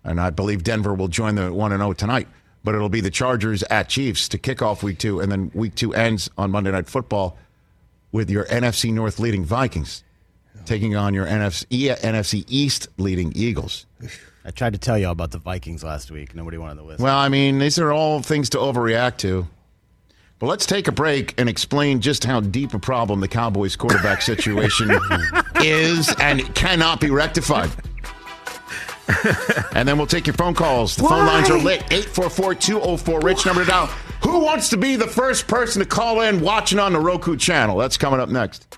and 0.04 0.20
I 0.20 0.30
believe 0.30 0.64
Denver 0.64 0.94
will 0.94 1.08
join 1.08 1.36
the 1.36 1.54
one 1.54 1.72
and 1.72 1.82
zero 1.82 1.94
tonight. 1.94 2.28
But 2.64 2.76
it'll 2.76 2.90
be 2.90 3.02
the 3.02 3.12
Chargers 3.12 3.62
at 3.64 3.90
Chiefs 3.90 4.30
to 4.30 4.38
kick 4.38 4.62
off 4.62 4.84
week 4.84 4.98
two, 4.98 5.20
and 5.20 5.32
then 5.32 5.52
week 5.54 5.76
two 5.76 5.94
ends 5.94 6.30
on 6.38 6.50
Monday 6.50 6.72
Night 6.72 6.88
Football 6.88 7.38
with 8.14 8.30
your 8.30 8.46
NFC 8.46 8.94
North 8.94 9.20
leading 9.20 9.44
Vikings 9.44 10.04
taking 10.66 10.96
on 10.96 11.14
your 11.14 11.26
NFC, 11.26 11.96
NFC 11.98 12.46
East 12.48 12.88
leading 12.98 13.32
Eagles. 13.36 13.86
I 14.46 14.52
tried 14.52 14.74
to 14.74 14.80
tell 14.80 14.98
you 14.98 15.06
all 15.06 15.12
about 15.14 15.32
the 15.32 15.38
Vikings 15.38 15.84
last 15.84 16.12
week. 16.12 16.36
Nobody 16.36 16.58
wanted 16.58 16.76
to 16.76 16.84
listen. 16.84 17.04
Well, 17.04 17.18
I 17.18 17.30
mean, 17.30 17.60
these 17.60 17.80
are 17.80 17.92
all 17.92 18.22
things 18.22 18.50
to 18.50 18.58
overreact 18.58 19.18
to. 19.18 19.48
But 20.40 20.48
let's 20.48 20.66
take 20.66 20.90
a 20.90 20.92
break 20.92 21.40
and 21.40 21.48
explain 21.48 22.02
just 22.02 22.26
how 22.26 22.42
deep 22.42 22.74
a 22.74 22.80
problem 22.80 23.22
the 23.22 23.30
Cowboys 23.30 23.78
quarterback 23.78 24.22
situation 24.24 24.92
is 25.62 26.14
and 26.20 26.54
cannot 26.56 27.00
be 27.00 27.10
rectified. 27.10 27.70
and 29.74 29.88
then 29.88 29.98
we'll 29.98 30.08
take 30.08 30.28
your 30.28 30.34
phone 30.34 30.54
calls. 30.54 30.96
The 30.96 31.04
phone 31.04 31.26
lines 31.26 31.50
are 31.50 31.58
lit 31.58 31.82
844 31.92 32.56
204 32.56 33.20
Rich 33.22 33.46
number 33.46 33.64
to 33.64 33.70
dial. 33.70 33.86
Who 34.24 34.40
wants 34.40 34.70
to 34.70 34.78
be 34.78 34.96
the 34.96 35.08
first 35.08 35.48
person 35.48 35.82
to 35.82 35.88
call 35.88 36.22
in 36.22 36.42
watching 36.42 36.80
on 36.80 36.94
the 36.94 37.00
Roku 37.00 37.36
channel? 37.36 37.78
That's 37.78 37.98
coming 37.98 38.20
up 38.20 38.30
next. 38.30 38.78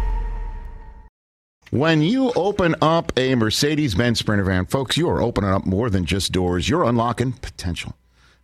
When 1.71 2.01
you 2.01 2.33
open 2.35 2.75
up 2.81 3.13
a 3.15 3.33
Mercedes 3.33 3.95
Benz 3.95 4.19
Sprinter 4.19 4.43
van, 4.43 4.65
folks, 4.65 4.97
you 4.97 5.09
are 5.09 5.21
opening 5.21 5.51
up 5.51 5.65
more 5.65 5.89
than 5.89 6.03
just 6.03 6.33
doors. 6.33 6.67
You're 6.67 6.83
unlocking 6.83 7.31
potential. 7.31 7.95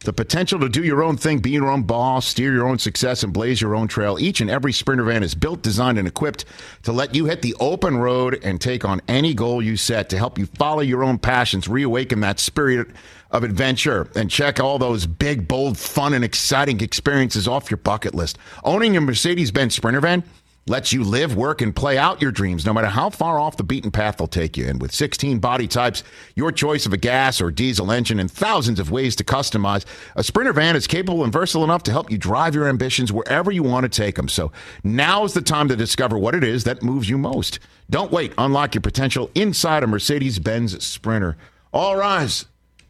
The 0.06 0.14
potential 0.14 0.62
to 0.62 0.70
do 0.70 0.82
your 0.82 1.04
own 1.04 1.18
thing, 1.18 1.40
be 1.40 1.50
your 1.50 1.68
own 1.68 1.84
boss, 1.84 2.26
steer 2.26 2.54
your 2.54 2.66
own 2.66 2.80
success, 2.80 3.24
and 3.24 3.34
blaze 3.34 3.60
your 3.60 3.76
own 3.76 3.90
trail. 3.90 4.18
Each 4.18 4.40
and 4.40 4.50
every 4.50 4.72
Sprinter 4.72 5.04
van 5.04 5.24
is 5.24 5.36
built, 5.36 5.62
designed, 5.62 6.00
and 6.00 6.08
equipped 6.08 6.46
to 6.84 6.94
let 6.94 7.16
you 7.16 7.26
hit 7.26 7.42
the 7.42 7.54
open 7.60 7.98
road 7.98 8.40
and 8.44 8.62
take 8.62 8.86
on 8.86 9.02
any 9.10 9.34
goal 9.34 9.62
you 9.62 9.76
set 9.76 10.08
to 10.12 10.18
help 10.18 10.40
you 10.40 10.46
follow 10.46 10.80
your 10.80 11.04
own 11.04 11.18
passions, 11.18 11.68
reawaken 11.68 12.22
that 12.22 12.40
spirit 12.40 12.88
of 13.32 13.44
adventure, 13.44 14.10
and 14.16 14.32
check 14.32 14.62
all 14.62 14.80
those 14.80 15.06
big, 15.06 15.50
bold, 15.50 15.78
fun, 15.78 16.14
and 16.14 16.24
exciting 16.24 16.80
experiences 16.80 17.46
off 17.46 17.70
your 17.70 17.78
bucket 17.80 18.16
list. 18.16 18.38
Owning 18.64 18.96
a 18.96 19.02
Mercedes 19.02 19.52
Benz 19.52 19.76
Sprinter 19.76 20.00
van 20.00 20.24
lets 20.68 20.92
you 20.92 21.04
live, 21.04 21.36
work, 21.36 21.62
and 21.62 21.76
play 21.76 21.98
out 21.98 22.22
your 22.22 22.32
dreams 22.32 22.66
no 22.66 22.74
matter 22.74 22.88
how 22.88 23.10
far 23.10 23.40
off 23.40 23.58
the 23.58 23.64
beaten 23.64 23.92
path 23.92 24.18
they'll 24.18 24.28
take 24.28 24.58
you. 24.58 24.68
And 24.68 24.82
with 24.82 24.94
16 24.94 25.40
body 25.40 25.68
types, 25.68 26.04
your 26.36 26.52
choice 26.52 26.86
of 26.86 26.94
a 26.94 26.98
gas 26.98 27.42
or 27.42 27.52
diesel 27.52 27.92
engine, 27.92 28.20
and 28.20 28.30
thousands 28.30 28.80
of 28.80 28.92
ways 28.92 29.16
to 29.18 29.24
customize, 29.24 29.86
a 30.16 30.24
Sprinter 30.24 30.54
van 30.54 30.76
is 30.76 30.88
capable 30.88 31.24
and 31.24 31.34
versatile 31.34 31.64
enough 31.64 31.84
to 31.84 31.92
help 31.92 32.12
you 32.12 32.18
drive 32.18 32.54
your 32.54 32.68
ambitions 32.68 33.12
wherever 33.12 33.52
you 33.52 33.64
want 33.64 33.84
to 33.84 33.90
take 33.90 34.16
them. 34.16 34.28
So 34.28 34.52
now's 34.84 35.34
the 35.34 35.42
time 35.42 35.68
to 35.70 35.76
discover 35.76 36.18
what 36.18 36.36
it 36.36 36.44
is 36.44 36.64
that 36.66 36.84
moves 36.84 37.10
you 37.10 37.18
most. 37.18 37.60
Don't 37.90 38.12
wait. 38.12 38.34
Unlock 38.38 38.76
your 38.76 38.82
potential 38.82 39.32
inside 39.34 39.84
a 39.84 39.88
Mercedes 39.88 40.40
Benz 40.40 40.84
Sprinter. 40.84 41.38
All 41.72 41.96
rise. 41.96 42.46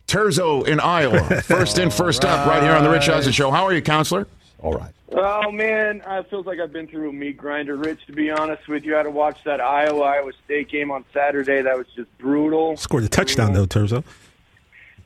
Terzo 0.07 0.65
in 0.65 0.79
Iowa. 0.79 1.41
First 1.41 1.77
in, 1.77 1.91
first 1.91 2.23
up, 2.23 2.47
right 2.47 2.63
here 2.63 2.71
on 2.71 2.83
the 2.83 2.89
Rich 2.89 3.09
Eisen 3.09 3.33
Show. 3.33 3.51
How 3.51 3.65
are 3.65 3.73
you, 3.73 3.81
counselor? 3.81 4.25
All 4.59 4.73
right. 4.73 4.93
Oh 5.11 5.51
man, 5.51 6.01
it 6.05 6.29
feels 6.29 6.45
like 6.45 6.59
I've 6.59 6.73
been 6.73 6.87
through 6.87 7.09
a 7.09 7.13
meat 7.13 7.37
grinder, 7.37 7.75
Rich. 7.75 8.05
To 8.07 8.13
be 8.13 8.31
honest 8.31 8.67
with 8.67 8.83
you, 8.83 8.95
I 8.95 8.97
had 8.97 9.03
to 9.03 9.11
watch 9.11 9.43
that 9.45 9.61
Iowa 9.61 10.01
Iowa 10.01 10.31
State 10.45 10.69
game 10.69 10.91
on 10.91 11.05
Saturday. 11.13 11.61
That 11.61 11.77
was 11.77 11.87
just 11.95 12.15
brutal. 12.17 12.75
Scored 12.75 13.03
a 13.03 13.09
touchdown, 13.09 13.53
though, 13.53 13.67
Terzo. 13.67 14.03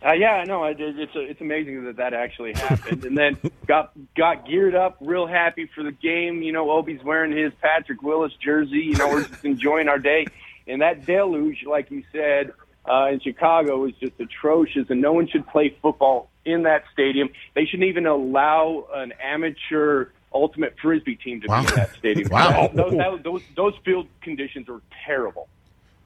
Uh, 0.03 0.13
yeah, 0.13 0.33
I 0.33 0.45
know. 0.45 0.63
It's 0.63 1.11
it's 1.13 1.41
amazing 1.41 1.83
that 1.85 1.97
that 1.97 2.13
actually 2.13 2.53
happened. 2.53 3.05
and 3.05 3.15
then 3.15 3.37
got 3.67 3.91
got 4.17 4.47
geared 4.47 4.73
up, 4.73 4.97
real 4.99 5.27
happy 5.27 5.69
for 5.75 5.83
the 5.83 5.91
game. 5.91 6.41
You 6.41 6.53
know, 6.53 6.71
Obi's 6.71 7.03
wearing 7.03 7.31
his 7.35 7.53
Patrick 7.61 8.01
Willis 8.01 8.33
jersey. 8.43 8.79
You 8.79 8.95
know, 8.95 9.09
we're 9.09 9.27
just 9.27 9.45
enjoying 9.45 9.87
our 9.87 9.99
day. 9.99 10.25
And 10.65 10.81
that 10.81 11.05
deluge, 11.05 11.65
like 11.67 11.91
you 11.91 12.03
said, 12.11 12.53
uh, 12.89 13.09
in 13.11 13.19
Chicago 13.19 13.77
was 13.77 13.93
just 13.99 14.13
atrocious, 14.19 14.89
and 14.89 15.01
no 15.01 15.13
one 15.13 15.27
should 15.27 15.45
play 15.47 15.75
football 15.81 16.30
in 16.45 16.63
that 16.63 16.83
stadium. 16.93 17.29
They 17.55 17.65
shouldn't 17.65 17.87
even 17.89 18.05
allow 18.05 18.87
an 18.93 19.13
amateur 19.23 20.07
ultimate 20.33 20.75
frisbee 20.81 21.15
team 21.15 21.41
to 21.41 21.47
Wow. 21.47 21.61
be 21.63 21.67
in 21.69 21.75
that 21.75 21.95
stadium. 21.95 22.29
Wow. 22.31 22.69
those, 22.73 22.91
that, 22.93 23.23
those 23.23 23.41
those 23.55 23.73
field 23.83 24.07
conditions 24.21 24.69
are 24.69 24.81
terrible. 25.05 25.47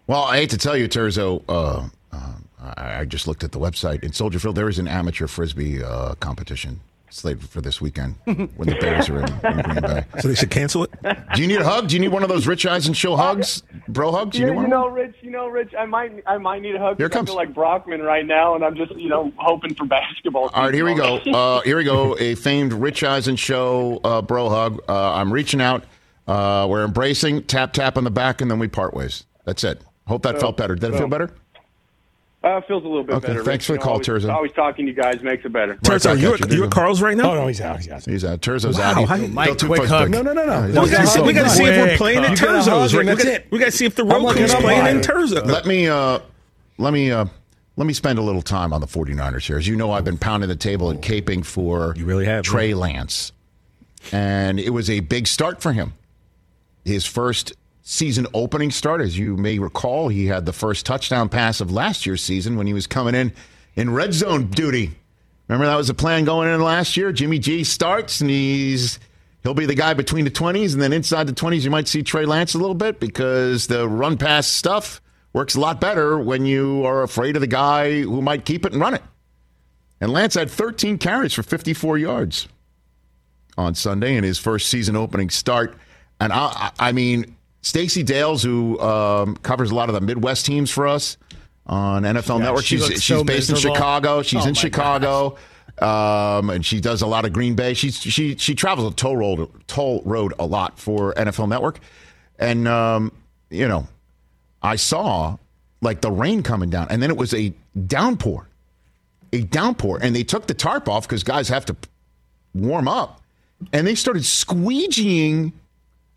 Well, 0.07 0.23
I 0.23 0.37
hate 0.37 0.49
to 0.51 0.57
tell 0.57 0.77
you, 0.77 0.87
Terzo. 0.87 1.43
Uh, 1.47 1.87
uh, 2.11 2.33
I, 2.77 2.99
I 3.01 3.05
just 3.05 3.27
looked 3.27 3.43
at 3.43 3.51
the 3.51 3.59
website 3.59 4.03
in 4.03 4.13
Soldier 4.13 4.39
Field. 4.39 4.55
There 4.55 4.69
is 4.69 4.79
an 4.79 4.87
amateur 4.87 5.27
frisbee 5.27 5.83
uh, 5.83 6.15
competition 6.15 6.79
slated 7.15 7.47
for 7.49 7.61
this 7.61 7.79
weekend 7.79 8.15
when 8.25 8.67
the 8.67 8.77
Bears 8.79 9.09
are 9.09 9.19
in, 9.19 9.25
in 9.25 9.61
Green 9.63 9.81
Bay. 9.81 10.05
So 10.19 10.27
they 10.27 10.35
should 10.35 10.51
cancel 10.51 10.83
it. 10.83 10.91
Do 11.33 11.41
you 11.41 11.47
need 11.47 11.61
a 11.61 11.63
hug? 11.63 11.87
Do 11.87 11.95
you 11.95 11.99
need 12.01 12.09
one 12.09 12.23
of 12.23 12.29
those 12.29 12.45
Rich 12.45 12.65
Eisen 12.65 12.93
show 12.93 13.15
hugs, 13.15 13.63
bro 13.87 14.11
hugs? 14.11 14.31
Do 14.35 14.39
you 14.39 14.45
You, 14.47 14.51
need 14.51 14.55
one? 14.57 14.65
you 14.65 14.69
know, 14.71 14.87
Rich. 14.87 15.15
You 15.21 15.31
know, 15.31 15.47
Rich. 15.47 15.73
I 15.77 15.85
might, 15.85 16.21
I 16.27 16.37
might 16.37 16.61
need 16.61 16.75
a 16.75 16.79
hug. 16.79 16.97
Here 16.97 17.05
it 17.07 17.09
'cause 17.11 17.17
comes. 17.19 17.29
I 17.29 17.31
feel 17.31 17.35
like 17.37 17.53
Brockman 17.53 18.01
right 18.01 18.25
now, 18.25 18.55
and 18.55 18.63
I'm 18.63 18.75
just, 18.75 18.91
you 18.95 19.09
know, 19.09 19.31
hoping 19.37 19.73
for 19.75 19.85
basketball. 19.85 20.49
All 20.53 20.65
right, 20.65 20.73
here 20.73 20.85
we 20.85 20.93
go. 20.93 21.19
Uh, 21.33 21.61
here 21.61 21.77
we 21.77 21.83
go. 21.83 22.15
A 22.19 22.35
famed 22.35 22.73
Rich 22.73 23.03
Eisen 23.03 23.35
show 23.35 23.99
uh, 24.03 24.21
bro 24.21 24.49
hug. 24.49 24.81
Uh, 24.87 25.13
I'm 25.13 25.31
reaching 25.33 25.61
out. 25.61 25.83
Uh, 26.27 26.65
we're 26.69 26.83
embracing. 26.83 27.43
Tap 27.43 27.73
tap 27.73 27.97
on 27.97 28.03
the 28.03 28.11
back, 28.11 28.41
and 28.41 28.49
then 28.51 28.59
we 28.59 28.67
part 28.67 28.93
ways. 28.93 29.25
That's 29.45 29.63
it. 29.63 29.81
Hope 30.07 30.23
that 30.23 30.35
So- 30.35 30.41
felt 30.41 30.57
better. 30.57 30.75
Did 30.75 30.93
it 30.93 30.97
feel 30.97 31.07
better? 31.07 31.31
Uh, 32.45 32.57
it 32.57 32.65
feels 32.67 32.83
a 32.83 32.87
little 32.87 33.03
bit 33.03 33.15
Okay, 33.15 33.27
better. 33.29 33.43
thanks 33.43 33.63
Rich. 33.63 33.65
for 33.65 33.71
the 33.73 33.73
You 33.73 33.79
know, 33.79 33.83
call, 33.85 33.93
always, 33.93 34.07
Terzo. 34.07 34.33
Always 34.33 34.51
talking 34.51 34.85
to 34.85 34.91
you 34.91 34.95
guys 35.01 35.23
makes 35.23 35.43
it 35.45 35.51
better. 35.51 35.75
Terzo, 35.77 36.13
back 36.13 36.19
you 36.21 36.33
at 36.35 36.41
at, 36.41 36.51
you, 36.51 36.57
you 36.57 36.63
at 36.65 36.71
Carl's 36.71 37.01
right 37.01 37.17
now? 37.17 37.31
Oh 37.31 37.35
no, 37.35 37.47
he's 37.47 37.59
out. 37.59 37.77
He's 37.77 37.89
out. 37.89 38.05
He's 38.05 38.23
out. 38.23 38.41
Terzo's 38.41 38.77
Wow, 38.77 38.83
out. 38.91 39.07
how 39.09 39.15
He- 39.15 39.23
you- 39.25 39.31
Mike, 39.33 39.57
Two 39.57 39.65
quick 39.65 39.79
Post 39.81 39.91
hug. 39.91 40.11
Big. 40.11 40.11
No, 40.11 40.21
no, 40.21 40.33
no, 40.33 40.45
no. 40.45 40.67
Yeah, 40.67 40.83
We 40.83 40.89
gotta, 40.91 41.07
see, 41.07 41.21
we 41.21 41.33
gotta 41.33 41.49
see 41.49 41.63
if 41.65 41.75
we're 41.75 41.97
playing 41.97 42.23
in 42.23 42.31
You 42.31 42.37
get 42.37 42.47
Terzo's. 42.47 42.93
Right? 42.95 43.05
We 43.05 43.15
gotta, 43.15 43.33
it. 43.33 43.47
we 43.49 43.57
gotta 43.57 43.71
see 43.71 43.85
if 43.85 43.95
the 43.95 44.03
I'm 44.03 44.23
Roku's 44.23 44.53
playing 44.53 44.85
in 44.85 44.97
umpire. 44.97 45.15
Terzo. 45.17 45.45
Let 45.45 45.65
me 45.65 45.87
uh, 45.87 46.19
let 46.77 46.93
me 46.93 47.09
uh, 47.11 47.25
let 47.77 47.87
me 47.87 47.93
spend 47.93 48.19
a 48.19 48.21
little 48.21 48.43
time 48.43 48.73
on 48.73 48.79
the 48.79 48.87
49ers 48.87 49.47
here. 49.47 49.57
As 49.57 49.67
you 49.67 49.75
know, 49.75 49.91
I've 49.91 50.05
been 50.05 50.17
pounding 50.19 50.47
the 50.47 50.55
table 50.55 50.91
and 50.91 51.01
caping 51.01 51.43
for 51.43 51.95
You 51.97 52.05
really 52.05 52.25
have, 52.25 52.43
Trey 52.45 52.75
Lance. 52.75 53.31
And 54.11 54.59
it 54.59 54.69
was 54.69 54.87
a 54.87 54.99
big 54.99 55.25
start 55.25 55.63
for 55.63 55.73
him. 55.73 55.93
His 56.83 57.07
first 57.07 57.53
season 57.87 58.25
opening 58.33 58.71
start, 58.71 58.99
as 58.99 59.17
you 59.17 59.37
may 59.37 59.59
recall, 59.59 60.09
he 60.09 60.25
had 60.25 60.45
the 60.45 60.51
first 60.51 60.87
touchdown 60.87 61.29
pass 61.29 61.61
of 61.61 61.71
last 61.71 62.05
year's 62.05 62.23
season 62.23 62.57
when 62.57 62.65
he 62.67 62.73
was 62.73 62.87
coming 62.87 63.13
in 63.13 63.31
in 63.75 63.93
red 63.93 64.11
zone 64.11 64.47
duty. 64.47 64.91
Remember 65.47 65.67
that 65.67 65.77
was 65.77 65.87
the 65.87 65.93
plan 65.93 66.25
going 66.25 66.49
in 66.49 66.59
last 66.61 66.97
year? 66.97 67.11
Jimmy 67.11 67.37
G 67.37 67.63
starts 67.63 68.21
and 68.21 68.29
he's 68.29 68.99
he'll 69.43 69.53
be 69.53 69.67
the 69.67 69.75
guy 69.75 69.93
between 69.93 70.25
the 70.25 70.31
20s 70.31 70.73
and 70.73 70.81
then 70.81 70.91
inside 70.91 71.27
the 71.27 71.33
20s 71.33 71.61
you 71.61 71.69
might 71.69 71.87
see 71.87 72.01
Trey 72.01 72.25
Lance 72.25 72.55
a 72.55 72.57
little 72.57 72.73
bit 72.73 72.99
because 72.99 73.67
the 73.67 73.87
run 73.87 74.17
pass 74.17 74.47
stuff 74.47 74.99
works 75.31 75.53
a 75.53 75.59
lot 75.59 75.79
better 75.79 76.17
when 76.17 76.47
you 76.47 76.83
are 76.85 77.03
afraid 77.03 77.35
of 77.35 77.41
the 77.41 77.47
guy 77.47 78.01
who 78.01 78.19
might 78.19 78.45
keep 78.45 78.65
it 78.65 78.73
and 78.73 78.81
run 78.81 78.95
it. 78.95 79.03
And 80.01 80.11
Lance 80.11 80.33
had 80.33 80.49
13 80.49 80.97
carries 80.97 81.33
for 81.33 81.43
54 81.43 81.99
yards 81.99 82.47
on 83.59 83.75
Sunday 83.75 84.15
in 84.15 84.23
his 84.23 84.39
first 84.39 84.69
season 84.69 84.95
opening 84.95 85.29
start. 85.29 85.77
And 86.19 86.33
I, 86.33 86.71
I 86.79 86.89
I 86.89 86.91
mean, 86.91 87.35
Stacey 87.65 88.03
Dales, 88.03 88.43
who 88.43 88.79
um, 88.79 89.35
covers 89.37 89.71
a 89.71 89.75
lot 89.75 89.89
of 89.89 89.95
the 89.95 90.01
Midwest 90.01 90.45
teams 90.45 90.69
for 90.69 90.85
us 90.85 91.17
on 91.65 92.03
NFL 92.03 92.37
Yeah, 92.37 92.45
Network, 92.45 92.63
she 92.63 92.77
she's 92.77 92.87
she's 92.89 93.03
so 93.05 93.23
based 93.23 93.49
in. 93.49 93.55
Chicago. 93.55 94.21
She's 94.21 94.45
Oh, 94.45 94.49
in 94.49 94.53
Chicago. 94.53 95.35
Um, 95.79 96.51
and 96.51 96.63
she 96.63 96.79
does 96.79 97.01
a 97.01 97.07
lot 97.07 97.25
of 97.25 97.33
Green 97.33 97.55
Bay. 97.55 97.73
She's 97.73 97.97
she 97.99 98.35
she 98.37 98.53
travels 98.53 98.93
a 98.93 98.95
toll 98.95 99.17
road 99.17 99.49
toll 99.65 100.03
road 100.05 100.35
a 100.37 100.45
lot 100.45 100.77
for 100.77 101.11
NFL 101.15 101.49
Network, 101.49 101.79
and 102.37 102.67
um, 102.67 103.11
you 103.49 103.67
know, 103.67 103.87
I 104.61 104.75
saw 104.75 105.37
like 105.81 106.01
the 106.01 106.11
rain 106.11 106.43
coming 106.43 106.69
down, 106.69 106.87
and 106.91 107.01
then 107.01 107.09
it 107.09 107.17
was 107.17 107.33
a 107.33 107.51
downpour, 107.87 108.47
a 109.33 109.41
downpour, 109.41 109.99
and 110.03 110.15
they 110.15 110.23
took 110.23 110.45
the 110.45 110.53
tarp 110.53 110.87
off 110.87 111.07
because 111.07 111.23
guys 111.23 111.49
have 111.49 111.65
to 111.65 111.75
warm 112.53 112.87
up, 112.87 113.21
and 113.73 113.85
they 113.87 113.95
started 113.95 114.21
squeegeeing 114.23 115.51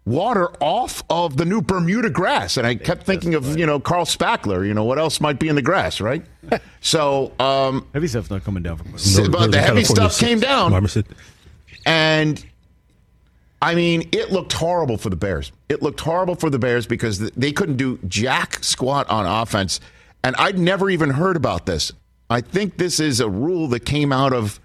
water 0.09 0.49
off 0.61 1.03
of 1.11 1.37
the 1.37 1.45
new 1.45 1.61
Bermuda 1.61 2.11
grass. 2.11 2.57
And 2.57 2.67
I 2.67 2.75
kept 2.75 3.05
thinking 3.05 3.35
of, 3.35 3.59
you 3.59 3.67
know, 3.67 3.79
Carl 3.81 4.05
Spackler, 4.05 4.67
you 4.67 4.73
know, 4.75 4.85
what 4.85 4.99
else 4.99 5.21
might 5.21 5.39
be 5.39 5.49
in 5.49 5.55
the 5.57 5.63
grass, 5.63 6.01
right? 6.01 6.25
So, 6.81 7.33
um, 7.41 7.87
Heavy 7.93 8.07
stuff's 8.07 8.31
not 8.31 8.45
coming 8.45 8.63
down 8.63 8.77
from 8.79 8.95
s- 8.95 9.29
but 9.29 9.51
the 9.51 9.61
heavy 9.61 9.85
stuff 9.85 10.19
came 10.19 10.39
down. 10.41 10.71
Marmoset. 10.71 11.07
And 11.85 12.43
I 13.61 13.75
mean, 13.75 14.09
it 14.13 14.31
looked 14.31 14.53
horrible 14.53 14.97
for 14.97 15.11
the 15.11 15.17
Bears. 15.17 15.51
It 15.69 15.83
looked 15.83 16.01
horrible 16.01 16.37
for 16.37 16.49
the 16.49 16.59
Bears 16.59 16.87
because 16.87 17.19
they 17.33 17.53
couldn't 17.53 17.77
do 17.77 17.99
jack 18.07 18.63
squat 18.63 19.09
on 19.11 19.27
offense. 19.27 19.81
And 20.23 20.37
I'd 20.37 20.59
never 20.59 20.89
even 20.89 21.11
heard 21.11 21.37
about 21.37 21.67
this. 21.67 21.93
I 22.31 22.41
think 22.41 22.77
this 22.79 23.01
is 23.01 23.21
a 23.21 23.29
rule 23.29 23.67
that 23.69 23.81
came 23.81 24.13
out 24.13 24.33
of 24.33 24.61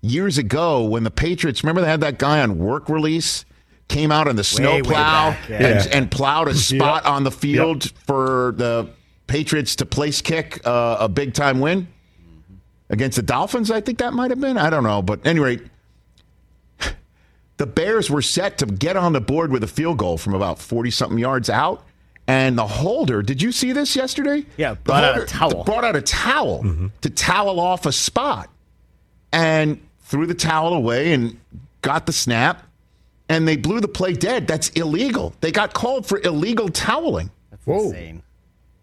years 0.00 0.38
ago 0.38 0.84
when 0.84 1.02
the 1.02 1.10
Patriots, 1.10 1.62
remember 1.64 1.80
they 1.80 1.88
had 1.88 2.00
that 2.02 2.18
guy 2.18 2.40
on 2.40 2.58
work 2.58 2.88
release, 2.88 3.44
came 3.88 4.12
out 4.12 4.28
on 4.28 4.36
the 4.36 4.44
snow 4.44 4.82
plow 4.82 5.36
yeah. 5.48 5.56
and, 5.56 5.92
and 5.92 6.10
plowed 6.10 6.48
a 6.48 6.54
spot 6.54 7.04
Yep. 7.04 7.12
on 7.12 7.24
the 7.24 7.30
field 7.30 7.90
for 8.06 8.54
the 8.56 8.88
Patriots 9.26 9.76
to 9.76 9.86
place 9.86 10.20
kick 10.22 10.66
uh, 10.66 10.98
a 11.00 11.08
big 11.08 11.34
time 11.34 11.60
win 11.60 11.88
against 12.90 13.16
the 13.16 13.22
Dolphins. 13.22 13.70
I 13.70 13.80
think 13.80 13.98
that 13.98 14.12
might 14.14 14.30
have 14.30 14.40
been. 14.40 14.56
I 14.56 14.70
don't 14.70 14.84
know. 14.84 15.02
But 15.02 15.26
anyway, 15.26 15.60
the 17.58 17.66
Bears 17.66 18.08
were 18.10 18.22
set 18.22 18.58
to 18.58 18.66
get 18.66 18.96
on 18.96 19.12
the 19.12 19.20
board 19.20 19.50
with 19.50 19.62
a 19.64 19.66
field 19.66 19.98
goal 19.98 20.16
from 20.16 20.34
about 20.34 20.58
40 20.58 20.90
something 20.90 21.18
yards 21.18 21.50
out. 21.50 21.84
And 22.26 22.58
the 22.58 22.66
holder, 22.66 23.22
did 23.22 23.40
you 23.40 23.52
see 23.52 23.72
this 23.72 23.96
yesterday? 23.96 24.44
Yeah, 24.58 24.74
brought 24.74 25.02
out 25.02 25.18
a 25.18 25.24
towel. 25.24 25.64
Brought 25.64 25.84
out 25.84 25.96
a 25.96 26.02
towel 26.02 26.90
to 27.00 27.10
towel 27.10 27.58
off 27.58 27.86
a 27.86 27.92
spot 27.92 28.50
and 29.32 29.80
threw 30.02 30.26
the 30.26 30.34
towel 30.34 30.74
away 30.74 31.14
and 31.14 31.40
got 31.80 32.04
the 32.04 32.12
snap. 32.12 32.67
And 33.28 33.46
they 33.46 33.56
blew 33.56 33.80
the 33.80 33.88
play 33.88 34.14
dead. 34.14 34.46
That's 34.46 34.70
illegal. 34.70 35.34
They 35.40 35.52
got 35.52 35.74
called 35.74 36.06
for 36.06 36.20
illegal 36.20 36.68
toweling. 36.68 37.30
That's 37.50 37.66
Whoa. 37.66 37.86
insane. 37.86 38.22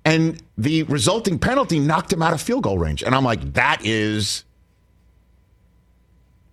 And 0.03 0.41
the 0.57 0.83
resulting 0.83 1.39
penalty 1.39 1.79
knocked 1.79 2.13
him 2.13 2.21
out 2.21 2.33
of 2.33 2.41
field 2.41 2.63
goal 2.63 2.77
range. 2.77 3.01
And 3.01 3.15
I'm 3.15 3.23
like, 3.23 3.53
that 3.53 3.83
is 3.83 4.43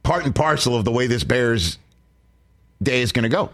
part 0.03 0.25
and 0.25 0.35
parcel 0.35 0.75
of 0.75 0.85
the 0.85 0.91
way 0.91 1.07
this 1.07 1.23
Bears 1.23 1.79
day 2.83 3.03
is 3.03 3.13
going 3.13 3.25
to 3.25 3.29
go. 3.29 3.51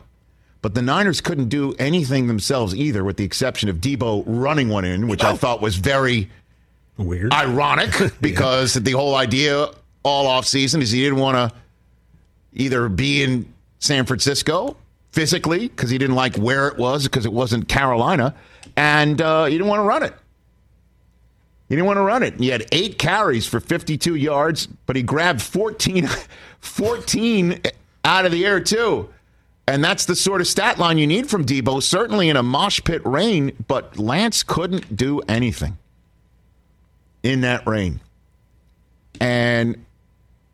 But 0.62 0.74
the 0.74 0.82
Niners 0.82 1.20
couldn't 1.20 1.48
do 1.48 1.74
anything 1.78 2.26
themselves 2.26 2.74
either, 2.74 3.04
with 3.04 3.16
the 3.16 3.24
exception 3.24 3.68
of 3.68 3.76
Deebo 3.76 4.24
running 4.26 4.68
one 4.68 4.84
in, 4.84 5.08
which 5.08 5.22
I 5.22 5.32
oh. 5.32 5.36
thought 5.36 5.60
was 5.60 5.76
very 5.76 6.30
Weird. 6.96 7.32
ironic 7.32 7.90
because 8.20 8.74
the 8.74 8.92
whole 8.92 9.14
idea 9.14 9.68
all 10.02 10.26
offseason 10.26 10.80
is 10.80 10.90
he 10.90 11.02
didn't 11.02 11.18
want 11.18 11.36
to 11.36 11.56
either 12.54 12.88
be 12.88 13.22
in 13.22 13.52
San 13.78 14.06
Francisco 14.06 14.76
physically 15.12 15.68
because 15.68 15.90
he 15.90 15.98
didn't 15.98 16.16
like 16.16 16.36
where 16.36 16.68
it 16.68 16.76
was 16.76 17.04
because 17.04 17.26
it 17.26 17.32
wasn't 17.32 17.68
Carolina, 17.68 18.34
and 18.76 19.20
uh, 19.20 19.46
he 19.46 19.52
didn't 19.52 19.68
want 19.68 19.80
to 19.80 19.84
run 19.84 20.02
it. 20.02 20.14
He 21.68 21.74
didn't 21.74 21.86
want 21.86 21.98
to 21.98 22.02
run 22.02 22.22
it. 22.22 22.38
He 22.38 22.48
had 22.48 22.66
eight 22.72 22.98
carries 22.98 23.46
for 23.46 23.60
52 23.60 24.14
yards, 24.14 24.66
but 24.86 24.96
he 24.96 25.02
grabbed 25.02 25.42
14, 25.42 26.08
14 26.60 27.60
out 28.04 28.24
of 28.24 28.32
the 28.32 28.46
air, 28.46 28.60
too. 28.60 29.10
And 29.66 29.84
that's 29.84 30.06
the 30.06 30.16
sort 30.16 30.40
of 30.40 30.46
stat 30.46 30.78
line 30.78 30.96
you 30.96 31.06
need 31.06 31.28
from 31.28 31.44
Deebo, 31.44 31.82
certainly 31.82 32.30
in 32.30 32.36
a 32.36 32.42
mosh 32.42 32.80
pit 32.84 33.02
rain, 33.04 33.52
but 33.66 33.98
Lance 33.98 34.42
couldn't 34.42 34.96
do 34.96 35.20
anything 35.28 35.76
in 37.22 37.42
that 37.42 37.66
rain. 37.66 38.00
And 39.20 39.84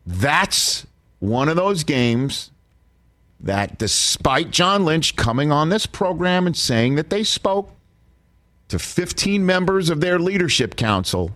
that's 0.05 0.85
one 1.19 1.47
of 1.47 1.55
those 1.55 1.85
games 1.85 2.51
that, 3.39 3.77
despite 3.77 4.51
John 4.51 4.85
Lynch 4.85 5.15
coming 5.15 5.51
on 5.51 5.69
this 5.69 5.85
program 5.85 6.47
and 6.47 6.55
saying 6.55 6.95
that 6.95 7.09
they 7.09 7.23
spoke 7.23 7.71
to 8.69 8.79
15 8.79 9.45
members 9.45 9.89
of 9.89 10.01
their 10.01 10.19
leadership 10.19 10.75
council, 10.75 11.31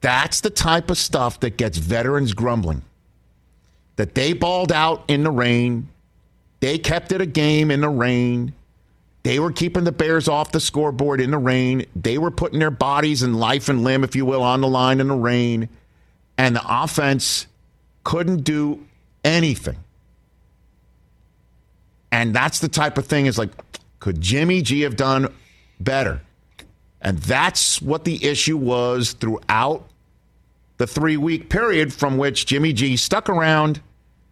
that's 0.00 0.40
the 0.40 0.50
type 0.50 0.90
of 0.90 0.98
stuff 0.98 1.40
that 1.40 1.56
gets 1.56 1.78
veterans 1.78 2.34
grumbling. 2.34 2.82
That 3.96 4.14
they 4.14 4.32
balled 4.32 4.72
out 4.72 5.04
in 5.08 5.22
the 5.22 5.30
rain, 5.30 5.88
they 6.60 6.78
kept 6.78 7.12
it 7.12 7.20
a 7.20 7.26
game 7.26 7.70
in 7.70 7.80
the 7.80 7.88
rain. 7.88 8.54
They 9.22 9.38
were 9.38 9.52
keeping 9.52 9.84
the 9.84 9.92
Bears 9.92 10.28
off 10.28 10.52
the 10.52 10.60
scoreboard 10.60 11.20
in 11.20 11.30
the 11.30 11.38
rain. 11.38 11.86
They 11.94 12.18
were 12.18 12.30
putting 12.30 12.58
their 12.58 12.70
bodies 12.70 13.22
and 13.22 13.38
life 13.38 13.68
and 13.68 13.84
limb, 13.84 14.04
if 14.04 14.16
you 14.16 14.26
will, 14.26 14.42
on 14.42 14.60
the 14.60 14.68
line 14.68 15.00
in 15.00 15.08
the 15.08 15.14
rain. 15.14 15.68
And 16.36 16.56
the 16.56 16.62
offense 16.66 17.46
couldn't 18.02 18.44
do 18.44 18.86
anything. 19.24 19.83
And 22.14 22.32
that's 22.32 22.60
the 22.60 22.68
type 22.68 22.96
of 22.96 23.06
thing 23.06 23.26
is 23.26 23.38
like, 23.38 23.50
could 23.98 24.20
Jimmy 24.20 24.62
G 24.62 24.82
have 24.82 24.94
done 24.94 25.34
better? 25.80 26.20
And 27.00 27.18
that's 27.18 27.82
what 27.82 28.04
the 28.04 28.24
issue 28.24 28.56
was 28.56 29.14
throughout 29.14 29.88
the 30.76 30.86
three 30.86 31.16
week 31.16 31.50
period 31.50 31.92
from 31.92 32.16
which 32.16 32.46
Jimmy 32.46 32.72
G 32.72 32.96
stuck 32.96 33.28
around 33.28 33.80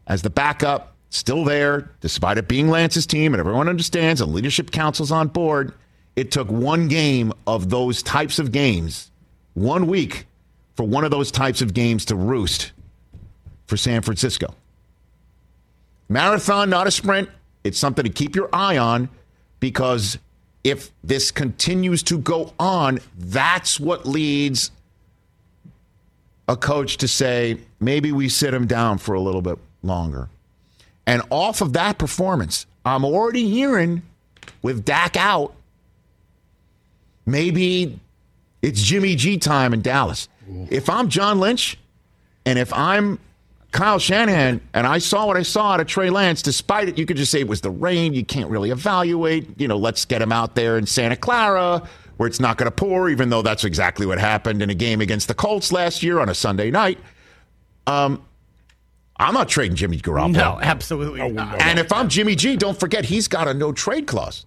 as 0.06 0.22
the 0.22 0.30
backup, 0.30 0.94
still 1.10 1.44
there, 1.44 1.90
despite 2.00 2.38
it 2.38 2.46
being 2.46 2.68
Lance's 2.68 3.04
team, 3.04 3.34
and 3.34 3.40
everyone 3.40 3.68
understands 3.68 4.20
and 4.20 4.32
leadership 4.32 4.70
council's 4.70 5.10
on 5.10 5.26
board. 5.26 5.74
It 6.14 6.30
took 6.30 6.48
one 6.52 6.86
game 6.86 7.32
of 7.48 7.68
those 7.68 8.00
types 8.00 8.38
of 8.38 8.52
games, 8.52 9.10
one 9.54 9.88
week 9.88 10.28
for 10.76 10.84
one 10.84 11.02
of 11.02 11.10
those 11.10 11.32
types 11.32 11.60
of 11.60 11.74
games 11.74 12.04
to 12.04 12.14
roost 12.14 12.70
for 13.66 13.76
San 13.76 14.02
Francisco. 14.02 14.54
Marathon, 16.08 16.70
not 16.70 16.86
a 16.86 16.92
sprint. 16.92 17.28
It's 17.64 17.78
something 17.78 18.04
to 18.04 18.10
keep 18.10 18.34
your 18.34 18.48
eye 18.52 18.76
on 18.76 19.08
because 19.60 20.18
if 20.64 20.90
this 21.02 21.30
continues 21.30 22.02
to 22.04 22.18
go 22.18 22.52
on, 22.58 23.00
that's 23.18 23.78
what 23.78 24.06
leads 24.06 24.70
a 26.48 26.56
coach 26.56 26.96
to 26.98 27.08
say 27.08 27.58
maybe 27.80 28.12
we 28.12 28.28
sit 28.28 28.52
him 28.52 28.66
down 28.66 28.98
for 28.98 29.14
a 29.14 29.20
little 29.20 29.42
bit 29.42 29.58
longer. 29.82 30.28
And 31.06 31.22
off 31.30 31.60
of 31.60 31.72
that 31.72 31.98
performance, 31.98 32.66
I'm 32.84 33.04
already 33.04 33.48
hearing 33.48 34.02
with 34.60 34.84
Dak 34.84 35.16
out, 35.16 35.54
maybe 37.26 37.98
it's 38.60 38.82
Jimmy 38.82 39.16
G 39.16 39.38
time 39.38 39.72
in 39.72 39.82
Dallas. 39.82 40.28
If 40.70 40.90
I'm 40.90 41.08
John 41.08 41.40
Lynch 41.40 41.78
and 42.44 42.58
if 42.58 42.72
I'm 42.72 43.18
Kyle 43.72 43.98
Shanahan 43.98 44.60
and 44.74 44.86
I 44.86 44.98
saw 44.98 45.26
what 45.26 45.36
I 45.36 45.42
saw 45.42 45.72
out 45.72 45.80
of 45.80 45.86
Trey 45.86 46.10
Lance, 46.10 46.42
despite 46.42 46.88
it, 46.88 46.98
you 46.98 47.06
could 47.06 47.16
just 47.16 47.32
say 47.32 47.40
it 47.40 47.48
was 47.48 47.62
the 47.62 47.70
rain. 47.70 48.12
You 48.14 48.24
can't 48.24 48.50
really 48.50 48.70
evaluate. 48.70 49.58
You 49.58 49.66
know, 49.66 49.78
let's 49.78 50.04
get 50.04 50.22
him 50.22 50.30
out 50.30 50.54
there 50.54 50.78
in 50.78 50.86
Santa 50.86 51.16
Clara 51.16 51.82
where 52.18 52.26
it's 52.26 52.38
not 52.38 52.58
going 52.58 52.70
to 52.70 52.74
pour, 52.76 53.08
even 53.08 53.30
though 53.30 53.42
that's 53.42 53.64
exactly 53.64 54.06
what 54.06 54.18
happened 54.18 54.62
in 54.62 54.70
a 54.70 54.74
game 54.74 55.00
against 55.00 55.26
the 55.26 55.34
Colts 55.34 55.72
last 55.72 56.02
year 56.02 56.20
on 56.20 56.28
a 56.28 56.34
Sunday 56.34 56.70
night. 56.70 56.98
Um, 57.86 58.24
I'm 59.16 59.34
not 59.34 59.48
trading 59.48 59.76
Jimmy 59.76 59.98
Garoppolo. 59.98 60.32
No, 60.32 60.58
absolutely 60.62 61.32
not. 61.32 61.60
And 61.62 61.78
if 61.78 61.92
I'm 61.92 62.08
Jimmy 62.08 62.34
G, 62.36 62.56
don't 62.56 62.78
forget 62.78 63.06
he's 63.06 63.26
got 63.26 63.48
a 63.48 63.54
no 63.54 63.72
trade 63.72 64.06
clause. 64.06 64.46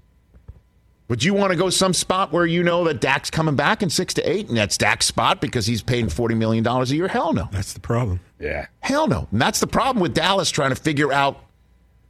Would 1.07 1.23
you 1.23 1.35
want 1.35 1.51
to 1.51 1.57
go 1.57 1.69
some 1.69 1.93
spot 1.93 2.31
where 2.31 2.47
you 2.47 2.63
know 2.63 2.83
that 2.85 2.99
Dak's 2.99 3.29
coming 3.29 3.55
back 3.55 3.83
in 3.83 3.89
six 3.91 4.13
to 4.15 4.27
eight, 4.29 4.49
and 4.49 4.57
that's 4.57 4.77
Dak's 4.77 5.05
spot 5.05 5.39
because 5.39 5.67
he's 5.67 5.83
paying 5.83 6.09
forty 6.09 6.33
million 6.33 6.63
dollars 6.63 6.91
a 6.91 6.95
year? 6.95 7.07
Hell 7.07 7.33
no. 7.33 7.47
That's 7.51 7.73
the 7.73 7.79
problem. 7.79 8.19
Yeah. 8.39 8.65
Hell 8.79 9.07
no. 9.07 9.27
And 9.31 9.39
that's 9.39 9.59
the 9.59 9.67
problem 9.67 10.01
with 10.01 10.15
Dallas 10.15 10.49
trying 10.49 10.71
to 10.71 10.75
figure 10.75 11.13
out 11.13 11.39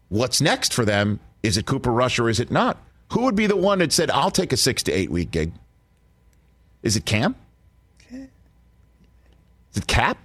what's 0.07 0.39
next 0.39 0.73
for 0.73 0.85
them. 0.85 1.19
Is 1.43 1.57
it 1.57 1.65
Cooper 1.65 1.91
Rush 1.91 2.19
or 2.19 2.29
is 2.29 2.39
it 2.39 2.51
not? 2.51 2.81
Who 3.11 3.23
would 3.23 3.35
be 3.35 3.47
the 3.47 3.57
one 3.57 3.79
that 3.79 3.91
said, 3.91 4.09
I'll 4.09 4.31
take 4.31 4.53
a 4.53 4.57
six 4.57 4.81
to 4.83 4.91
eight 4.91 5.11
week 5.11 5.31
gig? 5.31 5.51
Is 6.81 6.95
it 6.95 7.05
Cam? 7.05 7.35
Is 8.11 8.27
it 9.75 9.87
Cap? 9.87 10.17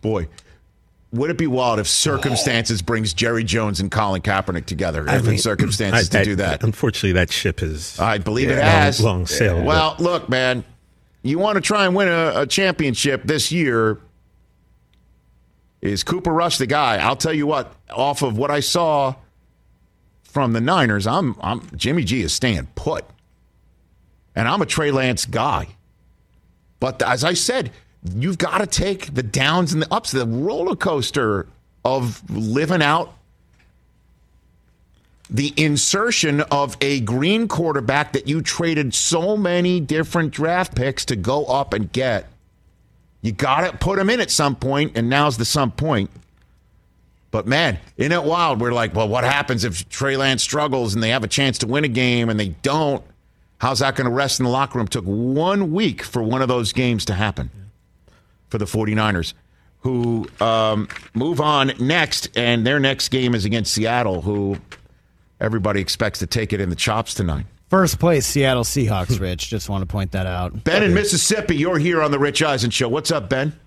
Boy, 0.00 0.28
would 1.12 1.30
it 1.30 1.36
be 1.38 1.46
wild 1.46 1.78
if 1.78 1.86
circumstances 1.86 2.80
brings 2.82 3.12
Jerry 3.12 3.44
Jones 3.44 3.80
and 3.80 3.90
Colin 3.90 4.22
Kaepernick 4.22 4.66
together? 4.66 5.04
I 5.08 5.16
If 5.16 5.28
in 5.28 5.38
circumstances 5.38 6.14
I- 6.14 6.18
to 6.20 6.24
do 6.24 6.36
that. 6.36 6.62
Unfortunately, 6.64 7.12
that 7.12 7.30
ship 7.30 7.62
is. 7.62 7.98
I 8.00 8.18
believe 8.18 8.48
it 8.50 8.62
has. 8.62 9.00
long 9.00 9.26
sailed. 9.26 9.64
Well, 9.64 9.94
look, 9.98 10.28
man, 10.28 10.64
you 11.22 11.38
want 11.38 11.56
to 11.56 11.60
try 11.60 11.84
and 11.86 11.94
win 11.94 12.08
a, 12.08 12.32
a 12.42 12.46
championship 12.46 13.22
this 13.24 13.52
year. 13.52 13.98
Is 15.80 16.04
Cooper 16.04 16.32
Rush 16.32 16.58
the 16.58 16.66
guy? 16.66 16.96
I'll 16.96 17.16
tell 17.16 17.32
you 17.32 17.46
what. 17.46 17.74
Off 17.90 18.22
of 18.22 18.38
what 18.38 18.50
I 18.50 18.60
saw 18.60 19.14
from 20.22 20.52
the 20.52 20.60
Niners, 20.60 21.06
I'm, 21.06 21.36
I'm 21.40 21.68
Jimmy 21.76 22.04
G 22.04 22.22
is 22.22 22.32
staying 22.32 22.68
put, 22.74 23.04
and 24.34 24.48
I'm 24.48 24.62
a 24.62 24.66
Trey 24.66 24.90
Lance 24.92 25.26
guy. 25.26 25.68
But 26.80 27.02
as 27.02 27.22
I 27.24 27.34
said, 27.34 27.70
you've 28.04 28.38
got 28.38 28.58
to 28.58 28.66
take 28.66 29.14
the 29.14 29.22
downs 29.22 29.72
and 29.72 29.82
the 29.82 29.92
ups, 29.92 30.10
the 30.10 30.26
roller 30.26 30.76
coaster 30.76 31.46
of 31.84 32.28
living 32.30 32.82
out 32.82 33.14
the 35.30 35.54
insertion 35.56 36.42
of 36.42 36.76
a 36.80 37.00
green 37.00 37.48
quarterback 37.48 38.12
that 38.12 38.28
you 38.28 38.42
traded 38.42 38.92
so 38.92 39.36
many 39.36 39.80
different 39.80 40.30
draft 40.30 40.74
picks 40.74 41.06
to 41.06 41.16
go 41.16 41.46
up 41.46 41.72
and 41.72 41.90
get. 41.90 42.26
You 43.22 43.32
got 43.32 43.70
to 43.70 43.76
put 43.78 43.98
him 43.98 44.10
in 44.10 44.20
at 44.20 44.30
some 44.30 44.56
point, 44.56 44.92
and 44.94 45.08
now's 45.08 45.38
the 45.38 45.44
some 45.44 45.70
point. 45.70 46.10
But 47.30 47.46
man, 47.46 47.78
isn't 47.96 48.12
it 48.12 48.24
wild? 48.24 48.60
We're 48.60 48.72
like, 48.72 48.94
well, 48.94 49.08
what 49.08 49.24
happens 49.24 49.64
if 49.64 49.88
Trey 49.88 50.18
Lance 50.18 50.42
struggles 50.42 50.92
and 50.92 51.02
they 51.02 51.08
have 51.10 51.24
a 51.24 51.28
chance 51.28 51.56
to 51.58 51.66
win 51.66 51.84
a 51.84 51.88
game 51.88 52.28
and 52.28 52.38
they 52.38 52.48
don't? 52.48 53.02
How's 53.56 53.78
that 53.78 53.94
going 53.94 54.10
to 54.10 54.14
rest 54.14 54.38
in 54.38 54.44
the 54.44 54.50
locker 54.50 54.78
room? 54.78 54.88
took 54.88 55.04
one 55.04 55.72
week 55.72 56.02
for 56.02 56.22
one 56.22 56.42
of 56.42 56.48
those 56.48 56.74
games 56.74 57.06
to 57.06 57.14
happen 57.14 57.48
for 58.52 58.58
the 58.58 58.66
49ers, 58.66 59.32
who 59.80 60.28
um, 60.38 60.86
move 61.14 61.40
on 61.40 61.72
next, 61.80 62.28
and 62.36 62.66
their 62.66 62.78
next 62.78 63.08
game 63.08 63.34
is 63.34 63.46
against 63.46 63.72
Seattle, 63.72 64.20
who 64.20 64.58
everybody 65.40 65.80
expects 65.80 66.18
to 66.18 66.26
take 66.26 66.52
it 66.52 66.60
in 66.60 66.68
the 66.68 66.76
chops 66.76 67.14
tonight. 67.14 67.46
First 67.70 67.98
place, 67.98 68.26
Seattle 68.26 68.64
Seahawks, 68.64 69.18
Rich. 69.18 69.48
Just 69.48 69.70
want 69.70 69.80
to 69.80 69.86
point 69.86 70.12
that 70.12 70.26
out. 70.26 70.62
Ben 70.64 70.82
in 70.82 70.92
Mississippi, 70.92 71.56
you're 71.56 71.78
here 71.78 72.02
on 72.02 72.10
the 72.10 72.18
Rich 72.18 72.42
Eisen 72.42 72.68
Show. 72.68 72.90
What's 72.90 73.10
up, 73.10 73.30
Ben? 73.30 73.58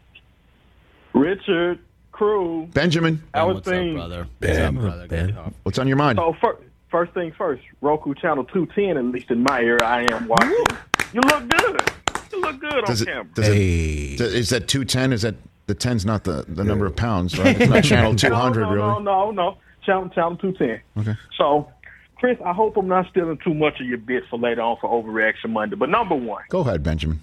Richard, 1.13 1.79
crew, 2.11 2.67
Benjamin. 2.71 3.23
I 3.33 3.43
was 3.43 3.55
What's 3.55 3.69
up, 3.69 3.93
brother? 3.93 4.27
Ben. 4.39 4.49
What's 4.49 4.59
up, 4.59 4.75
brother? 4.75 5.07
Good 5.07 5.33
talk. 5.33 5.53
What's 5.63 5.79
on 5.79 5.87
your 5.87 5.97
mind? 5.97 6.19
so 6.19 6.35
fir- 6.39 6.59
first 6.91 7.11
thing 7.13 7.31
first, 7.35 7.63
Roku 7.81 8.13
channel 8.13 8.43
210, 8.43 8.97
at 8.97 9.05
least 9.05 9.31
in 9.31 9.41
my 9.41 9.61
area, 9.61 9.83
I 9.83 10.05
am 10.13 10.27
watching. 10.27 10.63
You 11.11 11.21
look 11.21 11.49
good. 11.49 11.91
You 12.35 12.41
look 12.41 12.59
good 12.59 12.73
on 12.73 12.83
Does 12.85 13.01
it, 13.01 13.05
camera. 13.07 13.25
does 13.33 13.47
it, 13.49 13.55
is 13.55 14.49
that 14.49 14.67
210? 14.67 15.13
Is 15.13 15.21
that 15.23 15.35
the 15.67 15.75
10's 15.75 16.05
not 16.05 16.23
the, 16.25 16.45
the 16.47 16.63
number 16.63 16.85
of 16.85 16.95
pounds, 16.95 17.37
right? 17.39 17.59
It's 17.59 17.69
not 17.69 17.83
channel 17.85 18.15
200, 18.15 18.59
no, 18.61 18.65
no, 18.65 18.71
really. 18.75 18.87
No, 18.87 18.99
no, 18.99 19.31
no. 19.31 19.57
Channel, 19.85 20.09
channel 20.09 20.35
210. 20.37 20.81
Okay. 21.01 21.19
So, 21.37 21.69
Chris, 22.17 22.37
I 22.45 22.53
hope 22.53 22.77
I'm 22.77 22.87
not 22.87 23.07
stealing 23.09 23.37
too 23.43 23.53
much 23.53 23.79
of 23.79 23.87
your 23.87 23.97
bits 23.97 24.25
for 24.29 24.37
later 24.39 24.61
on 24.61 24.77
for 24.81 24.89
Overreaction 24.89 25.49
Monday. 25.51 25.75
But 25.75 25.89
number 25.89 26.15
one, 26.15 26.43
Go 26.49 26.59
ahead, 26.61 26.81
Benjamin. 26.83 27.21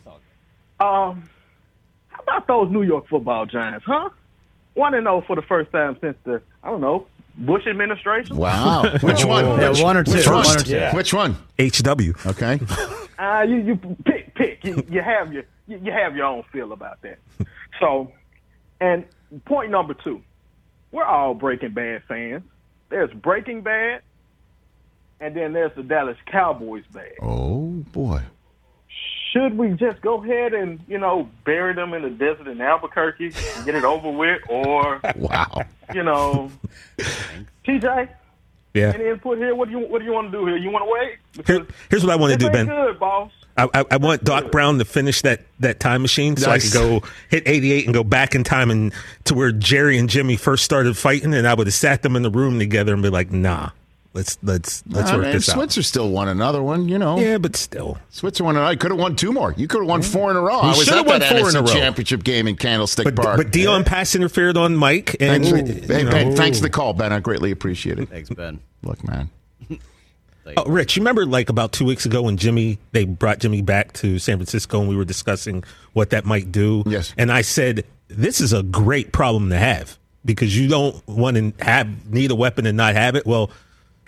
um, 0.80 1.28
how 2.08 2.22
about 2.22 2.46
those 2.46 2.70
New 2.70 2.82
York 2.82 3.08
football 3.08 3.46
giants, 3.46 3.84
huh? 3.86 4.10
One 4.74 4.94
and 4.94 5.04
zero 5.04 5.22
for 5.26 5.36
the 5.36 5.42
first 5.42 5.70
time 5.72 5.96
since 6.00 6.16
the 6.24 6.40
I 6.62 6.68
don't 6.70 6.80
know 6.80 7.06
Bush 7.36 7.66
administration. 7.66 8.36
Wow. 8.36 8.84
Which 9.02 9.24
one? 9.24 9.44
Yeah, 9.60 9.70
Which, 9.70 9.82
one 9.82 9.96
or 9.96 10.04
two. 10.04 10.12
Which 10.14 10.26
One 10.26 10.44
one? 10.44 10.56
or 10.56 10.60
two. 10.60 10.80
Which 10.96 11.12
one? 11.14 11.36
HW. 11.58 12.12
Okay. 12.26 12.60
Uh, 13.18 13.44
you 13.48 13.56
you 13.56 13.76
pick 14.04 14.34
pick. 14.34 14.64
You, 14.64 14.84
you 14.88 15.00
have 15.02 15.32
your 15.32 15.44
you, 15.66 15.78
you 15.82 15.92
have 15.92 16.16
your 16.16 16.26
own 16.26 16.42
feel 16.52 16.72
about 16.72 17.00
that. 17.02 17.18
So, 17.80 18.12
and 18.80 19.04
point 19.46 19.70
number 19.72 19.94
two, 19.94 20.22
we're 20.92 21.04
all 21.04 21.34
Breaking 21.34 21.72
Bad 21.72 22.04
fans. 22.06 22.44
There's 22.90 23.10
Breaking 23.12 23.62
Bad, 23.62 24.02
and 25.20 25.34
then 25.34 25.52
there's 25.52 25.74
the 25.74 25.82
Dallas 25.82 26.18
Cowboys 26.26 26.84
bad. 26.92 27.14
Oh, 27.20 27.70
boy. 27.92 28.20
Should 29.32 29.56
we 29.56 29.70
just 29.70 30.00
go 30.02 30.22
ahead 30.22 30.52
and 30.54 30.78
you 30.86 30.98
know 30.98 31.28
bury 31.44 31.74
them 31.74 31.92
in 31.94 32.02
the 32.02 32.10
desert 32.10 32.46
in 32.46 32.60
Albuquerque 32.60 33.32
and 33.56 33.64
get 33.64 33.74
it 33.74 33.82
over 33.84 34.10
with, 34.10 34.42
or 34.48 35.00
Wow. 35.16 35.62
you 35.92 36.02
know, 36.04 36.52
TJ? 37.66 38.08
Yeah. 38.74 38.92
Any 38.94 39.08
input 39.08 39.38
here? 39.38 39.54
What 39.54 39.68
do 39.68 39.72
you 39.78 39.86
what 39.86 39.98
do 39.98 40.04
you 40.04 40.12
want 40.12 40.32
to 40.32 40.38
do 40.38 40.46
here? 40.46 40.56
You 40.56 40.70
want 40.70 40.84
to 40.84 40.90
wait? 40.90 41.46
Here- 41.46 41.66
here's 41.90 42.04
what 42.04 42.12
I 42.12 42.16
want 42.16 42.32
to 42.32 42.38
This 42.38 42.50
do, 42.50 42.58
ain't 42.58 42.68
Ben. 42.68 42.76
Good, 42.86 42.98
boss. 42.98 43.30
I, 43.56 43.68
I, 43.74 43.84
I 43.90 43.96
want 43.98 44.24
Doc 44.24 44.50
Brown 44.50 44.78
to 44.78 44.84
finish 44.86 45.20
that, 45.22 45.42
that 45.60 45.78
time 45.78 46.00
machine 46.00 46.38
so 46.38 46.48
Nice. 46.48 46.74
I 46.74 46.78
could 46.80 47.00
go 47.02 47.06
hit 47.28 47.42
88 47.46 47.84
and 47.84 47.92
go 47.92 48.02
back 48.02 48.34
in 48.34 48.44
time 48.44 48.70
and 48.70 48.94
to 49.24 49.34
where 49.34 49.52
Jerry 49.52 49.98
and 49.98 50.08
Jimmy 50.08 50.36
first 50.36 50.64
started 50.64 50.96
fighting, 50.96 51.34
and 51.34 51.46
I 51.46 51.52
would 51.52 51.66
have 51.66 51.74
sat 51.74 52.00
them 52.00 52.16
in 52.16 52.22
the 52.22 52.30
room 52.30 52.58
together 52.58 52.94
and 52.94 53.02
be 53.02 53.10
like, 53.10 53.30
"Nah, 53.30 53.70
let's 54.14 54.38
let's 54.42 54.82
let's 54.88 55.10
Nah, 55.10 55.16
work 55.16 55.22
man, 55.24 55.32
this 55.32 55.48
out." 55.48 55.54
Switzer 55.54 55.82
still 55.82 56.10
won 56.10 56.28
another 56.28 56.62
one, 56.62 56.88
you 56.88 56.98
know. 56.98 57.18
Yeah, 57.18 57.38
but 57.38 57.56
still, 57.56 57.98
Switzer 58.10 58.44
won 58.44 58.56
another. 58.56 58.70
I 58.70 58.76
Could 58.76 58.90
have 58.90 59.00
won 59.00 59.16
two 59.16 59.32
more. 59.32 59.54
You 59.56 59.66
could 59.68 59.80
have 59.82 59.88
won 59.88 60.02
four 60.02 60.30
in 60.30 60.36
a 60.36 60.40
row. 60.40 60.60
I 60.60 60.68
was 60.68 60.84
should've 60.84 61.00
at 61.00 61.06
won 61.06 61.20
that 61.20 61.38
four 61.38 61.48
in 61.50 61.56
a 61.56 61.60
row. 61.60 61.66
championship 61.66 62.22
game 62.24 62.46
in 62.48 62.56
Candlestick 62.56 63.04
but 63.04 63.16
Park. 63.16 63.36
but 63.36 63.50
Deion 63.50 63.84
pass 63.86 64.14
interfered 64.14 64.56
on 64.56 64.76
Mike, 64.76 65.16
and 65.20 65.44
Thanks, 65.44 65.48
you 65.70 65.94
hey, 65.94 66.02
know. 66.04 66.10
Ben, 66.10 66.36
thanks 66.36 66.58
for 66.58 66.62
the 66.62 66.70
call, 66.70 66.92
Ben. 66.92 67.12
I 67.12 67.20
greatly 67.20 67.50
appreciate 67.50 67.98
it. 67.98 68.08
Thanks, 68.08 68.30
Ben. 68.30 68.60
Look, 68.82 69.02
man. 69.06 69.30
Oh, 70.56 70.64
Rich, 70.64 70.96
you 70.96 71.00
remember 71.02 71.24
like 71.24 71.48
about 71.48 71.70
two 71.70 71.84
weeks 71.84 72.04
ago 72.04 72.22
when 72.22 72.36
Jimmy 72.36 72.78
they 72.90 73.04
brought 73.04 73.38
Jimmy 73.38 73.62
back 73.62 73.92
to 73.94 74.18
San 74.18 74.38
Francisco 74.38 74.80
and 74.80 74.88
we 74.88 74.96
were 74.96 75.04
discussing 75.04 75.62
what 75.92 76.10
that 76.10 76.24
might 76.24 76.50
do. 76.50 76.82
Yes. 76.84 77.14
And 77.16 77.30
I 77.30 77.42
said 77.42 77.84
this 78.08 78.40
is 78.40 78.52
a 78.52 78.64
great 78.64 79.12
problem 79.12 79.50
to 79.50 79.56
have 79.56 79.98
because 80.24 80.58
you 80.58 80.66
don't 80.68 81.00
want 81.06 81.36
to 81.36 81.64
have 81.64 82.10
need 82.12 82.32
a 82.32 82.34
weapon 82.34 82.66
and 82.66 82.76
not 82.76 82.94
have 82.96 83.14
it. 83.14 83.24
Well, 83.24 83.50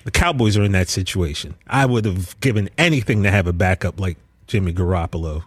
the 0.05 0.11
Cowboys 0.11 0.57
are 0.57 0.63
in 0.63 0.73
that 0.73 0.89
situation. 0.89 1.55
I 1.67 1.87
would 1.87 2.05
have 2.05 2.39
given 2.41 2.69
anything 2.77 3.23
to 3.23 3.31
have 3.31 3.47
a 3.47 3.53
backup 3.53 3.99
like 3.99 4.19
Jimmy 4.47 4.73
Garoppolo. 4.73 5.45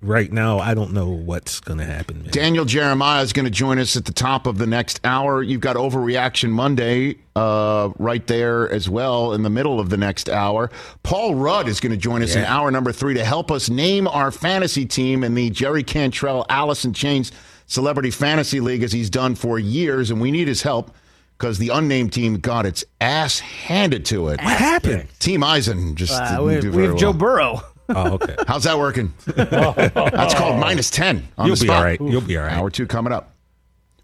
Right 0.00 0.30
now, 0.30 0.60
I 0.60 0.74
don't 0.74 0.92
know 0.92 1.08
what's 1.08 1.58
going 1.58 1.80
to 1.80 1.84
happen. 1.84 2.22
Man. 2.22 2.30
Daniel 2.30 2.64
Jeremiah 2.64 3.20
is 3.20 3.32
going 3.32 3.46
to 3.46 3.50
join 3.50 3.80
us 3.80 3.96
at 3.96 4.04
the 4.04 4.12
top 4.12 4.46
of 4.46 4.56
the 4.56 4.66
next 4.66 5.00
hour. 5.02 5.42
You've 5.42 5.60
got 5.60 5.74
Overreaction 5.74 6.50
Monday 6.50 7.16
uh, 7.34 7.90
right 7.98 8.24
there 8.28 8.70
as 8.70 8.88
well 8.88 9.32
in 9.32 9.42
the 9.42 9.50
middle 9.50 9.80
of 9.80 9.90
the 9.90 9.96
next 9.96 10.28
hour. 10.28 10.70
Paul 11.02 11.34
Rudd 11.34 11.66
is 11.66 11.80
going 11.80 11.90
to 11.90 11.98
join 11.98 12.22
us 12.22 12.36
in 12.36 12.44
hour 12.44 12.70
number 12.70 12.92
three 12.92 13.14
to 13.14 13.24
help 13.24 13.50
us 13.50 13.68
name 13.68 14.06
our 14.06 14.30
fantasy 14.30 14.86
team 14.86 15.24
in 15.24 15.34
the 15.34 15.50
Jerry 15.50 15.82
Cantrell 15.82 16.46
Alice 16.48 16.84
in 16.84 16.92
Chains 16.92 17.32
Celebrity 17.66 18.12
Fantasy 18.12 18.60
League 18.60 18.84
as 18.84 18.92
he's 18.92 19.10
done 19.10 19.34
for 19.34 19.58
years, 19.58 20.12
and 20.12 20.20
we 20.20 20.30
need 20.30 20.46
his 20.46 20.62
help 20.62 20.94
because 21.38 21.58
the 21.58 21.68
unnamed 21.70 22.12
team 22.12 22.38
got 22.38 22.66
its 22.66 22.84
ass 23.00 23.38
handed 23.40 24.04
to 24.06 24.28
it. 24.28 24.40
What 24.42 24.56
happened? 24.56 25.06
Team 25.20 25.44
Eisen 25.44 25.94
just 25.94 26.12
Uh, 26.12 26.28
didn't 26.30 26.44
we, 26.46 26.60
do 26.60 26.70
we 26.70 26.76
very 26.76 26.86
have 26.88 26.96
Joe. 26.98 27.12
Burrow. 27.12 27.60
Oh, 27.90 28.12
okay. 28.14 28.36
How's 28.46 28.64
that 28.64 28.78
working? 28.78 29.14
That's 29.26 30.34
called 30.34 30.58
minus 30.60 30.90
10 30.90 31.28
on 31.38 31.46
You'll 31.46 31.56
the 31.56 31.60
be 31.62 31.66
spot. 31.68 31.76
all 31.78 31.84
right. 31.84 32.00
You'll 32.00 32.20
be 32.20 32.36
all 32.36 32.44
right. 32.44 32.52
Hour 32.52 32.70
two 32.70 32.86
coming 32.86 33.12
up. 33.12 33.32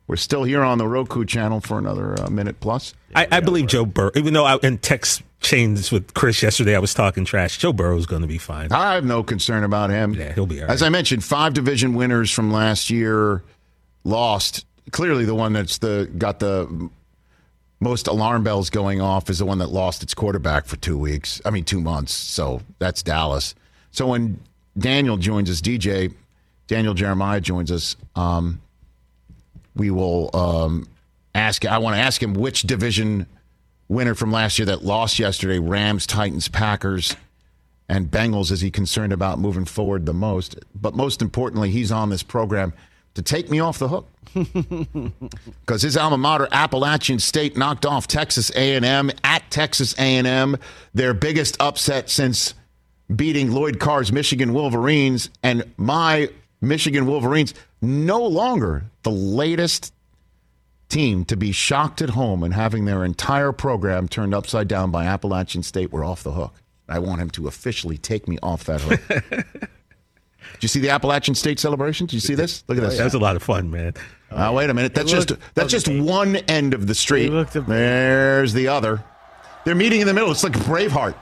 We're 0.06 0.16
still 0.16 0.44
here 0.44 0.62
on 0.62 0.76
the 0.78 0.86
Roku 0.86 1.24
channel 1.24 1.60
for 1.60 1.78
another 1.78 2.20
uh, 2.20 2.28
minute 2.28 2.60
plus. 2.60 2.94
I, 3.14 3.26
I 3.32 3.40
believe 3.40 3.66
Joe 3.68 3.86
Burrow, 3.86 4.10
even 4.14 4.34
though 4.34 4.44
I, 4.44 4.58
in 4.62 4.76
text 4.78 5.22
chains 5.40 5.90
with 5.90 6.12
Chris 6.14 6.42
yesterday. 6.42 6.74
I 6.76 6.78
was 6.78 6.92
talking 6.94 7.24
trash. 7.24 7.58
Joe 7.58 7.72
Burrow's 7.72 8.04
going 8.06 8.22
to 8.22 8.28
be 8.28 8.36
fine. 8.38 8.70
I 8.72 8.94
have 8.94 9.04
no 9.04 9.22
concern 9.22 9.64
about 9.64 9.90
him. 9.90 10.14
Yeah, 10.14 10.32
he'll 10.32 10.46
be 10.46 10.60
all 10.60 10.66
right. 10.68 10.72
As 10.74 10.82
I 10.82 10.88
mentioned, 10.90 11.24
five 11.24 11.54
division 11.54 11.94
winners 11.94 12.30
from 12.30 12.52
last 12.52 12.90
year 12.90 13.42
lost. 14.04 14.66
Clearly, 14.90 15.24
the 15.24 15.34
one 15.34 15.52
that's 15.54 15.78
the 15.78 16.10
got 16.18 16.38
the 16.38 16.90
most 17.80 18.06
alarm 18.06 18.44
bells 18.44 18.70
going 18.70 19.00
off 19.00 19.28
is 19.28 19.38
the 19.38 19.46
one 19.46 19.58
that 19.58 19.68
lost 19.68 20.02
its 20.02 20.14
quarterback 20.14 20.66
for 20.66 20.76
two 20.76 20.98
weeks. 20.98 21.40
I 21.44 21.50
mean, 21.50 21.64
two 21.64 21.80
months. 21.80 22.12
So 22.12 22.62
that's 22.78 23.02
Dallas. 23.02 23.54
So 23.90 24.08
when 24.08 24.40
Daniel 24.78 25.16
joins 25.16 25.50
us, 25.50 25.60
DJ 25.60 26.14
Daniel 26.66 26.94
Jeremiah 26.94 27.40
joins 27.40 27.70
us. 27.70 27.96
Um, 28.16 28.60
we 29.76 29.90
will 29.90 30.30
um, 30.34 30.88
ask. 31.34 31.64
I 31.66 31.78
want 31.78 31.96
to 31.96 32.00
ask 32.00 32.22
him 32.22 32.34
which 32.34 32.62
division 32.62 33.26
winner 33.88 34.14
from 34.14 34.32
last 34.32 34.58
year 34.58 34.66
that 34.66 34.84
lost 34.84 35.18
yesterday 35.18 35.58
Rams, 35.58 36.06
Titans, 36.06 36.48
Packers, 36.48 37.16
and 37.88 38.10
Bengals 38.10 38.50
is 38.50 38.60
he 38.60 38.70
concerned 38.70 39.12
about 39.12 39.38
moving 39.38 39.64
forward 39.64 40.06
the 40.06 40.14
most? 40.14 40.58
But 40.74 40.94
most 40.94 41.20
importantly, 41.20 41.70
he's 41.70 41.92
on 41.92 42.08
this 42.08 42.22
program 42.22 42.72
to 43.14 43.22
take 43.22 43.50
me 43.50 43.60
off 43.60 43.78
the 43.78 43.88
hook 43.88 44.08
because 45.60 45.82
his 45.82 45.96
alma 45.96 46.18
mater 46.18 46.48
Appalachian 46.50 47.18
State 47.18 47.56
knocked 47.56 47.86
off 47.86 48.08
Texas 48.08 48.50
A&M 48.56 49.10
at 49.22 49.48
Texas 49.50 49.94
A&M, 49.98 50.56
their 50.92 51.14
biggest 51.14 51.56
upset 51.60 52.10
since 52.10 52.54
beating 53.14 53.52
Lloyd 53.52 53.78
Carr's 53.78 54.12
Michigan 54.12 54.52
Wolverines 54.52 55.30
and 55.42 55.64
my 55.76 56.28
Michigan 56.60 57.06
Wolverines 57.06 57.54
no 57.80 58.22
longer 58.24 58.84
the 59.02 59.10
latest 59.10 59.92
team 60.88 61.24
to 61.26 61.36
be 61.36 61.52
shocked 61.52 62.02
at 62.02 62.10
home 62.10 62.42
and 62.42 62.54
having 62.54 62.84
their 62.84 63.04
entire 63.04 63.52
program 63.52 64.08
turned 64.08 64.34
upside 64.34 64.68
down 64.68 64.90
by 64.90 65.04
Appalachian 65.04 65.62
State, 65.62 65.92
we're 65.92 66.04
off 66.04 66.22
the 66.22 66.32
hook. 66.32 66.54
I 66.88 66.98
want 66.98 67.20
him 67.20 67.30
to 67.30 67.48
officially 67.48 67.98
take 67.98 68.28
me 68.28 68.38
off 68.42 68.64
that 68.64 68.80
hook. 68.80 69.70
Did 70.64 70.70
you 70.70 70.80
see 70.80 70.86
the 70.88 70.94
Appalachian 70.94 71.34
State 71.34 71.60
celebration? 71.60 72.06
Did 72.06 72.14
you 72.14 72.20
see 72.20 72.34
this? 72.34 72.64
Look 72.68 72.78
at 72.78 72.80
this. 72.80 72.96
That 72.96 73.04
was 73.04 73.12
a 73.12 73.18
lot 73.18 73.36
of 73.36 73.42
fun, 73.42 73.70
man. 73.70 73.92
Now 74.30 74.56
wait 74.56 74.70
a 74.70 74.72
minute. 74.72 74.94
That's 74.94 75.10
just 75.10 75.32
that's 75.52 75.70
just 75.70 75.88
one 75.88 76.36
end 76.36 76.72
of 76.72 76.86
the 76.86 76.94
street. 76.94 77.28
There's 77.28 78.54
the 78.54 78.68
other. 78.68 79.04
They're 79.66 79.74
meeting 79.74 80.00
in 80.00 80.06
the 80.06 80.14
middle. 80.14 80.30
It's 80.30 80.42
like 80.42 80.54
Braveheart. 80.54 81.16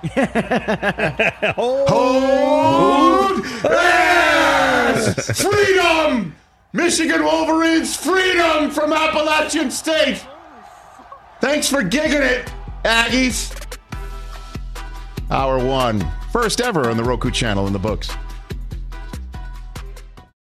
Hold 1.89 3.45
yes! 3.65 5.43
freedom, 5.43 6.37
Michigan 6.73 7.25
Wolverines, 7.25 7.97
freedom 7.97 8.71
from 8.71 8.93
Appalachian 8.93 9.73
State. 9.73 10.25
Thanks 11.41 11.69
for 11.69 11.83
gigging 11.83 12.23
it, 12.23 12.49
Aggies. 12.85 13.59
Hour 15.33 15.59
one, 15.59 16.09
first 16.31 16.61
ever 16.61 16.89
on 16.89 16.97
the 16.97 17.03
Roku 17.03 17.33
channel 17.33 17.67
in 17.67 17.73
the 17.73 17.81
books. 17.81 18.09